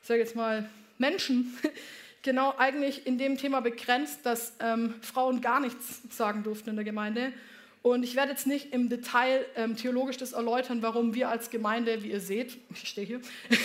ich 0.00 0.08
sage 0.08 0.20
jetzt 0.20 0.36
mal, 0.36 0.68
Menschen 0.98 1.56
genau 2.22 2.54
eigentlich 2.56 3.06
in 3.06 3.18
dem 3.18 3.36
Thema 3.36 3.60
begrenzt, 3.60 4.24
dass 4.24 4.54
ähm, 4.60 4.94
Frauen 5.02 5.40
gar 5.40 5.60
nichts 5.60 6.02
sagen 6.10 6.42
durften 6.42 6.70
in 6.70 6.76
der 6.76 6.84
Gemeinde. 6.84 7.32
Und 7.82 8.02
ich 8.02 8.14
werde 8.14 8.32
jetzt 8.32 8.46
nicht 8.46 8.74
im 8.74 8.90
Detail 8.90 9.46
ähm, 9.56 9.74
theologisch 9.74 10.18
das 10.18 10.32
erläutern, 10.32 10.82
warum 10.82 11.14
wir 11.14 11.30
als 11.30 11.48
Gemeinde, 11.48 12.02
wie 12.02 12.10
ihr 12.10 12.20
seht, 12.20 12.58
ich 12.70 12.88
stehe 12.88 13.06
hier, 13.06 13.20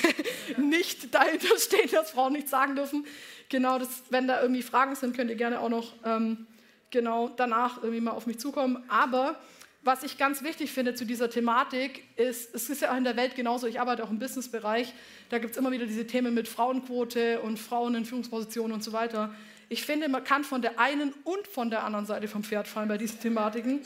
nicht 0.57 1.13
dahinter 1.13 1.57
stehen, 1.57 1.89
dass 1.91 2.11
Frauen 2.11 2.33
nichts 2.33 2.51
sagen 2.51 2.75
dürfen. 2.75 3.05
Genau, 3.49 3.77
das, 3.77 4.03
wenn 4.09 4.27
da 4.27 4.41
irgendwie 4.41 4.63
Fragen 4.63 4.95
sind, 4.95 5.15
könnt 5.15 5.29
ihr 5.29 5.35
gerne 5.35 5.59
auch 5.59 5.69
noch 5.69 5.93
ähm, 6.05 6.47
genau 6.91 7.29
danach 7.29 7.83
irgendwie 7.83 8.01
mal 8.01 8.11
auf 8.11 8.25
mich 8.25 8.39
zukommen. 8.39 8.83
Aber 8.87 9.37
was 9.85 10.01
ich 10.01 10.17
ganz 10.17 10.41
wichtig 10.41 10.71
finde 10.71 10.95
zu 10.95 11.05
dieser 11.05 11.29
Thematik 11.29 12.03
ist, 12.17 12.55
es 12.55 12.69
ist 12.71 12.81
ja 12.81 12.91
auch 12.91 12.97
in 12.97 13.03
der 13.03 13.15
Welt 13.15 13.35
genauso, 13.35 13.67
ich 13.67 13.79
arbeite 13.79 14.03
auch 14.03 14.09
im 14.09 14.17
Businessbereich, 14.17 14.91
da 15.29 15.37
gibt 15.37 15.51
es 15.51 15.57
immer 15.57 15.71
wieder 15.71 15.85
diese 15.85 16.07
Themen 16.07 16.33
mit 16.33 16.47
Frauenquote 16.47 17.39
und 17.41 17.59
Frauen 17.59 17.93
in 17.93 18.03
Führungspositionen 18.03 18.73
und 18.73 18.83
so 18.83 18.93
weiter. 18.93 19.33
Ich 19.69 19.85
finde, 19.85 20.09
man 20.09 20.23
kann 20.23 20.43
von 20.43 20.63
der 20.63 20.79
einen 20.79 21.13
und 21.23 21.47
von 21.47 21.69
der 21.69 21.83
anderen 21.83 22.07
Seite 22.07 22.27
vom 22.27 22.43
Pferd 22.43 22.67
fallen 22.67 22.89
bei 22.89 22.97
diesen 22.97 23.19
Thematiken, 23.19 23.81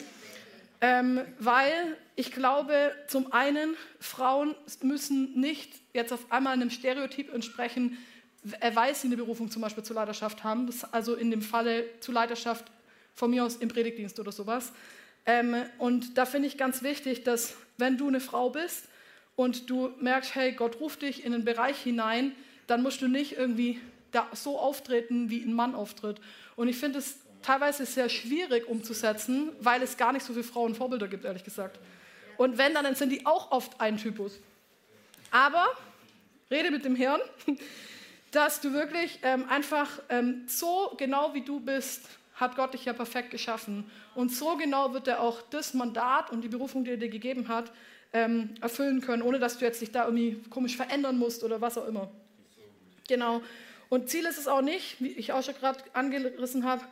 ähm, 0.80 1.20
weil 1.38 1.98
ich 2.16 2.32
glaube, 2.32 2.94
zum 3.08 3.34
einen, 3.34 3.76
Frauen 4.00 4.56
müssen 4.82 5.38
nicht 5.38 5.74
jetzt 5.94 6.14
auf 6.14 6.32
einmal 6.32 6.54
einem 6.54 6.70
Stereotyp 6.70 7.34
entsprechen, 7.34 7.98
weil 8.74 8.96
sie 8.96 9.08
eine 9.08 9.18
Berufung 9.18 9.52
zum 9.52 9.62
Beispiel 9.62 9.84
zur 9.84 9.98
Leiterschaft 9.98 10.46
haben, 10.46 10.70
also 10.94 11.16
in 11.16 11.30
dem 11.30 11.42
Falle 11.42 11.84
zur 12.00 12.14
Leiterschaft 12.14 12.64
von 13.14 13.30
mir 13.32 13.44
aus 13.44 13.58
im 13.58 13.68
Predigtdienst 13.68 14.18
oder 14.18 14.32
sowas, 14.32 14.72
ähm, 15.30 15.56
und 15.78 16.18
da 16.18 16.26
finde 16.26 16.48
ich 16.48 16.58
ganz 16.58 16.82
wichtig, 16.82 17.24
dass 17.24 17.56
wenn 17.78 18.00
du 18.00 18.08
eine 18.08 18.20
Frau 18.20 18.50
bist 18.50 18.86
und 19.36 19.70
du 19.70 19.94
merkst, 20.00 20.34
hey, 20.34 20.54
Gott 20.54 20.80
ruft 20.80 21.04
dich 21.04 21.24
in 21.24 21.36
einen 21.36 21.46
Bereich 21.46 21.80
hinein, 21.80 22.32
dann 22.66 22.82
musst 22.82 23.04
du 23.04 23.08
nicht 23.08 23.38
irgendwie 23.38 23.80
so 24.34 24.58
auftreten, 24.58 25.30
wie 25.30 25.44
ein 25.44 25.54
Mann 25.54 25.76
auftritt. 25.76 26.20
Und 26.56 26.68
ich 26.68 26.78
finde 26.78 26.98
es 26.98 27.20
teilweise 27.44 27.86
sehr 27.86 28.10
schwierig 28.10 28.68
umzusetzen, 28.68 29.52
weil 29.60 29.84
es 29.84 29.98
gar 29.98 30.14
nicht 30.14 30.26
so 30.26 30.34
viele 30.34 30.44
Frauenvorbilder 30.44 31.08
gibt, 31.08 31.26
ehrlich 31.26 31.44
gesagt. 31.44 31.80
Und 32.38 32.58
wenn, 32.58 32.74
dann 32.74 32.96
sind 32.96 33.12
die 33.12 33.28
auch 33.28 33.52
oft 33.52 33.80
ein 33.80 33.98
Typus. 33.98 34.40
Aber 35.30 35.68
rede 36.50 36.72
mit 36.72 36.86
dem 36.86 36.96
Herrn, 36.96 37.22
dass 38.32 38.62
du 38.62 38.74
wirklich 38.74 39.20
ähm, 39.22 39.48
einfach 39.48 40.02
ähm, 40.10 40.46
so 40.48 40.96
genau 40.98 41.36
wie 41.36 41.42
du 41.42 41.60
bist, 41.60 42.02
hat 42.40 42.56
Gott 42.56 42.74
dich 42.74 42.86
ja 42.86 42.94
perfekt 42.94 43.32
geschaffen. 43.32 43.90
Und 44.16 44.32
so 44.32 44.56
genau 44.56 44.94
wird 44.94 45.08
er 45.08 45.22
auch 45.22 45.42
das 45.42 45.74
Mandat 45.74 46.32
und 46.32 46.42
die 46.42 46.48
Berufung, 46.48 46.86
die 46.86 46.92
er 46.92 46.98
dir 46.98 47.10
gegeben 47.10 47.48
hat, 47.48 47.72
ähm, 48.14 48.56
erfüllen 48.62 49.02
können, 49.02 49.22
ohne 49.22 49.40
dass 49.40 49.60
du 49.60 49.66
jetzt 49.66 49.82
dich 49.82 49.92
da 49.92 50.06
irgendwie 50.06 50.42
komisch 50.50 50.76
verändern 50.76 51.18
musst 51.18 51.44
oder 51.44 51.62
was 51.62 51.78
auch 51.78 51.88
immer. 51.88 52.10
Genau. 53.08 53.42
Und 53.90 54.10
Ziel 54.10 54.26
ist 54.26 54.38
es 54.38 54.48
auch 54.48 54.62
nicht, 54.62 55.02
wie 55.02 55.10
ich 55.10 55.34
auch 55.34 55.44
schon 55.44 55.56
gerade 55.56 55.84
angerissen 55.94 56.64
habe, 56.64 56.84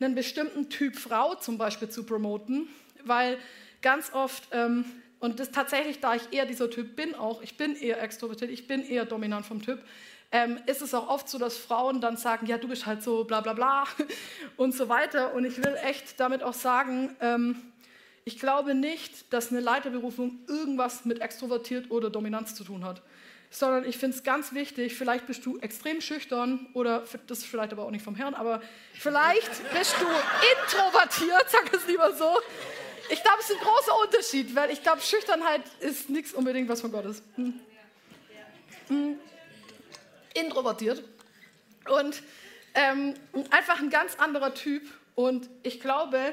einen 0.00 0.14
bestimmten 0.14 0.68
Typ 0.68 0.96
Frau 0.96 1.34
zum 1.36 1.56
Beispiel 1.58 1.88
zu 1.88 2.04
promoten, 2.04 2.68
weil 3.04 3.38
ganz 3.82 4.12
oft, 4.12 4.48
ähm, 4.52 4.84
und 5.20 5.40
das 5.40 5.50
tatsächlich, 5.50 6.00
da 6.00 6.14
ich 6.14 6.22
eher 6.32 6.44
dieser 6.44 6.68
Typ 6.70 6.96
bin 6.96 7.14
auch, 7.14 7.42
ich 7.42 7.56
bin 7.56 7.76
eher 7.76 8.02
extrovertiert, 8.02 8.50
ich 8.50 8.66
bin 8.66 8.82
eher 8.82 9.06
dominant 9.06 9.46
vom 9.46 9.62
Typ, 9.62 9.80
ähm, 10.32 10.58
ist 10.66 10.82
es 10.82 10.92
auch 10.94 11.08
oft 11.08 11.28
so, 11.28 11.38
dass 11.38 11.56
Frauen 11.56 12.00
dann 12.00 12.16
sagen, 12.16 12.46
ja, 12.46 12.58
du 12.58 12.68
bist 12.68 12.86
halt 12.86 13.02
so 13.02 13.24
bla 13.24 13.40
bla 13.40 13.52
bla 13.52 13.84
und 14.56 14.74
so 14.74 14.88
weiter. 14.88 15.34
Und 15.34 15.44
ich 15.44 15.58
will 15.58 15.76
echt 15.84 16.18
damit 16.18 16.42
auch 16.42 16.54
sagen, 16.54 17.14
ähm, 17.20 17.72
ich 18.24 18.38
glaube 18.38 18.74
nicht, 18.74 19.32
dass 19.32 19.50
eine 19.50 19.60
Leiterberufung 19.60 20.40
irgendwas 20.48 21.04
mit 21.04 21.20
extrovertiert 21.20 21.90
oder 21.90 22.10
Dominanz 22.10 22.54
zu 22.54 22.64
tun 22.64 22.84
hat. 22.84 23.02
Sondern 23.50 23.84
ich 23.84 23.98
finde 23.98 24.16
es 24.16 24.24
ganz 24.24 24.52
wichtig, 24.52 24.96
vielleicht 24.96 25.28
bist 25.28 25.46
du 25.46 25.58
extrem 25.58 26.00
schüchtern 26.00 26.66
oder 26.74 27.04
das 27.28 27.38
ist 27.38 27.46
vielleicht 27.46 27.72
aber 27.72 27.84
auch 27.84 27.92
nicht 27.92 28.04
vom 28.04 28.16
Herrn, 28.16 28.34
aber 28.34 28.60
vielleicht 28.94 29.72
bist 29.72 29.94
du 30.00 30.06
introvertiert, 30.06 31.46
sag 31.48 31.72
es 31.72 31.86
lieber 31.86 32.12
so. 32.12 32.36
Ich 33.08 33.22
glaube, 33.22 33.38
es 33.38 33.50
ist 33.50 33.56
ein 33.56 33.64
großer 33.64 34.02
Unterschied, 34.02 34.56
weil 34.56 34.70
ich 34.70 34.82
glaube, 34.82 35.00
Schüchternheit 35.00 35.62
ist 35.78 36.10
nichts 36.10 36.34
unbedingt, 36.34 36.68
was 36.68 36.80
von 36.80 36.90
Gott 36.90 37.04
ist. 37.04 37.22
Hm. 37.36 37.54
Hm 38.88 39.18
introvertiert 40.36 41.02
und 41.88 42.22
ähm, 42.74 43.14
einfach 43.50 43.80
ein 43.80 43.90
ganz 43.90 44.16
anderer 44.16 44.54
Typ. 44.54 44.82
Und 45.14 45.48
ich 45.62 45.80
glaube, 45.80 46.32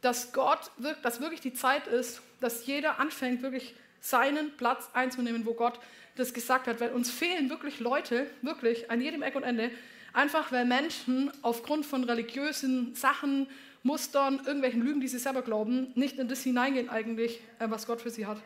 dass 0.00 0.32
Gott, 0.32 0.70
dass 1.02 1.20
wirklich 1.20 1.40
die 1.40 1.54
Zeit 1.54 1.86
ist, 1.86 2.22
dass 2.40 2.66
jeder 2.66 2.98
anfängt, 2.98 3.42
wirklich 3.42 3.74
seinen 4.00 4.56
Platz 4.56 4.90
einzunehmen, 4.94 5.46
wo 5.46 5.54
Gott 5.54 5.78
das 6.16 6.34
gesagt 6.34 6.66
hat. 6.66 6.80
Weil 6.80 6.90
uns 6.90 7.10
fehlen 7.10 7.50
wirklich 7.50 7.78
Leute, 7.78 8.26
wirklich 8.42 8.90
an 8.90 9.00
jedem 9.00 9.22
Eck 9.22 9.36
und 9.36 9.44
Ende, 9.44 9.70
einfach 10.12 10.50
weil 10.52 10.64
Menschen 10.64 11.30
aufgrund 11.42 11.86
von 11.86 12.04
religiösen 12.04 12.94
Sachen, 12.94 13.46
Mustern, 13.84 14.40
irgendwelchen 14.44 14.82
Lügen, 14.82 15.00
die 15.00 15.08
sie 15.08 15.18
selber 15.18 15.42
glauben, 15.42 15.90
nicht 15.96 16.18
in 16.18 16.28
das 16.28 16.42
hineingehen 16.42 16.88
eigentlich, 16.88 17.40
äh, 17.58 17.66
was 17.68 17.86
Gott 17.86 18.00
für 18.00 18.10
sie 18.10 18.26
hat. 18.26 18.38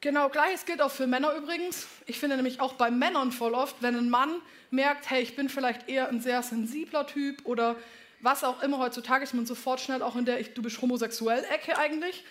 Genau, 0.00 0.28
gleiches 0.28 0.66
gilt 0.66 0.82
auch 0.82 0.90
für 0.90 1.06
Männer 1.06 1.34
übrigens. 1.34 1.86
Ich 2.06 2.18
finde 2.18 2.36
nämlich 2.36 2.60
auch 2.60 2.74
bei 2.74 2.90
Männern 2.90 3.32
voll 3.32 3.54
oft, 3.54 3.76
wenn 3.80 3.96
ein 3.96 4.10
Mann 4.10 4.34
merkt, 4.70 5.10
hey, 5.10 5.22
ich 5.22 5.36
bin 5.36 5.48
vielleicht 5.48 5.88
eher 5.88 6.08
ein 6.08 6.20
sehr 6.20 6.42
sensibler 6.42 7.06
Typ 7.06 7.44
oder 7.44 7.76
was 8.20 8.44
auch 8.44 8.62
immer 8.62 8.78
heutzutage 8.78 9.24
ist 9.24 9.34
man 9.34 9.46
sofort 9.46 9.80
schnell 9.80 10.02
auch 10.02 10.16
in 10.16 10.24
der 10.24 10.40
ich, 10.40 10.54
du 10.54 10.62
bist 10.62 10.80
homosexuell 10.80 11.44
Ecke 11.44 11.78
eigentlich. 11.78 12.24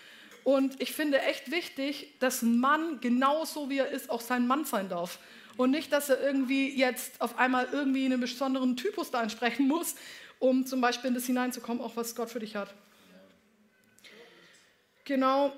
Und 0.44 0.80
ich 0.80 0.94
finde 0.94 1.22
echt 1.22 1.50
wichtig, 1.50 2.14
dass 2.20 2.44
ein 2.44 2.60
Mann 2.60 3.02
genauso 3.02 3.70
wie 3.70 3.80
er 3.80 3.90
ist 3.90 4.12
auch 4.12 4.22
sein 4.22 4.46
Mann 4.46 4.64
sein 4.66 4.90
darf. 4.90 5.18
Und 5.58 5.72
nicht, 5.72 5.92
dass 5.92 6.10
er 6.10 6.22
irgendwie 6.22 6.78
jetzt 6.78 7.20
auf 7.22 7.40
einmal 7.40 7.68
irgendwie 7.72 8.06
einen 8.06 8.20
besonderen 8.20 8.78
Typus 8.78 9.10
da 9.10 9.24
entsprechen 9.24 9.68
muss, 9.68 9.96
um 10.38 10.66
zum 10.68 10.82
Beispiel 10.82 11.08
in 11.08 11.14
das 11.16 11.26
hineinzukommen, 11.26 11.82
auch 11.82 11.96
was 11.96 12.16
Gott 12.16 12.30
für 12.30 12.40
dich 12.40 12.56
hat. 12.56 12.74
Genau. 15.06 15.54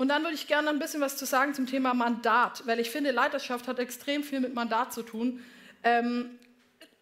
Und 0.00 0.08
dann 0.08 0.22
würde 0.22 0.34
ich 0.34 0.46
gerne 0.46 0.70
ein 0.70 0.78
bisschen 0.78 1.02
was 1.02 1.18
zu 1.18 1.26
sagen 1.26 1.52
zum 1.52 1.66
Thema 1.66 1.92
Mandat, 1.92 2.62
weil 2.64 2.80
ich 2.80 2.88
finde, 2.88 3.10
Leiterschaft 3.10 3.68
hat 3.68 3.78
extrem 3.78 4.24
viel 4.24 4.40
mit 4.40 4.54
Mandat 4.54 4.94
zu 4.94 5.02
tun. 5.02 5.40
Ähm, 5.82 6.38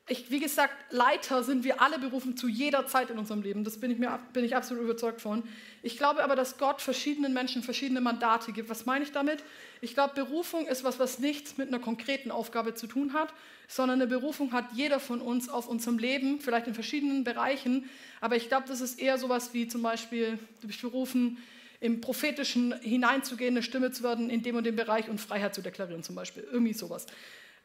ich, 0.09 0.33
wie 0.33 0.41
gesagt, 0.41 0.75
Leiter 0.91 1.45
sind 1.45 1.63
wir 1.63 1.81
alle 1.81 2.01
berufen 2.01 2.37
zu 2.37 2.49
jeder 2.49 2.89
Zeit 2.89 3.11
in 3.11 3.19
unserem 3.21 3.41
Leben. 3.41 3.63
Das 3.63 3.79
bin 3.79 3.93
ich, 3.93 3.99
mir, 3.99 4.19
bin 4.33 4.45
ich 4.45 4.57
absolut 4.57 4.83
überzeugt 4.83 5.21
von. 5.21 5.45
Ich 5.85 5.97
glaube 5.97 6.25
aber, 6.25 6.35
dass 6.35 6.59
Gott 6.59 6.83
verschiedenen 6.83 7.33
Menschen 7.33 7.63
verschiedene 7.63 8.01
Mandate 8.01 8.51
gibt. 8.51 8.69
Was 8.69 8.85
meine 8.85 9.05
ich 9.05 9.13
damit? 9.13 9.45
Ich 9.81 9.95
glaube, 9.95 10.15
Berufung 10.17 10.67
ist 10.67 10.83
was, 10.83 10.99
was 10.99 11.21
nichts 11.21 11.57
mit 11.57 11.69
einer 11.69 11.79
konkreten 11.79 12.33
Aufgabe 12.33 12.75
zu 12.75 12.89
tun 12.89 13.13
hat, 13.13 13.33
sondern 13.69 14.01
eine 14.01 14.09
Berufung 14.09 14.51
hat 14.51 14.65
jeder 14.73 14.99
von 14.99 15.21
uns 15.21 15.49
auf 15.49 15.69
unserem 15.69 15.99
Leben, 15.99 16.41
vielleicht 16.41 16.67
in 16.67 16.75
verschiedenen 16.75 17.23
Bereichen. 17.23 17.89
Aber 18.21 18.35
ich 18.35 18.49
glaube, 18.49 18.67
das 18.67 18.81
ist 18.81 18.99
eher 18.99 19.19
sowas 19.19 19.55
wie 19.55 19.69
zum 19.69 19.83
Beispiel, 19.83 20.41
du 20.63 20.67
bist 20.67 20.83
berufen, 20.83 21.39
im 21.81 22.01
Prophetischen 22.01 22.79
hineinzugehen, 22.81 23.55
eine 23.55 23.63
Stimme 23.63 23.93
zu 23.93 24.03
werden 24.03 24.31
in 24.31 24.43
dem 24.43 24.57
und 24.57 24.65
dem 24.65 24.77
Bereich 24.77 25.09
und 25.09 25.21
Freiheit 25.21 25.55
zu 25.55 25.63
deklarieren 25.63 26.03
zum 26.03 26.15
Beispiel. 26.15 26.47
Irgendwie 26.51 26.75
sowas. 26.75 27.07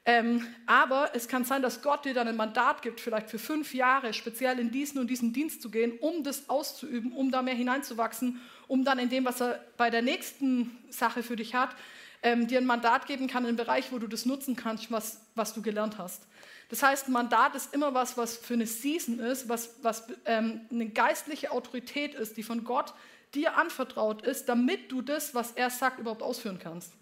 Ähm, 0.05 0.45
aber 0.65 1.11
es 1.13 1.29
kann 1.29 1.45
sein, 1.45 1.61
dass 1.61 1.81
Gott 1.81 2.03
dir 2.03 2.13
dann 2.13 2.27
ein 2.27 2.35
Mandat 2.35 2.81
gibt, 2.81 2.99
vielleicht 2.99 3.29
für 3.29 3.39
fünf 3.39 3.73
Jahre 3.73 4.13
speziell 4.13 4.59
in 4.59 4.69
diesen 4.69 4.99
und 4.99 5.07
diesen 5.07 5.31
Dienst 5.31 5.61
zu 5.61 5.71
gehen, 5.71 5.93
um 5.99 6.23
das 6.23 6.49
auszuüben, 6.49 7.13
um 7.13 7.31
da 7.31 7.41
mehr 7.41 7.55
hineinzuwachsen, 7.55 8.41
um 8.67 8.83
dann 8.83 8.99
in 8.99 9.09
dem, 9.09 9.23
was 9.23 9.41
er 9.41 9.63
bei 9.77 9.89
der 9.89 10.01
nächsten 10.01 10.77
Sache 10.89 11.23
für 11.23 11.37
dich 11.37 11.55
hat, 11.55 11.73
ähm, 12.21 12.47
dir 12.47 12.57
ein 12.57 12.65
Mandat 12.65 13.05
geben 13.05 13.27
kann 13.27 13.45
im 13.45 13.55
Bereich, 13.55 13.93
wo 13.93 13.99
du 13.99 14.07
das 14.07 14.25
nutzen 14.25 14.57
kannst, 14.57 14.91
was, 14.91 15.21
was 15.35 15.53
du 15.53 15.61
gelernt 15.61 15.97
hast. 15.97 16.23
Das 16.69 16.83
heißt, 16.83 17.07
ein 17.07 17.13
Mandat 17.13 17.55
ist 17.55 17.73
immer 17.73 17.93
was, 17.93 18.17
was 18.17 18.35
für 18.35 18.55
eine 18.55 18.65
Season 18.65 19.19
ist, 19.19 19.47
was, 19.47 19.75
was 19.83 20.07
ähm, 20.25 20.61
eine 20.69 20.89
geistliche 20.89 21.51
Autorität 21.51 22.13
ist, 22.15 22.35
die 22.35 22.43
von 22.43 22.63
Gott 22.65 22.93
dir 23.35 23.57
anvertraut 23.57 24.25
ist, 24.25 24.49
damit 24.49 24.91
du 24.91 25.01
das, 25.01 25.33
was 25.35 25.51
er 25.51 25.69
sagt, 25.69 25.99
überhaupt 25.99 26.21
ausführen 26.21 26.59
kannst. 26.61 26.93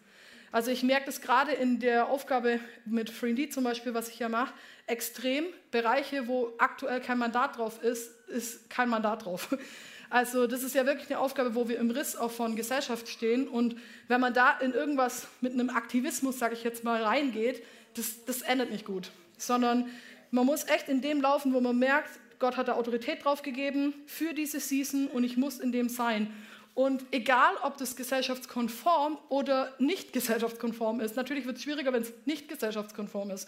Also 0.51 0.69
ich 0.69 0.83
merke 0.83 1.05
das 1.05 1.21
gerade 1.21 1.53
in 1.53 1.79
der 1.79 2.09
Aufgabe 2.09 2.59
mit 2.85 3.09
FreeD 3.09 3.53
zum 3.53 3.63
Beispiel, 3.63 3.93
was 3.93 4.09
ich 4.09 4.19
ja 4.19 4.27
mache, 4.27 4.53
extrem. 4.85 5.45
Bereiche, 5.71 6.27
wo 6.27 6.53
aktuell 6.57 6.99
kein 6.99 7.17
Mandat 7.17 7.57
drauf 7.57 7.81
ist, 7.81 8.11
ist 8.27 8.69
kein 8.69 8.89
Mandat 8.89 9.25
drauf. 9.25 9.55
Also 10.13 10.45
das 10.45 10.61
ist 10.61 10.75
ja 10.75 10.85
wirklich 10.85 11.09
eine 11.09 11.19
Aufgabe, 11.19 11.55
wo 11.55 11.69
wir 11.69 11.79
im 11.79 11.89
Riss 11.89 12.17
auch 12.17 12.31
von 12.31 12.57
Gesellschaft 12.57 13.07
stehen. 13.07 13.47
Und 13.47 13.77
wenn 14.09 14.19
man 14.19 14.33
da 14.33 14.59
in 14.59 14.73
irgendwas 14.73 15.27
mit 15.39 15.53
einem 15.53 15.69
Aktivismus, 15.69 16.37
sage 16.37 16.53
ich 16.53 16.65
jetzt 16.65 16.83
mal, 16.83 17.01
reingeht, 17.01 17.63
das, 17.93 18.25
das 18.25 18.41
endet 18.41 18.71
nicht 18.71 18.83
gut. 18.83 19.09
Sondern 19.37 19.89
man 20.29 20.45
muss 20.45 20.65
echt 20.65 20.89
in 20.89 20.99
dem 20.99 21.21
laufen, 21.21 21.53
wo 21.53 21.61
man 21.61 21.79
merkt, 21.79 22.09
Gott 22.41 22.57
hat 22.57 22.67
da 22.67 22.73
Autorität 22.73 23.23
drauf 23.23 23.43
gegeben 23.43 23.93
für 24.07 24.33
diese 24.33 24.59
Season 24.59 25.07
und 25.07 25.23
ich 25.23 25.37
muss 25.37 25.59
in 25.59 25.71
dem 25.71 25.87
sein. 25.87 26.33
Und 26.73 27.03
egal, 27.11 27.53
ob 27.61 27.77
das 27.77 27.95
gesellschaftskonform 27.95 29.17
oder 29.29 29.73
nicht 29.77 30.11
gesellschaftskonform 30.11 31.01
ist, 31.01 31.15
natürlich 31.15 31.45
wird 31.45 31.57
es 31.57 31.63
schwieriger, 31.63 31.93
wenn 31.93 32.01
es 32.01 32.11
nicht 32.25 32.49
gesellschaftskonform 32.49 33.29
ist. 33.31 33.47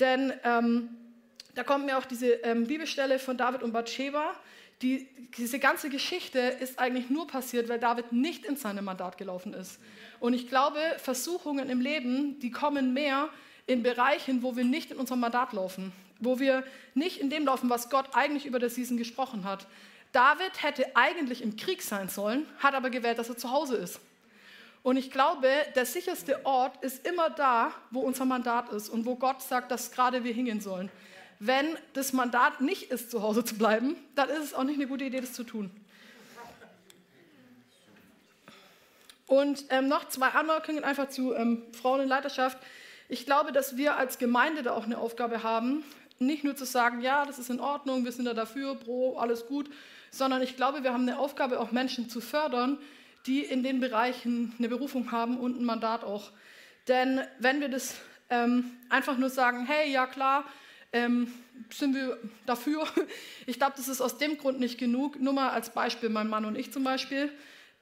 Denn 0.00 0.32
ähm, 0.44 0.88
da 1.54 1.62
kommt 1.62 1.84
mir 1.84 1.98
auch 1.98 2.06
diese 2.06 2.26
ähm, 2.26 2.66
Bibelstelle 2.66 3.18
von 3.18 3.36
David 3.36 3.62
und 3.62 3.72
Bathsheba. 3.72 4.34
Die, 4.82 5.08
diese 5.36 5.58
ganze 5.58 5.90
Geschichte 5.90 6.38
ist 6.38 6.78
eigentlich 6.78 7.10
nur 7.10 7.26
passiert, 7.26 7.68
weil 7.68 7.78
David 7.78 8.12
nicht 8.12 8.46
in 8.46 8.56
seinem 8.56 8.86
Mandat 8.86 9.18
gelaufen 9.18 9.52
ist. 9.52 9.78
Und 10.20 10.32
ich 10.32 10.48
glaube, 10.48 10.78
Versuchungen 10.98 11.68
im 11.68 11.80
Leben, 11.80 12.38
die 12.40 12.50
kommen 12.50 12.94
mehr 12.94 13.28
in 13.66 13.82
Bereichen, 13.82 14.42
wo 14.42 14.56
wir 14.56 14.64
nicht 14.64 14.90
in 14.90 14.96
unserem 14.96 15.20
Mandat 15.20 15.52
laufen, 15.52 15.92
wo 16.20 16.38
wir 16.38 16.64
nicht 16.94 17.20
in 17.20 17.30
dem 17.30 17.46
laufen, 17.46 17.70
was 17.70 17.90
Gott 17.90 18.06
eigentlich 18.14 18.46
über 18.46 18.58
das 18.58 18.74
Season 18.74 18.96
gesprochen 18.96 19.44
hat. 19.44 19.66
David 20.12 20.62
hätte 20.62 20.96
eigentlich 20.96 21.42
im 21.42 21.56
Krieg 21.56 21.82
sein 21.82 22.08
sollen, 22.08 22.46
hat 22.58 22.74
aber 22.74 22.90
gewählt, 22.90 23.18
dass 23.18 23.28
er 23.28 23.36
zu 23.36 23.50
Hause 23.50 23.76
ist. 23.76 24.00
Und 24.82 24.96
ich 24.96 25.10
glaube, 25.10 25.48
der 25.74 25.84
sicherste 25.84 26.46
Ort 26.46 26.82
ist 26.82 27.06
immer 27.06 27.28
da, 27.28 27.72
wo 27.90 28.00
unser 28.00 28.24
Mandat 28.24 28.68
ist 28.70 28.88
und 28.88 29.04
wo 29.04 29.16
Gott 29.16 29.42
sagt, 29.42 29.70
dass 29.70 29.90
gerade 29.90 30.22
wir 30.22 30.32
hingehen 30.32 30.60
sollen. 30.60 30.90
Wenn 31.38 31.76
das 31.92 32.12
Mandat 32.12 32.60
nicht 32.60 32.90
ist, 32.90 33.10
zu 33.10 33.20
Hause 33.20 33.44
zu 33.44 33.56
bleiben, 33.56 33.96
dann 34.14 34.28
ist 34.28 34.44
es 34.44 34.54
auch 34.54 34.64
nicht 34.64 34.76
eine 34.76 34.86
gute 34.86 35.04
Idee, 35.04 35.20
das 35.20 35.32
zu 35.32 35.44
tun. 35.44 35.70
Und 39.26 39.64
ähm, 39.70 39.88
noch 39.88 40.08
zwei 40.08 40.28
Anmerkungen 40.28 40.84
einfach 40.84 41.08
zu 41.08 41.34
ähm, 41.34 41.64
Frauen 41.72 42.02
in 42.02 42.08
Leiterschaft. 42.08 42.56
Ich 43.08 43.26
glaube, 43.26 43.52
dass 43.52 43.76
wir 43.76 43.96
als 43.96 44.18
Gemeinde 44.18 44.62
da 44.62 44.72
auch 44.72 44.84
eine 44.84 44.98
Aufgabe 44.98 45.42
haben, 45.42 45.84
nicht 46.18 46.44
nur 46.44 46.56
zu 46.56 46.64
sagen, 46.64 47.00
ja, 47.00 47.24
das 47.24 47.38
ist 47.38 47.50
in 47.50 47.60
Ordnung, 47.60 48.04
wir 48.04 48.12
sind 48.12 48.24
da 48.24 48.34
dafür, 48.34 48.74
pro, 48.74 49.16
alles 49.16 49.46
gut, 49.46 49.70
sondern 50.10 50.42
ich 50.42 50.56
glaube, 50.56 50.82
wir 50.82 50.92
haben 50.92 51.08
eine 51.08 51.18
Aufgabe, 51.18 51.60
auch 51.60 51.72
Menschen 51.72 52.08
zu 52.08 52.20
fördern, 52.20 52.78
die 53.26 53.40
in 53.40 53.62
den 53.62 53.80
Bereichen 53.80 54.54
eine 54.58 54.68
Berufung 54.68 55.12
haben 55.12 55.38
und 55.38 55.60
ein 55.60 55.64
Mandat 55.64 56.04
auch. 56.04 56.30
Denn 56.88 57.20
wenn 57.38 57.60
wir 57.60 57.68
das 57.68 57.96
ähm, 58.30 58.70
einfach 58.88 59.18
nur 59.18 59.30
sagen, 59.30 59.66
hey, 59.66 59.90
ja 59.90 60.06
klar, 60.06 60.44
ähm, 60.92 61.32
sind 61.70 61.94
wir 61.94 62.18
dafür. 62.46 62.86
Ich 63.48 63.58
glaube, 63.58 63.74
das 63.76 63.86
ist 63.86 64.00
aus 64.00 64.18
dem 64.18 64.38
Grund 64.38 64.58
nicht 64.58 64.76
genug. 64.76 65.20
Nur 65.20 65.32
mal 65.32 65.50
als 65.50 65.70
Beispiel, 65.70 66.08
mein 66.08 66.28
Mann 66.28 66.44
und 66.44 66.58
ich 66.58 66.72
zum 66.72 66.82
Beispiel. 66.82 67.30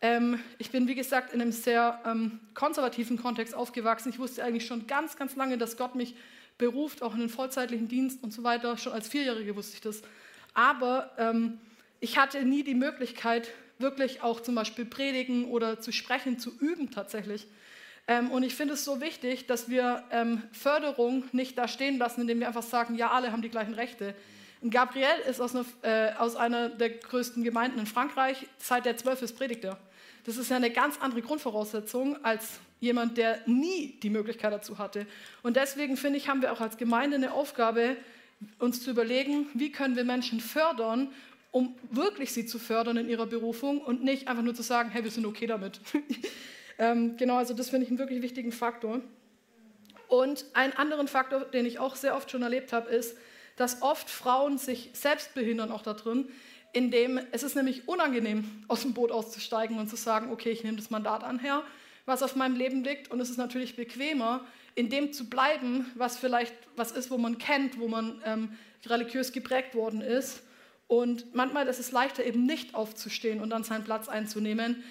Ähm, 0.03 0.39
ich 0.59 0.71
bin, 0.71 0.89
wie 0.89 0.95
gesagt, 0.95 1.33
in 1.33 1.41
einem 1.41 1.53
sehr 1.53 2.03
ähm, 2.05 2.41
konservativen 2.53 3.17
Kontext 3.17 3.55
aufgewachsen. 3.55 4.11
Ich 4.11 4.19
wusste 4.19 4.45
eigentlich 4.45 4.67
schon 4.67 4.87
ganz, 4.87 5.17
ganz 5.17 5.37
lange, 5.37 5.57
dass 5.57 5.79
Gott 5.79 5.95
mich 5.95 6.15
beruft, 6.59 7.03
auch 7.03 7.15
in 7.15 7.21
den 7.21 7.29
vollzeitlichen 7.29 7.89
Dienst 7.89 8.23
und 8.23 8.33
so 8.33 8.43
weiter. 8.43 8.77
Schon 8.77 8.93
als 8.93 9.09
Vierjährige 9.09 9.57
wusste 9.57 9.75
ich 9.75 9.81
das. 9.81 10.03
Aber 10.55 11.11
ähm, 11.19 11.59
ich 12.01 12.19
hatte 12.19 12.45
nie 12.45 12.63
die 12.63 12.75
Möglichkeit, 12.75 13.51
wirklich 13.79 14.23
auch 14.23 14.41
zum 14.41 14.55
Beispiel 14.55 14.85
predigen 14.85 15.47
oder 15.47 15.81
zu 15.81 15.93
sprechen, 15.93 16.39
zu 16.39 16.53
üben 16.61 16.91
tatsächlich. 16.91 17.47
Ähm, 18.07 18.31
und 18.31 18.43
ich 18.43 18.55
finde 18.55 18.75
es 18.75 18.85
so 18.85 19.01
wichtig, 19.01 19.47
dass 19.47 19.69
wir 19.69 20.05
ähm, 20.11 20.43
Förderung 20.53 21.25
nicht 21.33 21.59
da 21.59 21.67
stehen 21.67 21.99
lassen, 21.99 22.21
indem 22.21 22.41
wir 22.41 22.47
einfach 22.47 22.63
sagen, 22.63 22.95
ja, 22.97 23.11
alle 23.11 23.33
haben 23.33 23.43
die 23.43 23.49
gleichen 23.49 23.75
Rechte. 23.75 24.15
Gabriel 24.71 25.07
ist 25.29 25.41
aus 25.41 25.55
einer, 25.55 25.65
äh, 25.83 26.13
aus 26.15 26.37
einer 26.37 26.71
der 26.71 26.91
größten 26.91 27.45
Gemeinden 27.45 27.79
in 27.79 27.87
Frankreich, 27.87 28.47
seit 28.59 28.87
der 28.87 28.97
zwölf 28.97 29.21
ist 29.21 29.37
predigt 29.37 29.65
er. 29.65 29.79
Das 30.25 30.39
ist 30.39 30.51
ja 30.51 30.57
eine 30.57 30.71
ganz 30.71 30.99
andere 31.01 31.21
Grundvoraussetzung 31.21 32.25
als 32.25 32.61
jemand, 32.81 33.17
der 33.17 33.41
nie 33.47 33.99
die 34.03 34.11
Möglichkeit 34.11 34.53
dazu 34.53 34.79
hatte. 34.79 35.07
Und 35.43 35.57
deswegen 35.57 35.97
finde 35.97 36.19
ich, 36.19 36.29
haben 36.29 36.43
wir 36.43 36.53
auch 36.53 36.61
als 36.61 36.77
Gemeinde 36.77 37.17
eine 37.17 37.33
Aufgabe, 37.33 37.97
uns 38.59 38.83
zu 38.83 38.91
überlegen, 38.91 39.47
wie 39.55 39.73
können 39.73 39.97
wir 39.97 40.05
Menschen 40.05 40.41
fördern 40.41 41.11
um 41.55 41.73
wirklich 41.89 42.33
sie 42.33 42.47
zu 42.47 42.59
fördern 42.59 42.97
in 42.97 43.09
ihrer 43.09 43.27
Berufung 43.27 43.81
und 43.81 44.03
nicht 44.03 44.27
einfach 44.27 44.43
nur 44.43 44.57
zu 44.57 44.63
sagen, 44.63 44.91
hey, 44.91 45.05
wir 45.05 45.13
sind 45.13 45.25
okay 45.25 45.47
damit. 45.47 45.81
ähm, 46.79 47.17
genau, 47.17 47.37
also 47.37 47.55
das 47.55 47.71
finde 47.71 47.85
ich 47.85 47.91
einen 47.91 48.01
wirklich 48.01 48.23
wichtigen 48.23 48.51
Faktor. 48.51 49.01
Und 50.09 50.47
einen 50.53 50.73
anderen 50.73 51.07
Faktor, 51.07 51.45
den 51.45 51.65
ich 51.65 51.79
auch 51.79 51.95
sehr 51.95 52.17
oft 52.17 52.29
schon 52.29 52.43
erlebt 52.43 52.73
habe, 52.73 52.91
ist, 52.91 53.17
dass 53.55 53.83
oft 53.83 54.11
Frauen 54.11 54.59
sich 54.59 54.91
selbst 54.95 55.33
behindern 55.35 55.71
auch 55.71 55.83
da 55.83 55.95
drin, 55.95 56.29
indem 56.73 57.21
es 57.31 57.45
ist 57.45 57.55
nämlich 57.55 57.87
unangenehm, 57.87 58.65
aus 58.67 58.83
dem 58.83 58.93
Boot 58.93 59.13
auszusteigen 59.13 59.79
und 59.79 59.89
zu 59.89 59.95
sagen, 59.95 60.33
okay, 60.33 60.51
ich 60.51 60.65
nehme 60.65 60.77
das 60.77 60.91
Mandat 60.91 61.23
an, 61.23 61.39
Herr, 61.39 61.63
was 62.07 62.23
auf 62.23 62.37
meinem 62.37 62.57
Leben 62.57 62.85
liegt. 62.85 63.11
Und 63.11 63.21
es 63.21 63.31
ist 63.31 63.39
natürlich 63.39 63.77
bequemer, 63.77 64.45
in 64.75 64.91
dem 64.91 65.13
zu 65.13 65.29
bleiben, 65.29 65.87
was 65.95 66.17
vielleicht 66.17 66.55
was 66.77 66.93
ist, 66.93 67.11
wo 67.11 67.19
man 67.19 67.39
kennt, 67.39 67.79
wo 67.79 67.89
man 67.89 68.21
ähm, 68.25 68.57
religiös 68.87 69.33
geprägt 69.33 69.75
worden 69.75 70.01
ist 70.01 70.43
und 70.87 71.35
manchmal 71.35 71.67
ist 71.67 71.81
es 71.81 71.93
leichter, 71.93 72.25
eben 72.25 72.45
nicht 72.45 72.75
aufzustehen 72.75 73.41
und 73.41 73.51
dann 73.51 73.65
seinen 73.65 73.85
Platz 73.85 74.09
einzunehmen, 74.09 74.85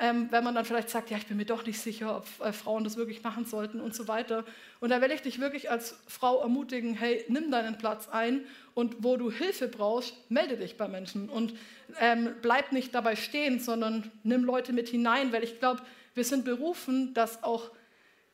ähm, 0.00 0.28
wenn 0.30 0.42
man 0.42 0.54
dann 0.54 0.64
vielleicht 0.64 0.88
sagt, 0.88 1.10
ja, 1.10 1.18
ich 1.18 1.26
bin 1.26 1.36
mir 1.36 1.44
doch 1.44 1.66
nicht 1.66 1.78
sicher, 1.78 2.16
ob 2.16 2.46
äh, 2.46 2.52
Frauen 2.52 2.84
das 2.84 2.96
wirklich 2.96 3.22
machen 3.22 3.44
sollten 3.44 3.80
und 3.80 3.94
so 3.94 4.08
weiter. 4.08 4.44
Und 4.80 4.88
da 4.90 5.02
will 5.02 5.10
ich 5.10 5.20
dich 5.20 5.40
wirklich 5.40 5.70
als 5.70 5.98
Frau 6.06 6.40
ermutigen, 6.40 6.94
hey, 6.94 7.24
nimm 7.28 7.50
deinen 7.50 7.76
Platz 7.76 8.08
ein 8.08 8.46
und 8.72 8.96
wo 9.04 9.18
du 9.18 9.30
Hilfe 9.30 9.68
brauchst, 9.68 10.14
melde 10.30 10.56
dich 10.56 10.78
bei 10.78 10.88
Menschen 10.88 11.28
und 11.28 11.54
ähm, 12.00 12.34
bleib 12.40 12.72
nicht 12.72 12.94
dabei 12.94 13.14
stehen, 13.14 13.60
sondern 13.60 14.10
nimm 14.22 14.44
Leute 14.44 14.72
mit 14.72 14.88
hinein, 14.88 15.32
weil 15.32 15.44
ich 15.44 15.58
glaube, 15.60 15.82
wir 16.14 16.24
sind 16.24 16.44
berufen, 16.44 17.14
dass 17.14 17.42
auch 17.42 17.70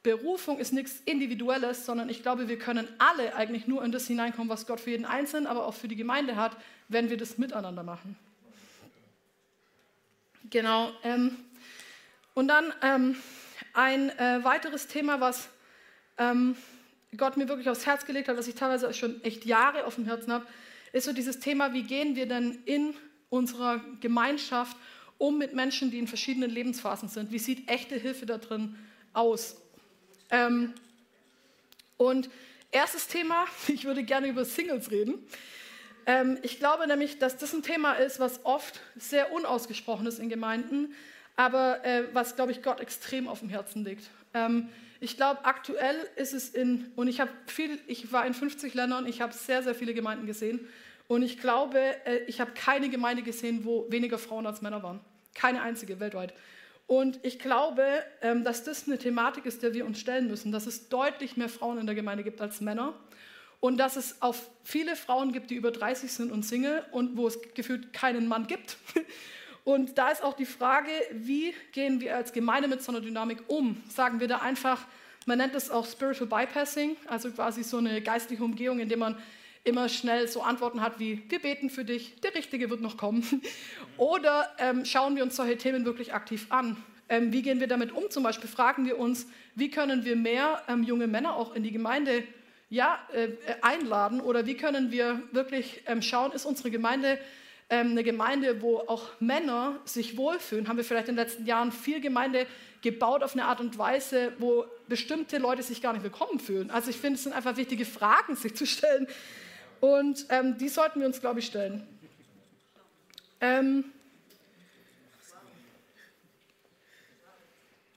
Berufung 0.03 0.59
ist 0.59 0.73
nichts 0.73 1.01
Individuelles, 1.05 1.85
sondern 1.85 2.09
ich 2.09 2.23
glaube, 2.23 2.49
wir 2.49 2.59
können 2.59 2.89
alle 2.99 3.35
eigentlich 3.35 3.67
nur 3.67 3.85
in 3.85 3.93
das 3.93 4.07
hineinkommen, 4.07 4.49
was 4.49 4.67
Gott 4.67 4.81
für 4.81 4.91
jeden 4.91 5.05
Einzelnen, 5.05 5.47
aber 5.47 5.67
auch 5.67 5.75
für 5.75 5.89
die 5.89 5.97
Gemeinde 5.97 6.37
hat, 6.37 6.57
wenn 6.89 7.11
wir 7.11 7.19
das 7.19 7.37
miteinander 7.37 7.83
machen. 7.83 8.17
Genau. 10.49 10.91
Ähm, 11.05 11.37
und 12.33 12.49
dann 12.49 12.73
ähm, 12.83 13.17
ein 13.75 14.09
äh, 14.19 14.43
weiteres 14.43 14.87
Thema, 14.87 15.21
was 15.21 15.49
ähm, 16.17 16.57
Gott 17.17 17.37
mir 17.37 17.49
wirklich 17.49 17.69
aufs 17.69 17.87
Herz 17.87 18.07
gelegt 18.07 18.29
hat, 18.29 18.39
was 18.39 18.49
ich 18.49 18.55
teilweise 18.55 18.93
schon 18.95 19.23
echt 19.23 19.45
Jahre 19.45 19.85
auf 19.85 19.97
dem 19.97 20.07
Herzen 20.07 20.33
habe, 20.33 20.47
ist 20.93 21.05
so 21.05 21.13
dieses 21.13 21.41
Thema, 21.41 21.73
wie 21.73 21.83
gehen 21.83 22.17
wir 22.17 22.27
denn 22.27 22.63
in 22.65 22.95
unserer 23.29 23.81
Gemeinschaft 24.01 24.77
um 25.21 25.37
mit 25.37 25.55
Menschen, 25.55 25.91
die 25.91 25.99
in 25.99 26.09
verschiedenen 26.09 26.51
Lebensphasen 26.51 27.09
sind? 27.09 27.31
Wie 27.31 27.39
sieht 27.39 27.69
echte 27.69 27.97
Hilfe 27.97 28.25
da 28.25 28.39
drin 28.39 28.75
aus? 29.13 29.57
Ähm, 30.31 30.73
und 31.99 32.31
erstes 32.73 33.07
Thema, 33.07 33.45
ich 33.69 33.85
würde 33.85 34.03
gerne 34.03 34.29
über 34.29 34.45
Singles 34.45 34.91
reden. 34.91 35.19
Ähm, 36.07 36.39
ich 36.43 36.59
glaube 36.59 36.87
nämlich, 36.87 37.19
dass 37.19 37.37
das 37.37 37.53
ein 37.53 37.63
Thema 37.63 37.93
ist, 37.93 38.19
was 38.19 38.45
oft 38.47 38.81
sehr 38.97 39.33
unausgesprochen 39.33 40.07
ist 40.07 40.19
in 40.19 40.31
Gemeinden, 40.31 40.95
aber 41.37 41.85
äh, 41.85 42.05
was, 42.15 42.35
glaube 42.35 42.53
ich, 42.53 42.63
Gott 42.63 42.81
extrem 42.81 43.29
auf 43.29 43.41
dem 43.41 43.51
Herzen 43.51 43.85
liegt. 43.85 44.09
Ähm, 44.33 44.71
ich 45.01 45.19
glaube, 45.19 45.45
aktuell 45.45 45.97
ist 46.17 46.33
es 46.33 46.49
in, 46.49 46.91
und 46.97 47.09
ich 47.09 47.21
viel, 47.47 47.79
ich 47.87 48.11
war 48.11 48.27
in 48.27 48.33
50 48.33 48.73
Ländern, 48.73 49.07
ich 49.07 49.21
habe 49.21 49.35
sehr, 49.35 49.63
sehr 49.63 49.75
viele 49.75 49.93
Gemeinden 49.93 50.27
gesehen. 50.27 50.67
Und 51.09 51.23
ich 51.23 51.39
glaube, 51.39 51.79
äh, 52.07 52.21
ich 52.27 52.41
habe 52.41 52.53
keine 52.53 52.89
Gemeinde 52.89 53.23
gesehen, 53.23 53.67
wo 53.67 53.85
weniger 53.91 54.17
Frauen 54.17 54.47
als 54.47 54.63
Männer 54.63 54.83
waren. 54.83 55.01
Keine 55.35 55.63
einzige 55.63 56.01
weltweit. 56.01 56.35
Und 56.87 57.21
ich 57.23 57.39
glaube, 57.39 57.85
ähm, 58.21 58.43
dass 58.43 58.65
das 58.65 58.87
eine 58.87 58.99
Thematik 58.99 59.47
ist, 59.47 59.63
der 59.63 59.75
wir 59.75 59.87
uns 59.87 60.01
stellen 60.01 60.27
müssen, 60.27 60.51
dass 60.51 60.67
es 60.67 60.89
deutlich 60.89 61.37
mehr 61.37 61.49
Frauen 61.49 61.79
in 61.79 61.87
der 61.87 61.95
Gemeinde 61.95 62.25
gibt 62.25 62.41
als 62.41 62.61
Männer 62.61 62.95
und 63.61 63.77
dass 63.77 63.97
es 63.97 64.21
auch 64.23 64.35
viele 64.65 64.97
Frauen 64.97 65.33
gibt, 65.33 65.51
die 65.51 65.55
über 65.55 65.71
30 65.71 66.11
sind 66.11 66.33
und 66.33 66.45
Single 66.45 66.85
und 66.91 67.17
wo 67.17 67.27
es 67.27 67.39
gefühlt 67.55 67.93
keinen 67.93 68.27
Mann 68.27 68.47
gibt. 68.47 68.77
Und 69.63 69.99
da 69.99 70.09
ist 70.09 70.25
auch 70.25 70.33
die 70.33 70.47
Frage, 70.47 70.91
wie 71.13 71.55
gehen 71.73 72.01
wir 72.01 72.17
als 72.17 72.33
Gemeinde 72.33 72.67
mit 72.67 72.83
so 72.83 72.91
einer 72.91 73.03
Dynamik 73.03 73.43
um? 73.47 73.81
Sagen 73.91 74.19
wir 74.19 74.27
da 74.27 74.39
einfach, 74.39 74.87
man 75.27 75.37
nennt 75.37 75.55
es 75.55 75.71
auch 75.71 75.87
Spiritual 75.87 76.29
Bypassing, 76.29 76.97
also 77.07 77.31
quasi 77.31 77.63
so 77.63 77.77
eine 77.77 78.01
geistliche 78.01 78.43
Umgehung, 78.43 78.81
in 78.81 78.89
der 78.89 78.97
man 78.97 79.17
immer 79.65 79.89
schnell 79.89 80.29
so 80.29 80.43
Antworten 80.43 80.81
hat 80.81 80.99
wie, 80.99 81.23
wir 81.29 81.39
beten 81.39 81.71
für 81.71 81.85
dich, 81.85 82.21
der 82.21 82.35
Richtige 82.35 82.71
wird 82.71 82.81
noch 82.81 82.97
kommen. 82.97 83.25
Oder 83.97 84.49
ähm, 84.59 84.85
schauen 84.85 85.17
wir 85.17 85.23
uns 85.23 85.37
solche 85.37 85.57
Themen 85.57 85.85
wirklich 85.85 86.15
aktiv 86.15 86.47
an. 86.49 86.77
Ähm, 87.09 87.33
wie 87.33 87.43
gehen 87.43 87.61
wir 87.61 87.67
damit 87.67 87.93
um? 87.93 88.09
Zum 88.11 88.23
Beispiel 88.23 88.49
fragen 88.49 88.87
wir 88.87 88.99
uns, 88.99 89.27
wie 89.55 89.71
können 89.71 90.05
wir 90.05 90.17
mehr 90.17 90.63
ähm, 90.69 90.83
junge 90.83 91.07
Männer 91.07 91.35
auch 91.35 91.55
in 91.55 91.63
die 91.63 91.73
Gemeinde 91.73 92.23
ja, 92.71 93.01
äh, 93.13 93.29
einladen 93.63 94.21
oder 94.21 94.47
wie 94.47 94.55
können 94.55 94.93
wir 94.93 95.21
wirklich 95.33 95.83
ähm, 95.87 96.03
schauen, 96.03 96.33
ist 96.33 96.47
unsere 96.47 96.71
Gemeinde 96.71 97.19
ähm, 97.69 97.93
eine 97.93 98.03
Gemeinde, 98.03 98.63
wo 98.63 98.79
auch 98.79 99.09
Männer 99.21 99.79
sich 99.85 100.17
wohlfühlen, 100.17 100.69
haben 100.69 100.77
wir 100.77 100.85
vielleicht 100.85 101.09
in 101.09 101.17
den 101.17 101.25
letzten 101.25 101.47
Jahren 101.47 101.73
viel 101.73 102.01
Gemeinde 102.01 102.47
gebaut 102.83 103.23
auf 103.23 103.35
eine 103.35 103.45
Art 103.45 103.61
und 103.61 103.79
Weise, 103.79 104.33
wo 104.39 104.65
bestimmte 104.89 105.39
Leute 105.39 105.63
sich 105.63 105.81
gar 105.83 105.93
nicht 105.93 106.03
willkommen 106.03 106.41
fühlen. 106.41 106.71
Also 106.71 106.91
ich 106.91 106.97
finde, 106.97 107.17
es 107.17 107.25
sind 107.25 107.33
einfach 107.33 107.57
wichtige 107.57 107.85
Fragen, 107.85 108.35
sich 108.37 108.57
zu 108.57 108.67
stellen. 108.67 109.07
Und 109.81 110.27
ähm, 110.29 110.59
die 110.59 110.69
sollten 110.69 111.01
wir 111.01 111.07
uns, 111.07 111.21
glaube 111.21 111.41
ich, 111.41 111.47
stellen. 111.47 111.87
Ähm, 113.41 113.85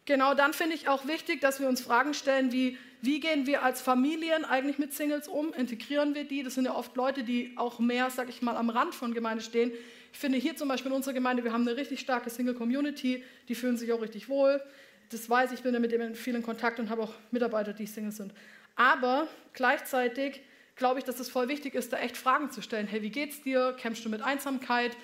genau, 0.06 0.34
dann 0.34 0.54
finde 0.54 0.76
ich 0.76 0.88
auch 0.88 1.06
wichtig, 1.06 1.42
dass 1.42 1.60
wir 1.60 1.68
uns 1.68 1.82
Fragen 1.82 2.14
stellen 2.14 2.52
wie, 2.54 2.78
wie 3.02 3.20
gehen 3.20 3.46
wir 3.46 3.64
als 3.64 3.82
Familien 3.82 4.46
eigentlich 4.46 4.80
mit 4.80 4.94
Singles 4.94 5.28
um? 5.28 5.54
Integrieren 5.54 6.16
wir 6.16 6.24
die? 6.24 6.44
Das 6.44 6.54
sind 6.56 6.66
ja 6.66 6.74
oft 6.74 6.96
Leute, 6.96 7.24
die 7.24 7.54
auch 7.58 7.80
mehr, 7.80 8.10
sag 8.10 8.30
ich 8.30 8.42
mal, 8.42 8.56
am 8.56 8.70
Rand 8.70 8.96
von 8.96 9.14
Gemeinde 9.14 9.44
stehen. 9.44 9.74
Ich 10.14 10.20
finde 10.20 10.38
hier 10.38 10.56
zum 10.56 10.70
Beispiel 10.70 10.92
in 10.92 10.96
unserer 10.96 11.14
Gemeinde, 11.14 11.44
wir 11.44 11.52
haben 11.52 11.68
eine 11.68 11.76
richtig 11.76 12.00
starke 12.00 12.30
Single-Community, 12.30 13.24
die 13.50 13.56
fühlen 13.56 13.76
sich 13.76 13.92
auch 13.92 14.02
richtig 14.02 14.30
wohl. 14.30 14.64
Das 15.10 15.30
weiß 15.30 15.52
ich, 15.52 15.64
bin 15.64 15.74
ja 15.74 15.80
mit 15.80 15.92
denen 15.92 16.10
in 16.10 16.16
vielen 16.16 16.44
Kontakt 16.44 16.80
und 16.80 16.90
habe 16.90 17.02
auch 17.02 17.14
Mitarbeiter, 17.32 17.74
die 17.74 17.88
Single 17.88 18.12
sind. 18.12 18.32
Aber 18.76 19.28
gleichzeitig 19.54 20.42
glaube 20.76 21.00
ich, 21.00 21.06
dass 21.06 21.20
es 21.20 21.30
voll 21.30 21.48
wichtig 21.48 21.76
ist, 21.76 21.94
da 21.94 21.98
echt 21.98 22.18
Fragen 22.18 22.52
zu 22.52 22.62
stellen. 22.62 22.88
Hey, 22.88 23.02
wie 23.02 23.10
geht's 23.10 23.42
dir? 23.42 23.76
Kämpfst 23.78 24.04
du 24.06 24.10
mit 24.10 24.22
Einsamkeit? 24.22 24.96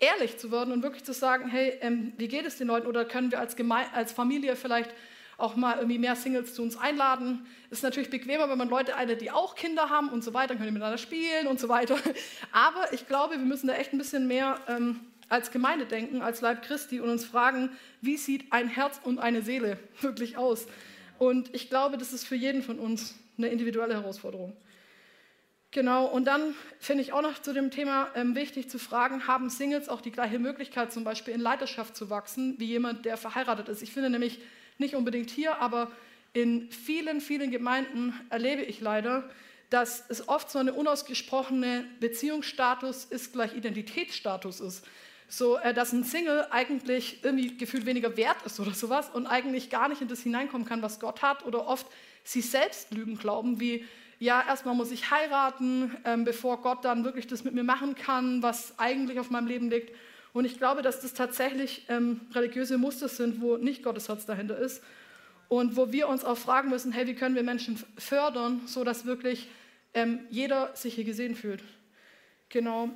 Ehrlich 0.00 0.38
zu 0.38 0.50
werden 0.50 0.72
und 0.72 0.82
wirklich 0.82 1.04
zu 1.04 1.12
sagen, 1.12 1.48
hey, 1.48 1.78
ähm, 1.80 2.12
wie 2.16 2.28
geht 2.28 2.46
es 2.46 2.58
den 2.58 2.66
Leuten? 2.66 2.86
Oder 2.86 3.04
können 3.04 3.30
wir 3.30 3.38
als, 3.38 3.56
Geme 3.56 3.84
als 3.94 4.12
Familie 4.12 4.56
vielleicht 4.56 4.90
auch 5.36 5.56
mal 5.56 5.76
irgendwie 5.76 5.98
mehr 5.98 6.16
Singles 6.16 6.54
zu 6.54 6.62
uns 6.62 6.76
einladen. 6.76 7.46
Ist 7.70 7.82
natürlich 7.82 8.10
bequemer, 8.10 8.48
wenn 8.48 8.58
man 8.58 8.68
Leute 8.68 8.96
einlädt, 8.96 9.20
die 9.20 9.30
auch 9.30 9.54
Kinder 9.54 9.90
haben 9.90 10.08
und 10.08 10.22
so 10.22 10.34
weiter, 10.34 10.48
dann 10.48 10.58
können 10.58 10.68
die 10.68 10.74
miteinander 10.74 10.98
spielen 10.98 11.46
und 11.46 11.58
so 11.58 11.68
weiter. 11.68 11.96
Aber 12.52 12.92
ich 12.92 13.08
glaube, 13.08 13.34
wir 13.34 13.44
müssen 13.44 13.66
da 13.66 13.74
echt 13.74 13.92
ein 13.92 13.98
bisschen 13.98 14.26
mehr 14.26 14.58
ähm, 14.68 15.00
als 15.28 15.50
Gemeinde 15.50 15.86
denken, 15.86 16.22
als 16.22 16.40
Leib 16.40 16.62
Christi 16.62 17.00
und 17.00 17.08
uns 17.08 17.24
fragen, 17.24 17.70
wie 18.00 18.16
sieht 18.16 18.52
ein 18.52 18.68
Herz 18.68 19.00
und 19.02 19.18
eine 19.18 19.42
Seele 19.42 19.78
wirklich 20.00 20.36
aus? 20.36 20.66
Und 21.18 21.54
ich 21.54 21.68
glaube, 21.68 21.98
das 21.98 22.12
ist 22.12 22.26
für 22.26 22.36
jeden 22.36 22.62
von 22.62 22.78
uns 22.78 23.14
eine 23.38 23.48
individuelle 23.48 23.94
Herausforderung. 23.94 24.56
Genau, 25.74 26.06
und 26.06 26.26
dann 26.26 26.54
finde 26.78 27.02
ich 27.02 27.12
auch 27.12 27.20
noch 27.20 27.42
zu 27.42 27.52
dem 27.52 27.72
Thema 27.72 28.06
ähm, 28.14 28.36
wichtig 28.36 28.70
zu 28.70 28.78
fragen, 28.78 29.26
haben 29.26 29.50
Singles 29.50 29.88
auch 29.88 30.00
die 30.00 30.12
gleiche 30.12 30.38
Möglichkeit, 30.38 30.92
zum 30.92 31.02
Beispiel 31.02 31.34
in 31.34 31.40
Leiterschaft 31.40 31.96
zu 31.96 32.10
wachsen, 32.10 32.54
wie 32.58 32.66
jemand, 32.66 33.04
der 33.04 33.16
verheiratet 33.16 33.68
ist? 33.68 33.82
Ich 33.82 33.92
finde 33.92 34.08
nämlich, 34.08 34.38
nicht 34.78 34.94
unbedingt 34.94 35.30
hier, 35.30 35.60
aber 35.60 35.90
in 36.32 36.70
vielen, 36.70 37.20
vielen 37.20 37.50
Gemeinden 37.50 38.14
erlebe 38.30 38.62
ich 38.62 38.80
leider, 38.80 39.28
dass 39.68 40.04
es 40.08 40.28
oft 40.28 40.48
so 40.48 40.60
eine 40.60 40.74
unausgesprochene 40.74 41.84
Beziehungsstatus 41.98 43.06
ist 43.06 43.32
gleich 43.32 43.56
Identitätsstatus 43.56 44.60
ist. 44.60 44.86
So, 45.26 45.56
äh, 45.56 45.74
dass 45.74 45.92
ein 45.92 46.04
Single 46.04 46.46
eigentlich 46.52 47.24
irgendwie 47.24 47.56
gefühlt 47.56 47.84
weniger 47.84 48.16
wert 48.16 48.36
ist 48.46 48.60
oder 48.60 48.74
sowas 48.74 49.10
und 49.12 49.26
eigentlich 49.26 49.70
gar 49.70 49.88
nicht 49.88 50.02
in 50.02 50.06
das 50.06 50.20
hineinkommen 50.20 50.68
kann, 50.68 50.82
was 50.82 51.00
Gott 51.00 51.22
hat 51.22 51.44
oder 51.44 51.66
oft 51.66 51.88
sie 52.22 52.42
selbst 52.42 52.92
Lügen 52.92 53.18
glauben, 53.18 53.58
wie, 53.58 53.84
ja, 54.24 54.42
erstmal 54.48 54.74
muss 54.74 54.90
ich 54.90 55.10
heiraten, 55.10 55.94
ähm, 56.06 56.24
bevor 56.24 56.62
Gott 56.62 56.82
dann 56.82 57.04
wirklich 57.04 57.26
das 57.26 57.44
mit 57.44 57.52
mir 57.52 57.62
machen 57.62 57.94
kann, 57.94 58.42
was 58.42 58.78
eigentlich 58.78 59.20
auf 59.20 59.28
meinem 59.28 59.46
Leben 59.46 59.68
liegt. 59.68 59.94
Und 60.32 60.46
ich 60.46 60.56
glaube, 60.56 60.80
dass 60.80 61.00
das 61.00 61.12
tatsächlich 61.12 61.84
ähm, 61.90 62.22
religiöse 62.32 62.78
Muster 62.78 63.08
sind, 63.08 63.42
wo 63.42 63.58
nicht 63.58 63.82
Gottes 63.82 64.08
Herz 64.08 64.24
dahinter 64.24 64.56
ist. 64.56 64.82
Und 65.48 65.76
wo 65.76 65.92
wir 65.92 66.08
uns 66.08 66.24
auch 66.24 66.38
fragen 66.38 66.70
müssen, 66.70 66.90
hey, 66.90 67.06
wie 67.06 67.14
können 67.14 67.34
wir 67.34 67.42
Menschen 67.42 67.78
fördern, 67.98 68.62
sodass 68.64 69.04
wirklich 69.04 69.46
ähm, 69.92 70.20
jeder 70.30 70.74
sich 70.74 70.94
hier 70.94 71.04
gesehen 71.04 71.36
fühlt. 71.36 71.62
Genau. 72.48 72.88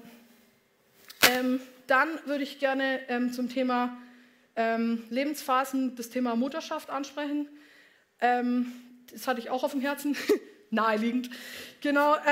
Ähm, 1.31 1.61
dann 1.89 2.09
würde 2.24 2.43
ich 2.43 2.59
gerne 2.59 3.01
ähm, 3.11 3.35
zum 3.35 3.51
Thema 3.51 3.99
ähm, 4.57 5.05
Lebensphasen 5.11 5.95
das 5.95 6.09
Thema 6.09 6.37
Mutterschaft 6.37 6.89
ansprechen. 6.89 7.49
Das 8.20 9.29
hatte 9.29 9.39
ich 9.39 9.49
auch 9.49 9.62
auf 9.62 9.70
dem 9.70 9.81
Herzen, 9.81 10.16
naheliegend. 10.71 11.31
Genau. 11.81 12.16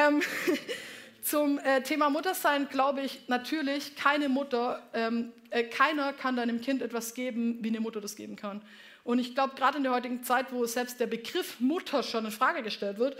Zum 1.22 1.58
äh, 1.58 1.82
Thema 1.82 2.08
Muttersein 2.08 2.68
glaube 2.68 3.00
ich 3.00 3.22
natürlich, 3.26 3.96
keine 3.96 4.28
Mutter, 4.28 4.80
ähm, 4.94 5.32
äh, 5.50 5.64
keiner 5.64 6.12
kann 6.12 6.36
deinem 6.36 6.60
Kind 6.60 6.82
etwas 6.82 7.14
geben, 7.14 7.58
wie 7.62 7.68
eine 7.68 7.80
Mutter 7.80 8.00
das 8.00 8.14
geben 8.14 8.36
kann. 8.36 8.62
Und 9.02 9.18
ich 9.18 9.34
glaube, 9.34 9.56
gerade 9.56 9.78
in 9.78 9.82
der 9.82 9.92
heutigen 9.92 10.22
Zeit, 10.22 10.52
wo 10.52 10.64
selbst 10.66 11.00
der 11.00 11.08
Begriff 11.08 11.58
Mutter 11.58 12.04
schon 12.04 12.26
in 12.26 12.30
Frage 12.30 12.62
gestellt 12.62 12.98
wird, 12.98 13.16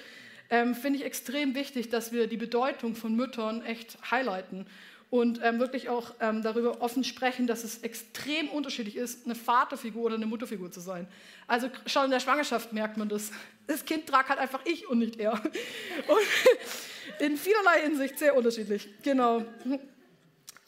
ähm, 0.51 0.77
finde 0.77 1.01
ich 1.01 1.05
extrem 1.05 1.57
wichtig, 1.57 1.89
dass 1.89 2.13
wir 2.13 2.29
die 2.29 2.37
Bedeutung 2.37 2.95
von 2.95 3.17
Müttern 3.17 3.65
echt 3.65 3.99
highlighten 4.09 4.67
und 5.11 5.41
ähm, 5.43 5.59
wirklich 5.59 5.89
auch 5.89 6.15
ähm, 6.21 6.43
darüber 6.43 6.81
offen 6.83 7.05
sprechen, 7.05 7.47
dass 7.47 7.63
es 7.63 7.79
extrem 7.79 8.49
unterschiedlich 8.49 8.97
ist, 8.97 9.25
eine 9.25 9.35
Vaterfigur 9.35 10.05
oder 10.05 10.17
eine 10.17 10.27
Mutterfigur 10.27 10.71
zu 10.71 10.81
sein. 10.81 11.07
Also 11.47 11.69
schon 11.87 12.07
in 12.07 12.11
der 12.11 12.21
Schwangerschaft 12.21 12.73
merkt 12.73 12.97
man 12.97 13.09
das. 13.09 13.31
Das 13.69 13.85
Kind 13.85 14.09
tragt 14.09 14.29
halt 14.31 14.41
einfach 14.41 14.61
ich 14.65 14.89
und 14.89 14.99
nicht 14.99 15.19
er. 15.19 15.33
Und 15.33 17.21
in 17.21 17.37
vielerlei 17.37 17.83
Hinsicht 17.83 18.19
sehr 18.19 18.37
unterschiedlich. 18.37 18.89
Genau. 19.03 19.45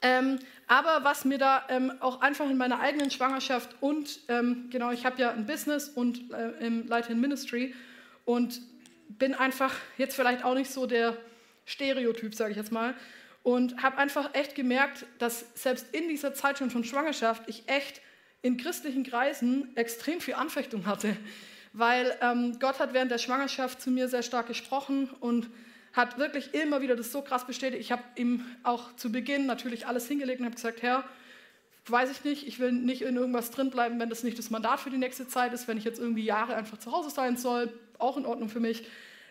Ähm, 0.01 0.39
aber 0.69 1.03
was 1.03 1.25
mir 1.25 1.39
da 1.39 1.65
ähm, 1.69 1.93
auch 2.01 2.21
einfach 2.21 2.49
in 2.49 2.57
meiner 2.57 2.79
eigenen 2.79 3.11
Schwangerschaft 3.11 3.71
und 3.81 4.21
ähm, 4.29 4.69
genau, 4.71 4.93
ich 4.93 5.05
habe 5.05 5.21
ja 5.21 5.33
ein 5.33 5.47
Business 5.47 5.89
und 5.89 6.31
äh, 6.31 6.69
leite 6.69 7.11
ein 7.11 7.21
Ministry 7.21 7.75
und 8.25 8.61
bin 9.09 9.35
einfach 9.35 9.75
jetzt 9.97 10.15
vielleicht 10.15 10.45
auch 10.45 10.55
nicht 10.55 10.71
so 10.71 10.87
der 10.87 11.17
Stereotyp, 11.65 12.35
sage 12.35 12.53
ich 12.53 12.57
jetzt 12.57 12.71
mal, 12.71 12.95
und 13.49 13.83
habe 13.83 13.97
einfach 13.97 14.35
echt 14.35 14.55
gemerkt, 14.55 15.07
dass 15.19 15.47
selbst 15.55 15.87
in 15.93 16.07
dieser 16.07 16.35
Zeit 16.35 16.59
schon 16.59 16.71
von 16.71 16.85
Schwangerschaft 16.85 17.45
ich 17.47 17.67
echt 17.67 18.03
in 18.43 18.59
christlichen 18.59 19.05
Kreisen 19.05 19.75
extrem 19.75 20.21
viel 20.21 20.35
Anfechtung 20.35 20.85
hatte, 20.85 21.17
weil 21.73 22.15
ähm, 22.21 22.59
Gott 22.61 22.79
hat 22.79 22.93
während 22.93 23.11
der 23.11 23.17
Schwangerschaft 23.17 23.81
zu 23.81 23.91
mir 23.91 24.09
sehr 24.09 24.23
stark 24.23 24.49
gesprochen 24.49 25.09
und 25.21 25.49
hat 25.95 26.19
wirklich 26.19 26.53
immer 26.53 26.83
wieder 26.83 26.95
das 26.95 27.11
so 27.11 27.23
krass 27.23 27.47
bestätigt. 27.47 27.81
Ich 27.81 27.91
habe 27.91 28.03
ihm 28.17 28.45
auch 28.65 28.95
zu 28.97 29.11
Beginn 29.11 29.47
natürlich 29.47 29.87
alles 29.87 30.07
hingelegt 30.07 30.41
und 30.41 30.45
habe 30.45 30.57
gesagt, 30.57 30.83
Herr, 30.83 31.05
weiß 31.87 32.11
ich 32.11 32.25
nicht, 32.25 32.47
ich 32.47 32.59
will 32.59 32.73
nicht 32.73 33.01
in 33.01 33.17
irgendwas 33.17 33.51
drin 33.51 33.71
bleiben, 33.71 33.99
wenn 33.99 34.11
das 34.11 34.25
nicht 34.25 34.39
das 34.39 34.51
Mandat 34.51 34.79
für 34.79 34.91
die 34.91 34.99
nächste 34.99 35.27
Zeit 35.27 35.55
ist, 35.55 35.69
wenn 35.69 35.79
ich 35.79 35.85
jetzt 35.85 35.99
irgendwie 35.99 36.25
Jahre 36.25 36.55
einfach 36.55 36.77
zu 36.77 36.93
Hause 36.93 37.09
sein 37.09 37.39
soll, 37.39 37.73
auch 37.97 38.19
in 38.19 38.27
Ordnung 38.27 38.51
für 38.51 38.61
mich. 38.61 38.87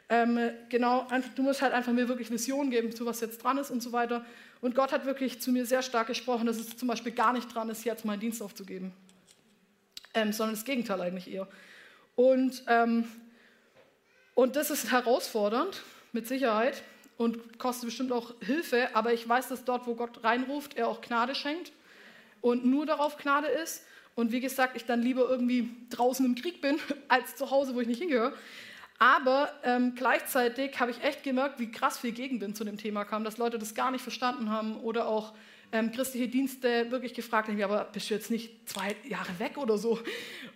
Ähm, 0.09 0.51
genau, 0.69 1.07
du 1.35 1.43
musst 1.43 1.61
halt 1.61 1.73
einfach 1.73 1.91
mir 1.91 2.07
wirklich 2.07 2.31
Visionen 2.31 2.71
geben, 2.71 2.95
zu 2.95 3.05
was 3.05 3.19
jetzt 3.19 3.43
dran 3.43 3.57
ist 3.57 3.71
und 3.71 3.81
so 3.81 3.91
weiter. 3.91 4.25
Und 4.61 4.73
Gott 4.73 4.91
hat 4.91 5.05
wirklich 5.05 5.41
zu 5.41 5.51
mir 5.51 5.65
sehr 5.65 5.81
stark 5.81 6.07
gesprochen, 6.07 6.45
dass 6.45 6.57
es 6.57 6.77
zum 6.77 6.87
Beispiel 6.87 7.11
gar 7.11 7.33
nicht 7.33 7.53
dran 7.53 7.69
ist, 7.69 7.83
jetzt 7.83 8.05
meinen 8.05 8.19
Dienst 8.19 8.41
aufzugeben, 8.41 8.93
ähm, 10.13 10.31
sondern 10.31 10.55
das 10.55 10.65
Gegenteil 10.65 11.01
eigentlich 11.01 11.31
eher. 11.31 11.47
Und, 12.15 12.63
ähm, 12.67 13.05
und 14.33 14.55
das 14.55 14.71
ist 14.71 14.91
herausfordernd, 14.91 15.83
mit 16.13 16.27
Sicherheit, 16.27 16.83
und 17.17 17.57
kostet 17.57 17.85
bestimmt 17.85 18.11
auch 18.11 18.33
Hilfe, 18.41 18.95
aber 18.95 19.11
ich 19.11 19.27
weiß, 19.27 19.49
dass 19.49 19.65
dort, 19.65 19.87
wo 19.87 19.95
Gott 19.95 20.23
reinruft, 20.23 20.77
er 20.77 20.87
auch 20.87 21.01
Gnade 21.01 21.35
schenkt 21.35 21.71
und 22.41 22.65
nur 22.65 22.85
darauf 22.85 23.17
Gnade 23.17 23.47
ist. 23.47 23.83
Und 24.15 24.31
wie 24.31 24.39
gesagt, 24.39 24.75
ich 24.75 24.85
dann 24.85 25.01
lieber 25.01 25.27
irgendwie 25.29 25.69
draußen 25.89 26.25
im 26.25 26.35
Krieg 26.35 26.61
bin, 26.61 26.79
als 27.07 27.35
zu 27.35 27.51
Hause, 27.51 27.75
wo 27.75 27.81
ich 27.81 27.87
nicht 27.87 27.99
hingehöre. 27.99 28.33
Aber 28.99 29.49
ähm, 29.63 29.93
gleichzeitig 29.95 30.79
habe 30.79 30.91
ich 30.91 31.03
echt 31.03 31.23
gemerkt, 31.23 31.59
wie 31.59 31.69
krass 31.69 31.99
viel 31.99 32.11
Gegenwind 32.11 32.57
zu 32.57 32.63
dem 32.63 32.77
Thema 32.77 33.05
kam, 33.05 33.23
dass 33.23 33.37
Leute 33.37 33.59
das 33.59 33.75
gar 33.75 33.91
nicht 33.91 34.01
verstanden 34.01 34.49
haben 34.49 34.77
oder 34.77 35.07
auch 35.07 35.33
ähm, 35.71 35.91
christliche 35.91 36.27
Dienste 36.27 36.89
wirklich 36.91 37.13
gefragt 37.13 37.49
haben, 37.49 37.61
aber 37.61 37.83
bist 37.91 38.09
du 38.09 38.13
jetzt 38.13 38.31
nicht 38.31 38.67
zwei 38.69 38.95
Jahre 39.03 39.37
weg 39.37 39.57
oder 39.57 39.77
so? 39.77 39.99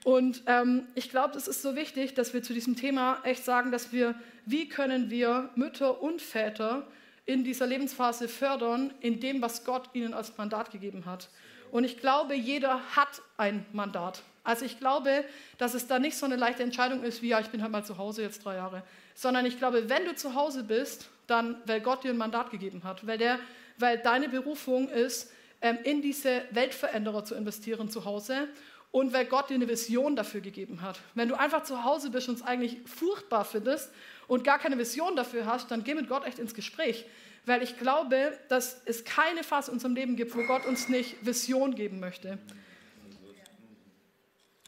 Und 0.03 0.41
ähm, 0.47 0.87
ich 0.95 1.09
glaube, 1.09 1.37
es 1.37 1.47
ist 1.47 1.61
so 1.61 1.75
wichtig, 1.75 2.13
dass 2.13 2.33
wir 2.33 2.41
zu 2.41 2.53
diesem 2.53 2.75
Thema 2.75 3.19
echt 3.23 3.43
sagen, 3.43 3.71
dass 3.71 3.91
wir, 3.91 4.15
wie 4.45 4.69
können 4.69 5.09
wir 5.09 5.49
Mütter 5.55 6.01
und 6.01 6.21
Väter 6.21 6.87
in 7.25 7.43
dieser 7.43 7.67
Lebensphase 7.67 8.27
fördern, 8.27 8.93
in 9.01 9.19
dem, 9.19 9.41
was 9.41 9.65
Gott 9.65 9.89
ihnen 9.93 10.13
als 10.13 10.37
Mandat 10.37 10.71
gegeben 10.71 11.05
hat. 11.05 11.29
Und 11.71 11.83
ich 11.83 11.99
glaube, 11.99 12.33
jeder 12.33 12.81
hat 12.95 13.21
ein 13.37 13.65
Mandat. 13.71 14.23
Also 14.43 14.65
ich 14.65 14.79
glaube, 14.79 15.23
dass 15.57 15.73
es 15.73 15.87
da 15.87 15.99
nicht 15.99 16.17
so 16.17 16.25
eine 16.25 16.35
leichte 16.35 16.63
Entscheidung 16.63 17.03
ist, 17.03 17.21
wie 17.21 17.29
ja, 17.29 17.39
ich 17.39 17.47
bin 17.47 17.61
halt 17.61 17.71
mal 17.71 17.85
zu 17.85 17.97
Hause 17.97 18.23
jetzt 18.23 18.43
drei 18.43 18.55
Jahre, 18.55 18.83
sondern 19.13 19.45
ich 19.45 19.57
glaube, 19.59 19.89
wenn 19.89 20.05
du 20.05 20.15
zu 20.15 20.33
Hause 20.33 20.63
bist, 20.63 21.09
dann, 21.27 21.61
weil 21.65 21.81
Gott 21.81 22.03
dir 22.03 22.11
ein 22.11 22.17
Mandat 22.17 22.49
gegeben 22.49 22.83
hat, 22.83 23.05
weil, 23.05 23.17
der, 23.17 23.39
weil 23.77 23.99
deine 23.99 24.29
Berufung 24.29 24.89
ist, 24.89 25.31
ähm, 25.61 25.77
in 25.83 26.01
diese 26.01 26.41
Weltveränderer 26.51 27.23
zu 27.23 27.35
investieren 27.35 27.89
zu 27.89 28.05
Hause 28.05 28.47
und 28.91 29.13
weil 29.13 29.25
Gott 29.25 29.49
dir 29.49 29.55
eine 29.55 29.67
Vision 29.67 30.15
dafür 30.15 30.41
gegeben 30.41 30.81
hat. 30.81 30.99
Wenn 31.13 31.29
du 31.29 31.35
einfach 31.35 31.63
zu 31.63 31.83
Hause 31.83 32.09
bist 32.09 32.27
und 32.27 32.35
es 32.35 32.41
eigentlich 32.41 32.77
furchtbar 32.85 33.45
findest 33.45 33.91
und 34.27 34.43
gar 34.43 34.59
keine 34.59 34.77
Vision 34.77 35.15
dafür 35.15 35.45
hast, 35.45 35.71
dann 35.71 35.83
geh 35.83 35.93
mit 35.93 36.09
Gott 36.09 36.25
echt 36.25 36.39
ins 36.39 36.53
Gespräch. 36.53 37.05
Weil 37.45 37.63
ich 37.63 37.77
glaube, 37.77 38.37
dass 38.49 38.81
es 38.85 39.03
keine 39.03 39.43
Phase 39.43 39.71
in 39.71 39.75
unserem 39.75 39.95
Leben 39.95 40.15
gibt, 40.15 40.35
wo 40.35 40.43
Gott 40.43 40.65
uns 40.65 40.89
nicht 40.89 41.25
Vision 41.25 41.73
geben 41.73 41.99
möchte. 41.99 42.37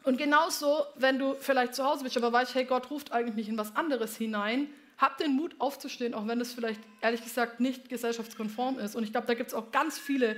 Und 0.03 0.17
genauso, 0.17 0.85
wenn 0.95 1.17
du 1.17 1.35
vielleicht 1.39 1.75
zu 1.75 1.83
Hause 1.83 2.03
bist, 2.03 2.17
aber 2.17 2.31
weißt, 2.31 2.55
hey, 2.55 2.65
Gott 2.65 2.91
ruft 2.91 3.11
eigentlich 3.11 3.35
nicht 3.35 3.49
in 3.49 3.57
was 3.57 3.75
anderes 3.75 4.17
hinein, 4.17 4.67
hab 4.97 5.17
den 5.17 5.35
Mut 5.35 5.55
aufzustehen, 5.59 6.13
auch 6.13 6.27
wenn 6.27 6.39
es 6.41 6.53
vielleicht 6.53 6.81
ehrlich 7.01 7.23
gesagt 7.23 7.59
nicht 7.59 7.89
gesellschaftskonform 7.89 8.79
ist. 8.79 8.95
Und 8.95 9.03
ich 9.03 9.11
glaube, 9.11 9.27
da 9.27 9.33
gibt 9.33 9.49
es 9.49 9.53
auch 9.53 9.71
ganz 9.71 9.97
viele 9.97 10.35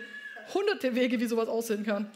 hunderte 0.53 0.95
Wege, 0.95 1.19
wie 1.19 1.25
sowas 1.25 1.49
aussehen 1.49 1.83
kann. 1.83 2.09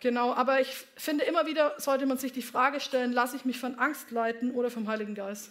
Genau, 0.00 0.32
aber 0.32 0.60
ich 0.60 0.68
finde 0.96 1.24
immer 1.24 1.46
wieder 1.46 1.74
sollte 1.78 2.06
man 2.06 2.18
sich 2.18 2.32
die 2.32 2.42
Frage 2.42 2.78
stellen, 2.78 3.12
lasse 3.12 3.34
ich 3.34 3.44
mich 3.44 3.58
von 3.58 3.76
Angst 3.76 4.12
leiten 4.12 4.52
oder 4.52 4.70
vom 4.70 4.86
Heiligen 4.86 5.16
Geist? 5.16 5.50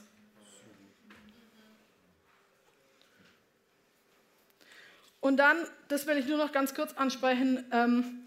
Und 5.19 5.37
dann, 5.37 5.57
das 5.89 6.07
will 6.07 6.17
ich 6.17 6.27
nur 6.27 6.37
noch 6.37 6.53
ganz 6.53 6.73
kurz 6.73 6.93
ansprechen, 6.93 7.65
ähm, 7.73 8.23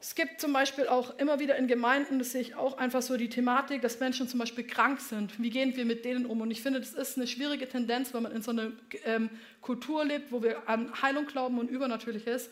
es 0.00 0.14
gibt 0.14 0.40
zum 0.40 0.54
Beispiel 0.54 0.88
auch 0.88 1.18
immer 1.18 1.40
wieder 1.40 1.56
in 1.56 1.68
Gemeinden, 1.68 2.18
das 2.18 2.32
sehe 2.32 2.40
ich 2.40 2.54
auch 2.54 2.78
einfach 2.78 3.02
so 3.02 3.18
die 3.18 3.28
Thematik, 3.28 3.82
dass 3.82 4.00
Menschen 4.00 4.28
zum 4.28 4.40
Beispiel 4.40 4.64
krank 4.64 4.98
sind. 4.98 5.40
Wie 5.42 5.50
gehen 5.50 5.76
wir 5.76 5.84
mit 5.84 6.06
denen 6.06 6.24
um? 6.24 6.40
Und 6.40 6.50
ich 6.50 6.62
finde, 6.62 6.80
das 6.80 6.94
ist 6.94 7.18
eine 7.18 7.26
schwierige 7.26 7.68
Tendenz, 7.68 8.14
wenn 8.14 8.22
man 8.22 8.32
in 8.32 8.40
so 8.40 8.50
einer 8.50 8.72
ähm, 9.04 9.28
Kultur 9.60 10.04
lebt, 10.06 10.32
wo 10.32 10.42
wir 10.42 10.66
an 10.68 10.90
Heilung 11.02 11.26
glauben 11.26 11.58
und 11.58 11.68
Übernatürliches. 11.68 12.48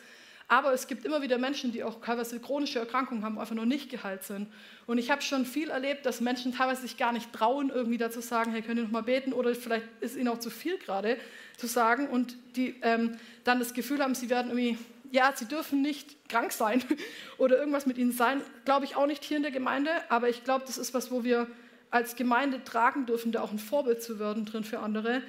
Aber 0.47 0.73
es 0.75 0.87
gibt 0.87 1.07
immer 1.07 1.23
wieder 1.23 1.39
Menschen, 1.39 1.73
die 1.73 1.85
auch 1.85 2.01
teilweise 2.03 2.39
chronische 2.39 2.79
Erkrankungen 2.79 3.25
haben, 3.25 3.39
einfach 3.39 3.55
noch 3.55 3.67
nicht 3.67 3.91
geheilt 3.91 4.25
sind. 4.25 4.49
Und 4.87 4.99
ich 4.99 5.11
habe 5.11 5.23
schon 5.23 5.47
viel 5.47 5.71
erlebt, 5.71 6.05
dass 6.05 6.21
Menschen 6.21 6.55
teilweise 6.55 6.83
sich 6.83 6.99
gar 6.99 7.13
nicht 7.13 7.33
trauen, 7.33 7.71
irgendwie 7.71 7.99
dazu 7.99 8.21
sagen, 8.21 8.53
hey, 8.53 8.61
könnt 8.63 8.79
ihr 8.79 8.85
noch 8.85 8.91
mal 8.91 9.03
beten? 9.03 9.33
Oder 9.33 9.55
vielleicht 9.55 9.87
ist 10.01 10.17
ihnen 10.17 10.29
auch 10.29 10.39
zu 10.39 10.51
viel 10.51 10.79
gerade 10.79 11.17
zu 11.57 11.67
sagen 11.67 12.09
und 12.09 12.37
die 12.57 12.77
ähm, 12.83 13.19
dann 13.45 13.59
das 13.59 13.75
Gefühl 13.75 14.03
haben, 14.03 14.15
sie 14.15 14.31
werden 14.31 14.49
irgendwie 14.49 14.79
ja, 15.11 15.33
sie 15.35 15.47
dürfen 15.47 15.83
nicht 15.83 16.29
krank 16.29 16.53
sein 16.53 16.83
oder 17.39 17.59
irgendwas 17.59 17.87
mit 17.87 17.99
ihnen 17.99 18.13
sein. 18.13 18.43
Glaube 18.65 18.85
ich 18.85 18.97
auch 18.97 19.07
nicht 19.07 19.25
hier 19.25 19.37
in 19.37 19.43
der 19.43 19.53
Gemeinde, 19.53 19.91
aber 20.09 20.29
ich 20.29 20.45
glaube, 20.45 20.65
das 20.67 20.79
ist 20.79 20.95
was, 20.95 21.11
wo 21.11 21.25
wir 21.25 21.47
als 21.91 22.17
Gemeinde 22.17 22.63
tragen 22.65 23.07
dürfen, 23.07 23.33
da 23.33 23.43
auch 23.43 23.53
ein 23.53 23.59
Vorbild 23.59 24.03
zu 24.03 24.19
werden 24.19 24.45
drin 24.45 24.65
für 24.65 24.81
andere. 24.81 25.23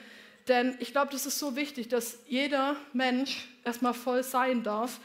Denn 0.48 0.76
ich 0.80 0.92
glaube, 0.92 1.12
das 1.12 1.26
ist 1.26 1.40
so 1.40 1.56
wichtig, 1.56 1.88
dass 1.88 2.20
jeder 2.28 2.76
Mensch 2.94 3.48
erstmal 3.64 3.94
voll 3.94 4.24
sein 4.24 4.64
darf 4.64 5.00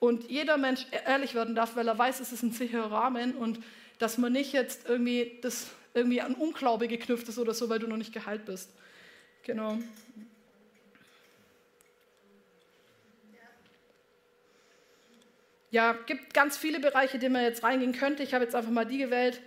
und 0.00 0.28
jeder 0.30 0.56
Mensch 0.58 0.86
ehrlich 1.06 1.34
werden 1.34 1.54
darf, 1.54 1.76
weil 1.76 1.88
er 1.88 1.98
weiß, 1.98 2.20
es 2.20 2.32
ist 2.32 2.42
ein 2.42 2.52
sicherer 2.52 2.90
Rahmen 2.90 3.34
und 3.34 3.60
dass 3.98 4.18
man 4.18 4.32
nicht 4.32 4.52
jetzt 4.52 4.88
irgendwie 4.88 5.38
das 5.42 5.68
irgendwie 5.94 6.20
an 6.20 6.34
Unglaube 6.34 6.88
geknüpft 6.88 7.28
ist 7.28 7.38
oder 7.38 7.54
so, 7.54 7.68
weil 7.68 7.78
du 7.78 7.86
noch 7.86 7.96
nicht 7.96 8.12
geheilt 8.12 8.44
bist. 8.44 8.70
Genau. 9.44 9.78
Ja, 15.70 15.92
gibt 16.06 16.34
ganz 16.34 16.56
viele 16.56 16.80
Bereiche, 16.80 17.18
die 17.18 17.28
man 17.28 17.42
jetzt 17.42 17.62
reingehen 17.62 17.92
könnte. 17.92 18.22
Ich 18.22 18.34
habe 18.34 18.44
jetzt 18.44 18.54
einfach 18.54 18.70
mal 18.70 18.86
die 18.86 18.98
gewählt. 18.98 19.40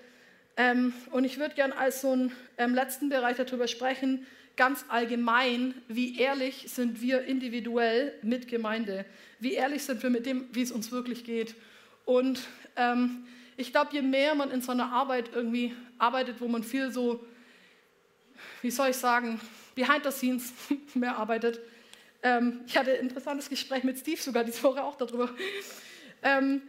Ähm, 0.57 0.93
und 1.11 1.23
ich 1.23 1.39
würde 1.39 1.55
gerne 1.55 1.77
als 1.77 2.01
so 2.01 2.11
einen 2.11 2.31
ähm, 2.57 2.75
letzten 2.75 3.09
Bereich 3.09 3.37
darüber 3.37 3.67
sprechen, 3.67 4.25
ganz 4.57 4.85
allgemein, 4.89 5.73
wie 5.87 6.19
ehrlich 6.19 6.65
sind 6.67 7.01
wir 7.01 7.23
individuell 7.23 8.13
mit 8.21 8.47
Gemeinde? 8.47 9.05
Wie 9.39 9.53
ehrlich 9.53 9.83
sind 9.83 10.03
wir 10.03 10.09
mit 10.09 10.25
dem, 10.25 10.47
wie 10.51 10.61
es 10.61 10.71
uns 10.71 10.91
wirklich 10.91 11.23
geht? 11.23 11.55
Und 12.05 12.41
ähm, 12.75 13.25
ich 13.57 13.71
glaube, 13.71 13.91
je 13.93 14.01
mehr 14.01 14.35
man 14.35 14.51
in 14.51 14.61
so 14.61 14.71
einer 14.71 14.91
Arbeit 14.91 15.31
irgendwie 15.33 15.73
arbeitet, 15.97 16.41
wo 16.41 16.47
man 16.47 16.63
viel 16.63 16.91
so, 16.91 17.25
wie 18.61 18.71
soll 18.71 18.89
ich 18.89 18.97
sagen, 18.97 19.39
behind 19.73 20.03
the 20.03 20.11
scenes 20.11 20.53
mehr 20.93 21.17
arbeitet. 21.17 21.59
Ähm, 22.21 22.61
ich 22.67 22.77
hatte 22.77 22.91
ein 22.91 22.99
interessantes 22.99 23.49
Gespräch 23.49 23.83
mit 23.83 23.97
Steve 23.97 24.21
sogar 24.21 24.43
diese 24.43 24.61
Woche 24.63 24.83
auch 24.83 24.95
darüber 24.95 25.29
ähm, 26.23 26.61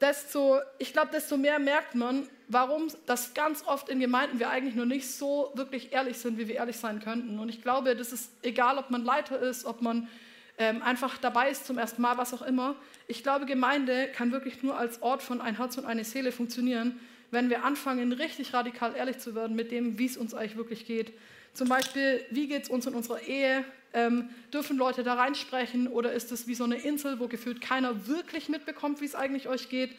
desto, 0.00 0.58
ich 0.78 0.92
glaube, 0.92 1.10
desto 1.12 1.36
mehr 1.36 1.58
merkt 1.58 1.94
man, 1.94 2.28
warum 2.48 2.88
das 3.06 3.34
ganz 3.34 3.64
oft 3.66 3.88
in 3.88 4.00
Gemeinden 4.00 4.38
wir 4.38 4.50
eigentlich 4.50 4.74
nur 4.74 4.86
nicht 4.86 5.10
so 5.10 5.50
wirklich 5.54 5.92
ehrlich 5.92 6.18
sind, 6.18 6.38
wie 6.38 6.48
wir 6.48 6.56
ehrlich 6.56 6.76
sein 6.76 7.00
könnten. 7.00 7.38
Und 7.38 7.48
ich 7.48 7.62
glaube, 7.62 7.94
das 7.96 8.12
ist 8.12 8.30
egal, 8.42 8.78
ob 8.78 8.90
man 8.90 9.04
Leiter 9.04 9.40
ist, 9.40 9.64
ob 9.64 9.82
man 9.82 10.08
ähm, 10.56 10.82
einfach 10.82 11.18
dabei 11.18 11.50
ist 11.50 11.66
zum 11.66 11.78
ersten 11.78 12.02
Mal, 12.02 12.16
was 12.18 12.34
auch 12.34 12.42
immer. 12.42 12.74
Ich 13.06 13.22
glaube, 13.22 13.46
Gemeinde 13.46 14.08
kann 14.08 14.32
wirklich 14.32 14.62
nur 14.62 14.76
als 14.76 15.02
Ort 15.02 15.22
von 15.22 15.40
ein 15.40 15.56
Herz 15.56 15.78
und 15.78 15.84
eine 15.84 16.04
Seele 16.04 16.32
funktionieren, 16.32 16.98
wenn 17.30 17.50
wir 17.50 17.64
anfangen, 17.64 18.12
richtig 18.12 18.54
radikal 18.54 18.96
ehrlich 18.96 19.18
zu 19.18 19.34
werden 19.34 19.54
mit 19.54 19.70
dem, 19.70 19.98
wie 19.98 20.06
es 20.06 20.16
uns 20.16 20.34
eigentlich 20.34 20.56
wirklich 20.56 20.86
geht. 20.86 21.12
Zum 21.52 21.68
Beispiel, 21.68 22.24
wie 22.30 22.48
geht 22.48 22.64
es 22.64 22.68
uns 22.68 22.86
in 22.86 22.94
unserer 22.94 23.20
Ehe? 23.22 23.64
Ähm, 23.94 24.28
dürfen 24.52 24.76
Leute 24.76 25.02
da 25.02 25.14
reinsprechen 25.14 25.88
oder 25.88 26.12
ist 26.12 26.30
es 26.30 26.46
wie 26.46 26.54
so 26.54 26.64
eine 26.64 26.76
Insel, 26.76 27.20
wo 27.20 27.28
gefühlt 27.28 27.60
keiner 27.60 28.06
wirklich 28.06 28.48
mitbekommt, 28.48 29.00
wie 29.00 29.06
es 29.06 29.14
eigentlich 29.14 29.48
euch 29.48 29.68
geht? 29.68 29.90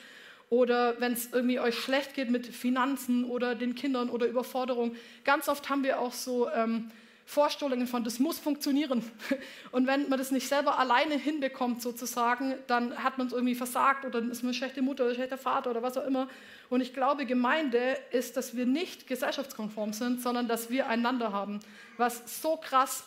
Oder 0.49 0.99
wenn 0.99 1.13
es 1.13 1.31
irgendwie 1.31 1.59
euch 1.59 1.77
schlecht 1.77 2.15
geht 2.15 2.29
mit 2.29 2.47
Finanzen 2.47 3.23
oder 3.23 3.55
den 3.55 3.75
Kindern 3.75 4.09
oder 4.09 4.25
Überforderung. 4.25 4.95
Ganz 5.23 5.47
oft 5.47 5.69
haben 5.69 5.83
wir 5.83 5.99
auch 5.99 6.13
so 6.13 6.49
ähm, 6.49 6.89
Vorstellungen 7.29 7.85
von, 7.85 8.03
das 8.03 8.17
muss 8.17 8.39
funktionieren. 8.39 9.03
Und 9.71 9.85
wenn 9.85 10.09
man 10.09 10.17
das 10.17 10.31
nicht 10.31 10.47
selber 10.47 10.79
alleine 10.79 11.13
hinbekommt, 11.13 11.79
sozusagen, 11.79 12.55
dann 12.65 13.03
hat 13.03 13.19
man 13.19 13.27
es 13.27 13.33
irgendwie 13.33 13.53
versagt 13.53 14.03
oder 14.03 14.19
dann 14.19 14.31
ist 14.31 14.41
man 14.41 14.49
eine 14.49 14.57
schlechte 14.57 14.81
Mutter 14.81 15.05
oder 15.05 15.13
schlechter 15.13 15.37
Vater 15.37 15.69
oder 15.69 15.83
was 15.83 15.95
auch 15.95 16.07
immer. 16.07 16.27
Und 16.71 16.81
ich 16.81 16.91
glaube, 16.91 17.27
Gemeinde 17.27 17.95
ist, 18.11 18.35
dass 18.35 18.55
wir 18.55 18.65
nicht 18.65 19.05
gesellschaftskonform 19.05 19.93
sind, 19.93 20.21
sondern 20.21 20.47
dass 20.47 20.71
wir 20.71 20.87
einander 20.87 21.31
haben, 21.31 21.59
was 21.97 22.41
so 22.41 22.57
krass 22.57 23.03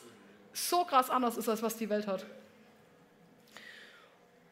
so 0.53 0.85
krass 0.85 1.11
anders 1.11 1.37
ist, 1.37 1.49
als 1.49 1.63
was 1.63 1.77
die 1.77 1.89
Welt 1.89 2.07
hat. 2.07 2.25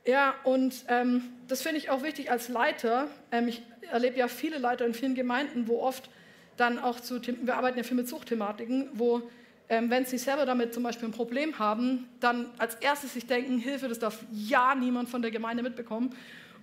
Ja, 0.05 0.35
und 0.45 0.85
ähm, 0.89 1.23
das 1.47 1.63
finde 1.63 1.79
ich 1.79 1.91
auch 1.91 2.03
wichtig 2.03 2.31
als 2.31 2.49
Leiter. 2.49 3.09
Ähm, 3.31 3.49
ich 3.49 3.63
erlebe 3.93 4.19
ja 4.19 4.29
viele 4.29 4.59
Leiter 4.59 4.87
in 4.87 4.95
vielen 4.95 5.15
Gemeinden, 5.15 5.69
wo 5.69 5.81
oft 5.83 6.09
dann 6.57 6.79
auch 6.79 7.01
zu, 7.01 7.21
wir 7.23 7.57
arbeiten 7.57 7.79
ja 7.79 7.85
viel 7.85 7.97
mit 7.97 8.09
Suchtthematiken, 8.09 8.89
wo, 8.95 9.23
ähm, 9.69 9.91
wenn 9.91 10.07
sie 10.07 10.19
selber 10.19 10.47
damit 10.47 10.73
zum 10.75 10.83
Beispiel 10.83 11.09
ein 11.09 11.13
Problem 11.13 11.59
haben, 11.59 12.09
dann 12.21 12.47
als 12.59 12.77
erstes 12.77 13.15
sich 13.15 13.27
denken, 13.27 13.59
Hilfe, 13.59 13.89
das 13.89 13.99
darf 13.99 14.25
ja 14.33 14.75
niemand 14.75 15.09
von 15.09 15.23
der 15.23 15.31
Gemeinde 15.31 15.63
mitbekommen. 15.63 16.15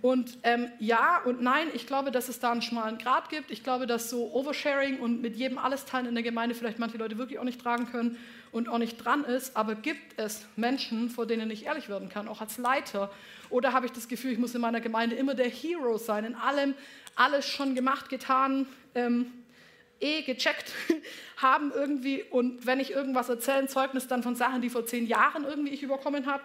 Und 0.02 0.38
ähm, 0.44 0.68
ja 0.80 1.22
und 1.26 1.42
nein, 1.42 1.68
ich 1.74 1.88
glaube, 1.88 2.12
dass 2.12 2.30
es 2.30 2.40
da 2.40 2.52
einen 2.52 2.62
schmalen 2.62 2.98
Grad 3.00 3.30
gibt. 3.30 3.50
Ich 3.50 3.64
glaube, 3.64 3.88
dass 3.88 4.10
so 4.10 4.32
Oversharing 4.32 5.00
und 5.00 5.22
mit 5.22 5.36
jedem 5.36 5.58
alles 5.58 5.86
teilen 5.86 6.06
in 6.06 6.14
der 6.14 6.24
Gemeinde 6.24 6.54
vielleicht 6.54 6.78
manche 6.78 6.98
Leute 6.98 7.18
wirklich 7.18 7.40
auch 7.40 7.44
nicht 7.44 7.62
tragen 7.62 7.88
können 7.88 8.18
und 8.52 8.70
auch 8.70 8.78
nicht 8.78 8.98
dran 8.98 9.24
ist. 9.24 9.56
Aber 9.56 9.76
gibt 9.76 10.20
es 10.20 10.46
Menschen, 10.56 11.10
vor 11.10 11.26
denen 11.26 11.50
ich 11.52 11.66
ehrlich 11.66 11.90
werden 11.90 12.10
kann, 12.10 12.28
auch 12.28 12.42
als 12.42 12.58
Leiter? 12.58 13.12
Oder 13.50 13.74
habe 13.74 13.86
ich 13.86 13.92
das 13.92 14.08
Gefühl, 14.08 14.32
ich 14.32 14.40
muss 14.40 14.56
in 14.56 14.62
meiner 14.62 14.82
Gemeinde 14.82 15.16
immer 15.16 15.34
der 15.34 15.50
Hero 15.50 15.98
sein, 15.98 16.26
in 16.26 16.36
allem 16.36 16.74
alles 17.16 17.48
schon 17.48 17.76
gemacht, 17.76 18.10
getan, 18.10 18.68
ähm, 18.96 19.32
eh 20.00 20.22
gecheckt 20.22 20.72
haben 21.38 21.72
irgendwie 21.74 22.24
und 22.24 22.66
wenn 22.66 22.80
ich 22.80 22.92
irgendwas 22.92 23.30
erzähle, 23.30 23.60
ein 23.60 23.68
Zeugnis 23.68 24.08
dann 24.08 24.22
von 24.22 24.36
Sachen, 24.36 24.62
die 24.62 24.70
vor 24.70 24.86
zehn 24.86 25.08
Jahren 25.08 25.44
irgendwie 25.44 25.74
ich 25.74 25.82
überkommen 25.82 26.28
habe 26.28 26.44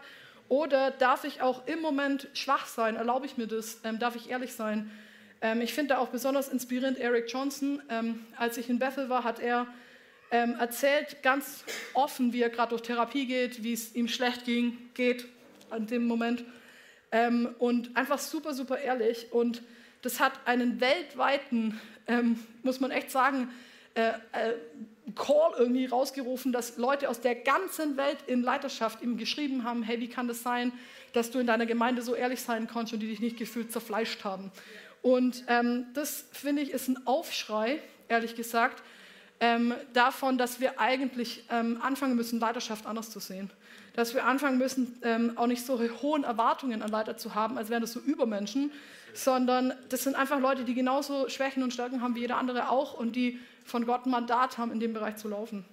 oder 0.49 0.91
darf 0.91 1.25
ich 1.25 1.41
auch 1.41 1.67
im 1.67 1.81
Moment 1.81 2.29
schwach 2.35 2.67
sein? 2.67 2.97
Erlaube 2.97 3.25
ich 3.25 3.39
mir 3.39 3.47
das? 3.47 3.81
Ähm, 3.85 3.99
darf 3.99 4.17
ich 4.17 4.29
ehrlich 4.29 4.53
sein? 4.53 4.91
Ähm, 5.41 5.63
ich 5.63 5.73
finde 5.73 5.95
da 5.95 5.99
auch 5.99 6.09
besonders 6.09 6.49
inspirierend 6.49 6.99
Eric 6.99 7.33
Johnson. 7.33 7.83
Ähm, 7.89 8.27
als 8.37 8.59
ich 8.59 8.69
in 8.69 8.79
Bethel 8.79 9.09
war, 9.09 9.25
hat 9.25 9.41
er 9.41 9.67
ähm, 10.33 10.57
erzählt 10.59 11.23
ganz 11.23 11.65
offen, 11.93 12.33
wie 12.33 12.43
er 12.43 12.49
gerade 12.49 12.71
durch 12.71 12.83
Therapie 12.83 13.27
geht, 13.27 13.63
wie 13.63 13.75
es 13.75 13.95
ihm 13.95 14.09
schlecht 14.09 14.45
ging, 14.45 14.79
geht 14.95 15.27
an 15.71 15.87
dem 15.87 16.07
Moment. 16.07 16.45
Ähm, 17.13 17.55
und 17.59 17.95
einfach 17.97 18.19
super, 18.19 18.55
super 18.55 18.79
ehrlich. 18.79 19.31
Und 19.31 19.63
das 20.01 20.19
hat 20.19 20.33
einen 20.47 20.81
weltweiten, 20.81 21.79
ähm, 22.09 22.41
muss 22.63 22.81
man 22.81 22.91
echt 22.91 23.11
sagen, 23.11 23.51
äh, 23.95 24.09
äh, 24.33 24.55
Call 25.15 25.53
irgendwie 25.59 25.85
rausgerufen, 25.85 26.53
dass 26.53 26.79
Leute 26.79 27.11
aus 27.11 27.21
der 27.21 27.35
ganzen 27.35 27.99
Welt 27.99 28.19
in 28.27 28.43
Leiterschaft 28.43 29.03
ihm 29.03 29.19
geschrieben 29.19 29.65
haben, 29.65 29.83
hey, 29.83 30.01
wie 30.01 30.09
kann 30.09 30.29
das 30.29 30.43
sein, 30.43 30.73
dass 31.13 31.31
du 31.31 31.41
in 31.41 31.47
deiner 31.47 31.67
Gemeinde 31.67 32.01
so 32.01 32.15
ehrlich 32.15 32.41
sein 32.41 32.69
kannst 32.73 32.95
und 32.95 33.01
die 33.01 33.09
dich 33.09 33.21
nicht 33.21 33.37
gefühlt 33.37 33.71
zerfleischt 33.71 34.25
haben. 34.25 34.51
Und 35.03 35.45
ähm, 35.49 35.87
das, 35.93 36.25
finde 36.33 36.63
ich, 36.63 36.71
ist 36.71 36.89
ein 36.89 37.07
Aufschrei, 37.07 37.81
ehrlich 38.09 38.35
gesagt, 38.35 38.83
ähm, 39.43 39.75
davon, 39.93 40.39
dass 40.39 40.61
wir 40.61 40.79
eigentlich 40.79 41.45
ähm, 41.51 41.81
anfangen 41.83 42.15
müssen, 42.15 42.39
Leiterschaft 42.39 42.87
anders 42.87 43.11
zu 43.11 43.19
sehen. 43.19 43.51
Dass 43.95 44.15
wir 44.15 44.25
anfangen 44.25 44.57
müssen, 44.57 44.97
ähm, 45.03 45.37
auch 45.37 45.49
nicht 45.49 45.67
so 45.67 45.81
hohen 46.01 46.23
Erwartungen 46.23 46.81
an 46.81 46.89
Leiter 46.89 47.17
zu 47.17 47.35
haben, 47.35 47.59
als 47.59 47.69
wären 47.69 47.81
das 47.81 47.93
so 47.93 47.99
Übermenschen, 47.99 48.71
sondern 49.15 49.75
das 49.89 50.05
sind 50.05 50.15
einfach 50.15 50.39
Leute, 50.39 50.63
die 50.63 50.75
genauso 50.75 51.29
Schwächen 51.29 51.65
und 51.65 51.73
Stärken 51.73 52.03
haben 52.03 52.15
wie 52.15 52.21
jeder 52.21 52.39
andere 52.39 52.69
auch 52.69 52.95
und 52.95 53.17
die 53.17 53.41
von 53.65 53.85
Gott 53.85 54.07
ein 54.07 54.11
Mandat 54.11 54.59
haben, 54.59 54.71
in 54.71 54.79
dem 54.79 54.93
Bereich 54.93 55.17
zu 55.17 55.29
laufen. 55.29 55.65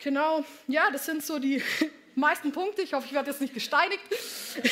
Genau, 0.00 0.44
ja, 0.66 0.90
das 0.90 1.06
sind 1.06 1.24
so 1.24 1.38
die 1.38 1.62
meisten 2.16 2.50
Punkte. 2.50 2.82
Ich 2.82 2.92
hoffe, 2.92 3.06
ich 3.06 3.12
werde 3.12 3.30
jetzt 3.30 3.40
nicht 3.40 3.54
gesteinigt. 3.54 4.02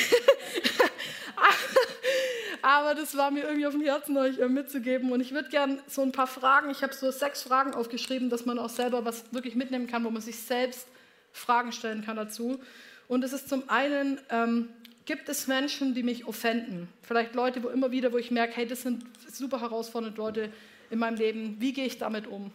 Aber 2.66 2.96
das 2.96 3.16
war 3.16 3.30
mir 3.30 3.44
irgendwie 3.44 3.64
auf 3.64 3.74
dem 3.74 3.84
Herzen, 3.84 4.16
euch 4.16 4.40
äh, 4.40 4.48
mitzugeben. 4.48 5.12
Und 5.12 5.20
ich 5.20 5.30
würde 5.30 5.50
gerne 5.50 5.78
so 5.86 6.02
ein 6.02 6.10
paar 6.10 6.26
Fragen, 6.26 6.68
ich 6.68 6.82
habe 6.82 6.92
so 6.92 7.12
sechs 7.12 7.44
Fragen 7.44 7.74
aufgeschrieben, 7.74 8.28
dass 8.28 8.44
man 8.44 8.58
auch 8.58 8.70
selber 8.70 9.04
was 9.04 9.32
wirklich 9.32 9.54
mitnehmen 9.54 9.86
kann, 9.86 10.02
wo 10.02 10.10
man 10.10 10.20
sich 10.20 10.36
selbst 10.36 10.88
Fragen 11.30 11.70
stellen 11.70 12.04
kann 12.04 12.16
dazu. 12.16 12.58
Und 13.06 13.22
es 13.22 13.32
ist 13.32 13.48
zum 13.48 13.70
einen, 13.70 14.20
ähm, 14.30 14.68
gibt 15.04 15.28
es 15.28 15.46
Menschen, 15.46 15.94
die 15.94 16.02
mich 16.02 16.26
offenden? 16.26 16.88
Vielleicht 17.02 17.36
Leute, 17.36 17.62
wo 17.62 17.68
immer 17.68 17.92
wieder, 17.92 18.12
wo 18.12 18.18
ich 18.18 18.32
merke, 18.32 18.56
hey, 18.56 18.66
das 18.66 18.82
sind 18.82 19.04
super 19.30 19.60
herausfordernde 19.60 20.18
Leute 20.20 20.52
in 20.90 20.98
meinem 20.98 21.18
Leben. 21.18 21.60
Wie 21.60 21.72
gehe 21.72 21.86
ich 21.86 21.98
damit 21.98 22.26
um? 22.26 22.50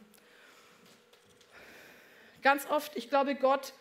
Ganz 2.42 2.70
oft, 2.70 2.98
ich 2.98 3.08
glaube, 3.10 3.36
Gott 3.36 3.72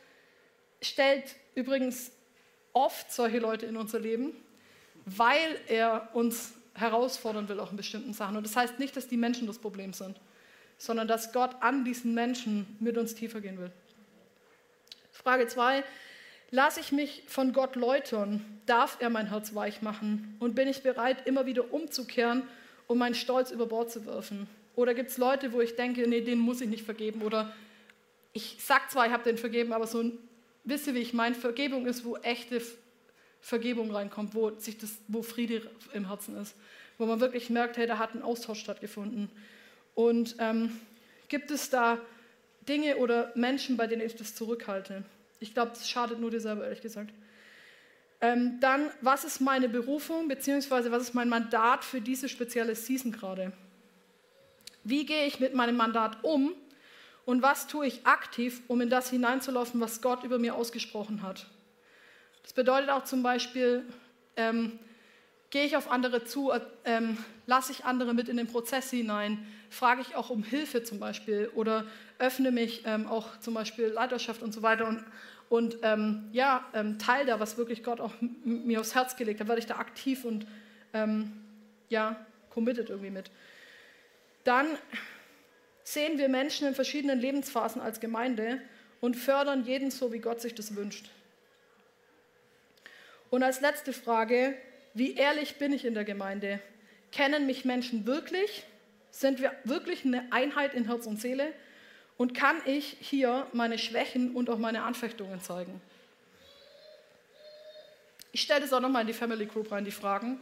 stellt 0.80 1.24
übrigens 1.56 2.12
oft 2.72 3.12
solche 3.12 3.40
Leute 3.40 3.66
in 3.66 3.76
unser 3.76 3.98
Leben, 3.98 4.32
weil 5.16 5.58
er 5.66 6.08
uns 6.12 6.52
herausfordern 6.74 7.48
will, 7.48 7.60
auch 7.60 7.70
in 7.70 7.76
bestimmten 7.76 8.12
Sachen. 8.12 8.36
Und 8.36 8.44
das 8.44 8.56
heißt 8.56 8.78
nicht, 8.78 8.96
dass 8.96 9.08
die 9.08 9.16
Menschen 9.16 9.46
das 9.46 9.58
Problem 9.58 9.92
sind, 9.92 10.20
sondern 10.78 11.08
dass 11.08 11.32
Gott 11.32 11.56
an 11.60 11.84
diesen 11.84 12.14
Menschen 12.14 12.76
mit 12.80 12.96
uns 12.96 13.14
tiefer 13.14 13.40
gehen 13.40 13.58
will. 13.58 13.70
Frage 15.12 15.46
2. 15.46 15.84
Lasse 16.52 16.80
ich 16.80 16.90
mich 16.90 17.22
von 17.26 17.52
Gott 17.52 17.76
läutern? 17.76 18.44
Darf 18.66 18.96
er 19.00 19.10
mein 19.10 19.28
Herz 19.28 19.54
weich 19.54 19.82
machen? 19.82 20.36
Und 20.40 20.54
bin 20.54 20.66
ich 20.66 20.82
bereit, 20.82 21.26
immer 21.26 21.46
wieder 21.46 21.72
umzukehren, 21.72 22.42
um 22.86 22.98
meinen 22.98 23.14
Stolz 23.14 23.50
über 23.50 23.66
Bord 23.66 23.90
zu 23.90 24.06
werfen? 24.06 24.48
Oder 24.74 24.94
gibt 24.94 25.10
es 25.10 25.18
Leute, 25.18 25.52
wo 25.52 25.60
ich 25.60 25.76
denke, 25.76 26.08
nee, 26.08 26.22
denen 26.22 26.40
muss 26.40 26.60
ich 26.60 26.68
nicht 26.68 26.84
vergeben? 26.84 27.22
Oder 27.22 27.52
ich 28.32 28.56
sag 28.60 28.90
zwar, 28.90 29.06
ich 29.06 29.12
habe 29.12 29.22
den 29.22 29.38
vergeben, 29.38 29.72
aber 29.72 29.86
so, 29.86 30.04
wisst 30.64 30.86
ihr, 30.86 30.94
wie 30.94 31.00
ich 31.00 31.12
meine? 31.12 31.34
Vergebung 31.34 31.86
ist, 31.86 32.04
wo 32.04 32.16
echte 32.16 32.62
Vergebung 33.40 33.90
reinkommt, 33.90 34.34
wo, 34.34 34.50
sich 34.58 34.78
das, 34.78 34.98
wo 35.08 35.22
Friede 35.22 35.62
im 35.92 36.08
Herzen 36.08 36.36
ist, 36.36 36.54
wo 36.98 37.06
man 37.06 37.20
wirklich 37.20 37.50
merkt, 37.50 37.76
hey, 37.76 37.86
da 37.86 37.98
hat 37.98 38.14
ein 38.14 38.22
Austausch 38.22 38.60
stattgefunden. 38.60 39.30
Und 39.94 40.36
ähm, 40.38 40.78
gibt 41.28 41.50
es 41.50 41.70
da 41.70 41.98
Dinge 42.68 42.96
oder 42.96 43.32
Menschen, 43.34 43.76
bei 43.76 43.86
denen 43.86 44.02
ich 44.02 44.16
das 44.16 44.34
zurückhalte? 44.34 45.04
Ich 45.40 45.54
glaube, 45.54 45.72
das 45.72 45.88
schadet 45.88 46.20
nur 46.20 46.30
dir 46.30 46.40
selber, 46.40 46.64
ehrlich 46.64 46.82
gesagt. 46.82 47.12
Ähm, 48.20 48.58
dann, 48.60 48.90
was 49.00 49.24
ist 49.24 49.40
meine 49.40 49.68
Berufung, 49.68 50.28
beziehungsweise 50.28 50.92
was 50.92 51.02
ist 51.02 51.14
mein 51.14 51.30
Mandat 51.30 51.84
für 51.84 52.02
diese 52.02 52.28
spezielle 52.28 52.74
Season 52.74 53.12
gerade? 53.12 53.52
Wie 54.84 55.06
gehe 55.06 55.26
ich 55.26 55.40
mit 55.40 55.54
meinem 55.54 55.76
Mandat 55.76 56.22
um 56.22 56.52
und 57.24 57.40
was 57.40 57.66
tue 57.66 57.86
ich 57.86 58.06
aktiv, 58.06 58.60
um 58.68 58.80
in 58.82 58.90
das 58.90 59.08
hineinzulaufen, 59.08 59.80
was 59.80 60.02
Gott 60.02 60.24
über 60.24 60.38
mir 60.38 60.54
ausgesprochen 60.54 61.22
hat? 61.22 61.46
Das 62.42 62.52
bedeutet 62.52 62.90
auch 62.90 63.04
zum 63.04 63.22
Beispiel, 63.22 63.84
ähm, 64.36 64.78
gehe 65.50 65.64
ich 65.64 65.76
auf 65.76 65.90
andere 65.90 66.24
zu, 66.24 66.52
ähm, 66.84 67.18
lasse 67.46 67.72
ich 67.72 67.84
andere 67.84 68.14
mit 68.14 68.28
in 68.28 68.36
den 68.36 68.46
Prozess 68.46 68.90
hinein, 68.90 69.46
frage 69.68 70.00
ich 70.00 70.14
auch 70.14 70.30
um 70.30 70.42
Hilfe 70.42 70.82
zum 70.82 71.00
Beispiel 71.00 71.50
oder 71.54 71.84
öffne 72.18 72.50
mich 72.50 72.82
ähm, 72.86 73.06
auch 73.06 73.38
zum 73.40 73.54
Beispiel 73.54 73.86
Leiterschaft 73.86 74.42
und 74.42 74.52
so 74.52 74.62
weiter 74.62 74.86
und, 74.86 75.04
und 75.48 75.78
ähm, 75.82 76.28
ja, 76.32 76.64
ähm, 76.74 76.98
teile 76.98 77.26
da, 77.26 77.40
was 77.40 77.56
wirklich 77.58 77.82
Gott 77.82 78.00
auch 78.00 78.12
mir 78.44 78.80
aufs 78.80 78.94
Herz 78.94 79.16
gelegt 79.16 79.40
hat, 79.40 79.48
werde 79.48 79.60
ich 79.60 79.66
da 79.66 79.76
aktiv 79.76 80.24
und 80.24 80.46
ähm, 80.92 81.32
ja, 81.88 82.16
committed 82.50 82.90
irgendwie 82.90 83.10
mit. 83.10 83.30
Dann 84.44 84.66
sehen 85.82 86.18
wir 86.18 86.28
Menschen 86.28 86.68
in 86.68 86.74
verschiedenen 86.74 87.18
Lebensphasen 87.18 87.82
als 87.82 88.00
Gemeinde 88.00 88.60
und 89.00 89.16
fördern 89.16 89.64
jeden 89.64 89.90
so, 89.90 90.12
wie 90.12 90.18
Gott 90.18 90.40
sich 90.40 90.54
das 90.54 90.76
wünscht. 90.76 91.10
Und 93.30 93.42
als 93.42 93.60
letzte 93.60 93.92
Frage, 93.92 94.56
wie 94.92 95.14
ehrlich 95.14 95.56
bin 95.56 95.72
ich 95.72 95.84
in 95.84 95.94
der 95.94 96.04
Gemeinde? 96.04 96.60
Kennen 97.12 97.46
mich 97.46 97.64
Menschen 97.64 98.06
wirklich? 98.06 98.64
Sind 99.10 99.40
wir 99.40 99.52
wirklich 99.64 100.04
eine 100.04 100.30
Einheit 100.32 100.74
in 100.74 100.86
Herz 100.86 101.06
und 101.06 101.20
Seele? 101.20 101.52
Und 102.16 102.34
kann 102.34 102.60
ich 102.66 102.96
hier 103.00 103.46
meine 103.52 103.78
Schwächen 103.78 104.34
und 104.34 104.50
auch 104.50 104.58
meine 104.58 104.82
Anfechtungen 104.82 105.40
zeigen? 105.40 105.80
Ich 108.32 108.42
stelle 108.42 108.60
das 108.60 108.72
auch 108.72 108.80
nochmal 108.80 109.02
in 109.02 109.08
die 109.08 109.14
Family 109.14 109.46
Group 109.46 109.72
rein, 109.72 109.84
die 109.84 109.90
Fragen. 109.90 110.38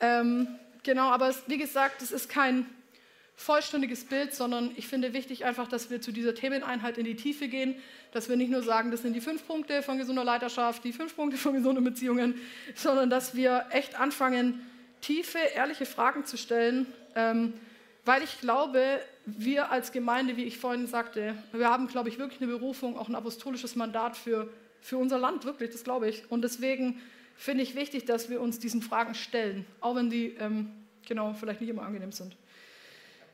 Ähm, 0.00 0.48
genau, 0.82 1.10
aber 1.10 1.34
wie 1.46 1.58
gesagt, 1.58 2.02
es 2.02 2.12
ist 2.12 2.28
kein 2.28 2.66
vollständiges 3.42 4.04
Bild, 4.04 4.34
sondern 4.34 4.70
ich 4.76 4.86
finde 4.86 5.12
wichtig 5.12 5.44
einfach, 5.44 5.66
dass 5.66 5.90
wir 5.90 6.00
zu 6.00 6.12
dieser 6.12 6.34
Themeneinheit 6.34 6.96
in 6.96 7.04
die 7.04 7.16
Tiefe 7.16 7.48
gehen, 7.48 7.74
dass 8.12 8.28
wir 8.28 8.36
nicht 8.36 8.50
nur 8.50 8.62
sagen, 8.62 8.90
das 8.90 9.02
sind 9.02 9.14
die 9.14 9.20
fünf 9.20 9.46
Punkte 9.46 9.82
von 9.82 9.98
gesunder 9.98 10.24
Leiterschaft, 10.24 10.84
die 10.84 10.92
fünf 10.92 11.16
Punkte 11.16 11.36
von 11.36 11.52
gesunden 11.52 11.82
Beziehungen, 11.82 12.36
sondern 12.74 13.10
dass 13.10 13.34
wir 13.34 13.66
echt 13.70 13.98
anfangen, 13.98 14.64
tiefe, 15.00 15.38
ehrliche 15.38 15.86
Fragen 15.86 16.24
zu 16.24 16.36
stellen, 16.36 16.86
ähm, 17.16 17.54
weil 18.04 18.22
ich 18.22 18.40
glaube, 18.40 19.00
wir 19.26 19.70
als 19.70 19.92
Gemeinde, 19.92 20.36
wie 20.36 20.44
ich 20.44 20.58
vorhin 20.58 20.86
sagte, 20.86 21.34
wir 21.52 21.68
haben, 21.68 21.88
glaube 21.88 22.08
ich, 22.08 22.18
wirklich 22.18 22.40
eine 22.40 22.50
Berufung, 22.50 22.96
auch 22.96 23.08
ein 23.08 23.14
apostolisches 23.14 23.74
Mandat 23.76 24.16
für, 24.16 24.52
für 24.80 24.98
unser 24.98 25.18
Land, 25.18 25.44
wirklich, 25.44 25.70
das 25.70 25.82
glaube 25.82 26.08
ich. 26.08 26.30
Und 26.30 26.42
deswegen 26.42 27.00
finde 27.36 27.64
ich 27.64 27.74
wichtig, 27.74 28.04
dass 28.04 28.30
wir 28.30 28.40
uns 28.40 28.60
diesen 28.60 28.82
Fragen 28.82 29.14
stellen, 29.14 29.66
auch 29.80 29.96
wenn 29.96 30.10
die, 30.10 30.36
ähm, 30.38 30.70
genau, 31.06 31.34
vielleicht 31.34 31.60
nicht 31.60 31.70
immer 31.70 31.82
angenehm 31.82 32.12
sind. 32.12 32.36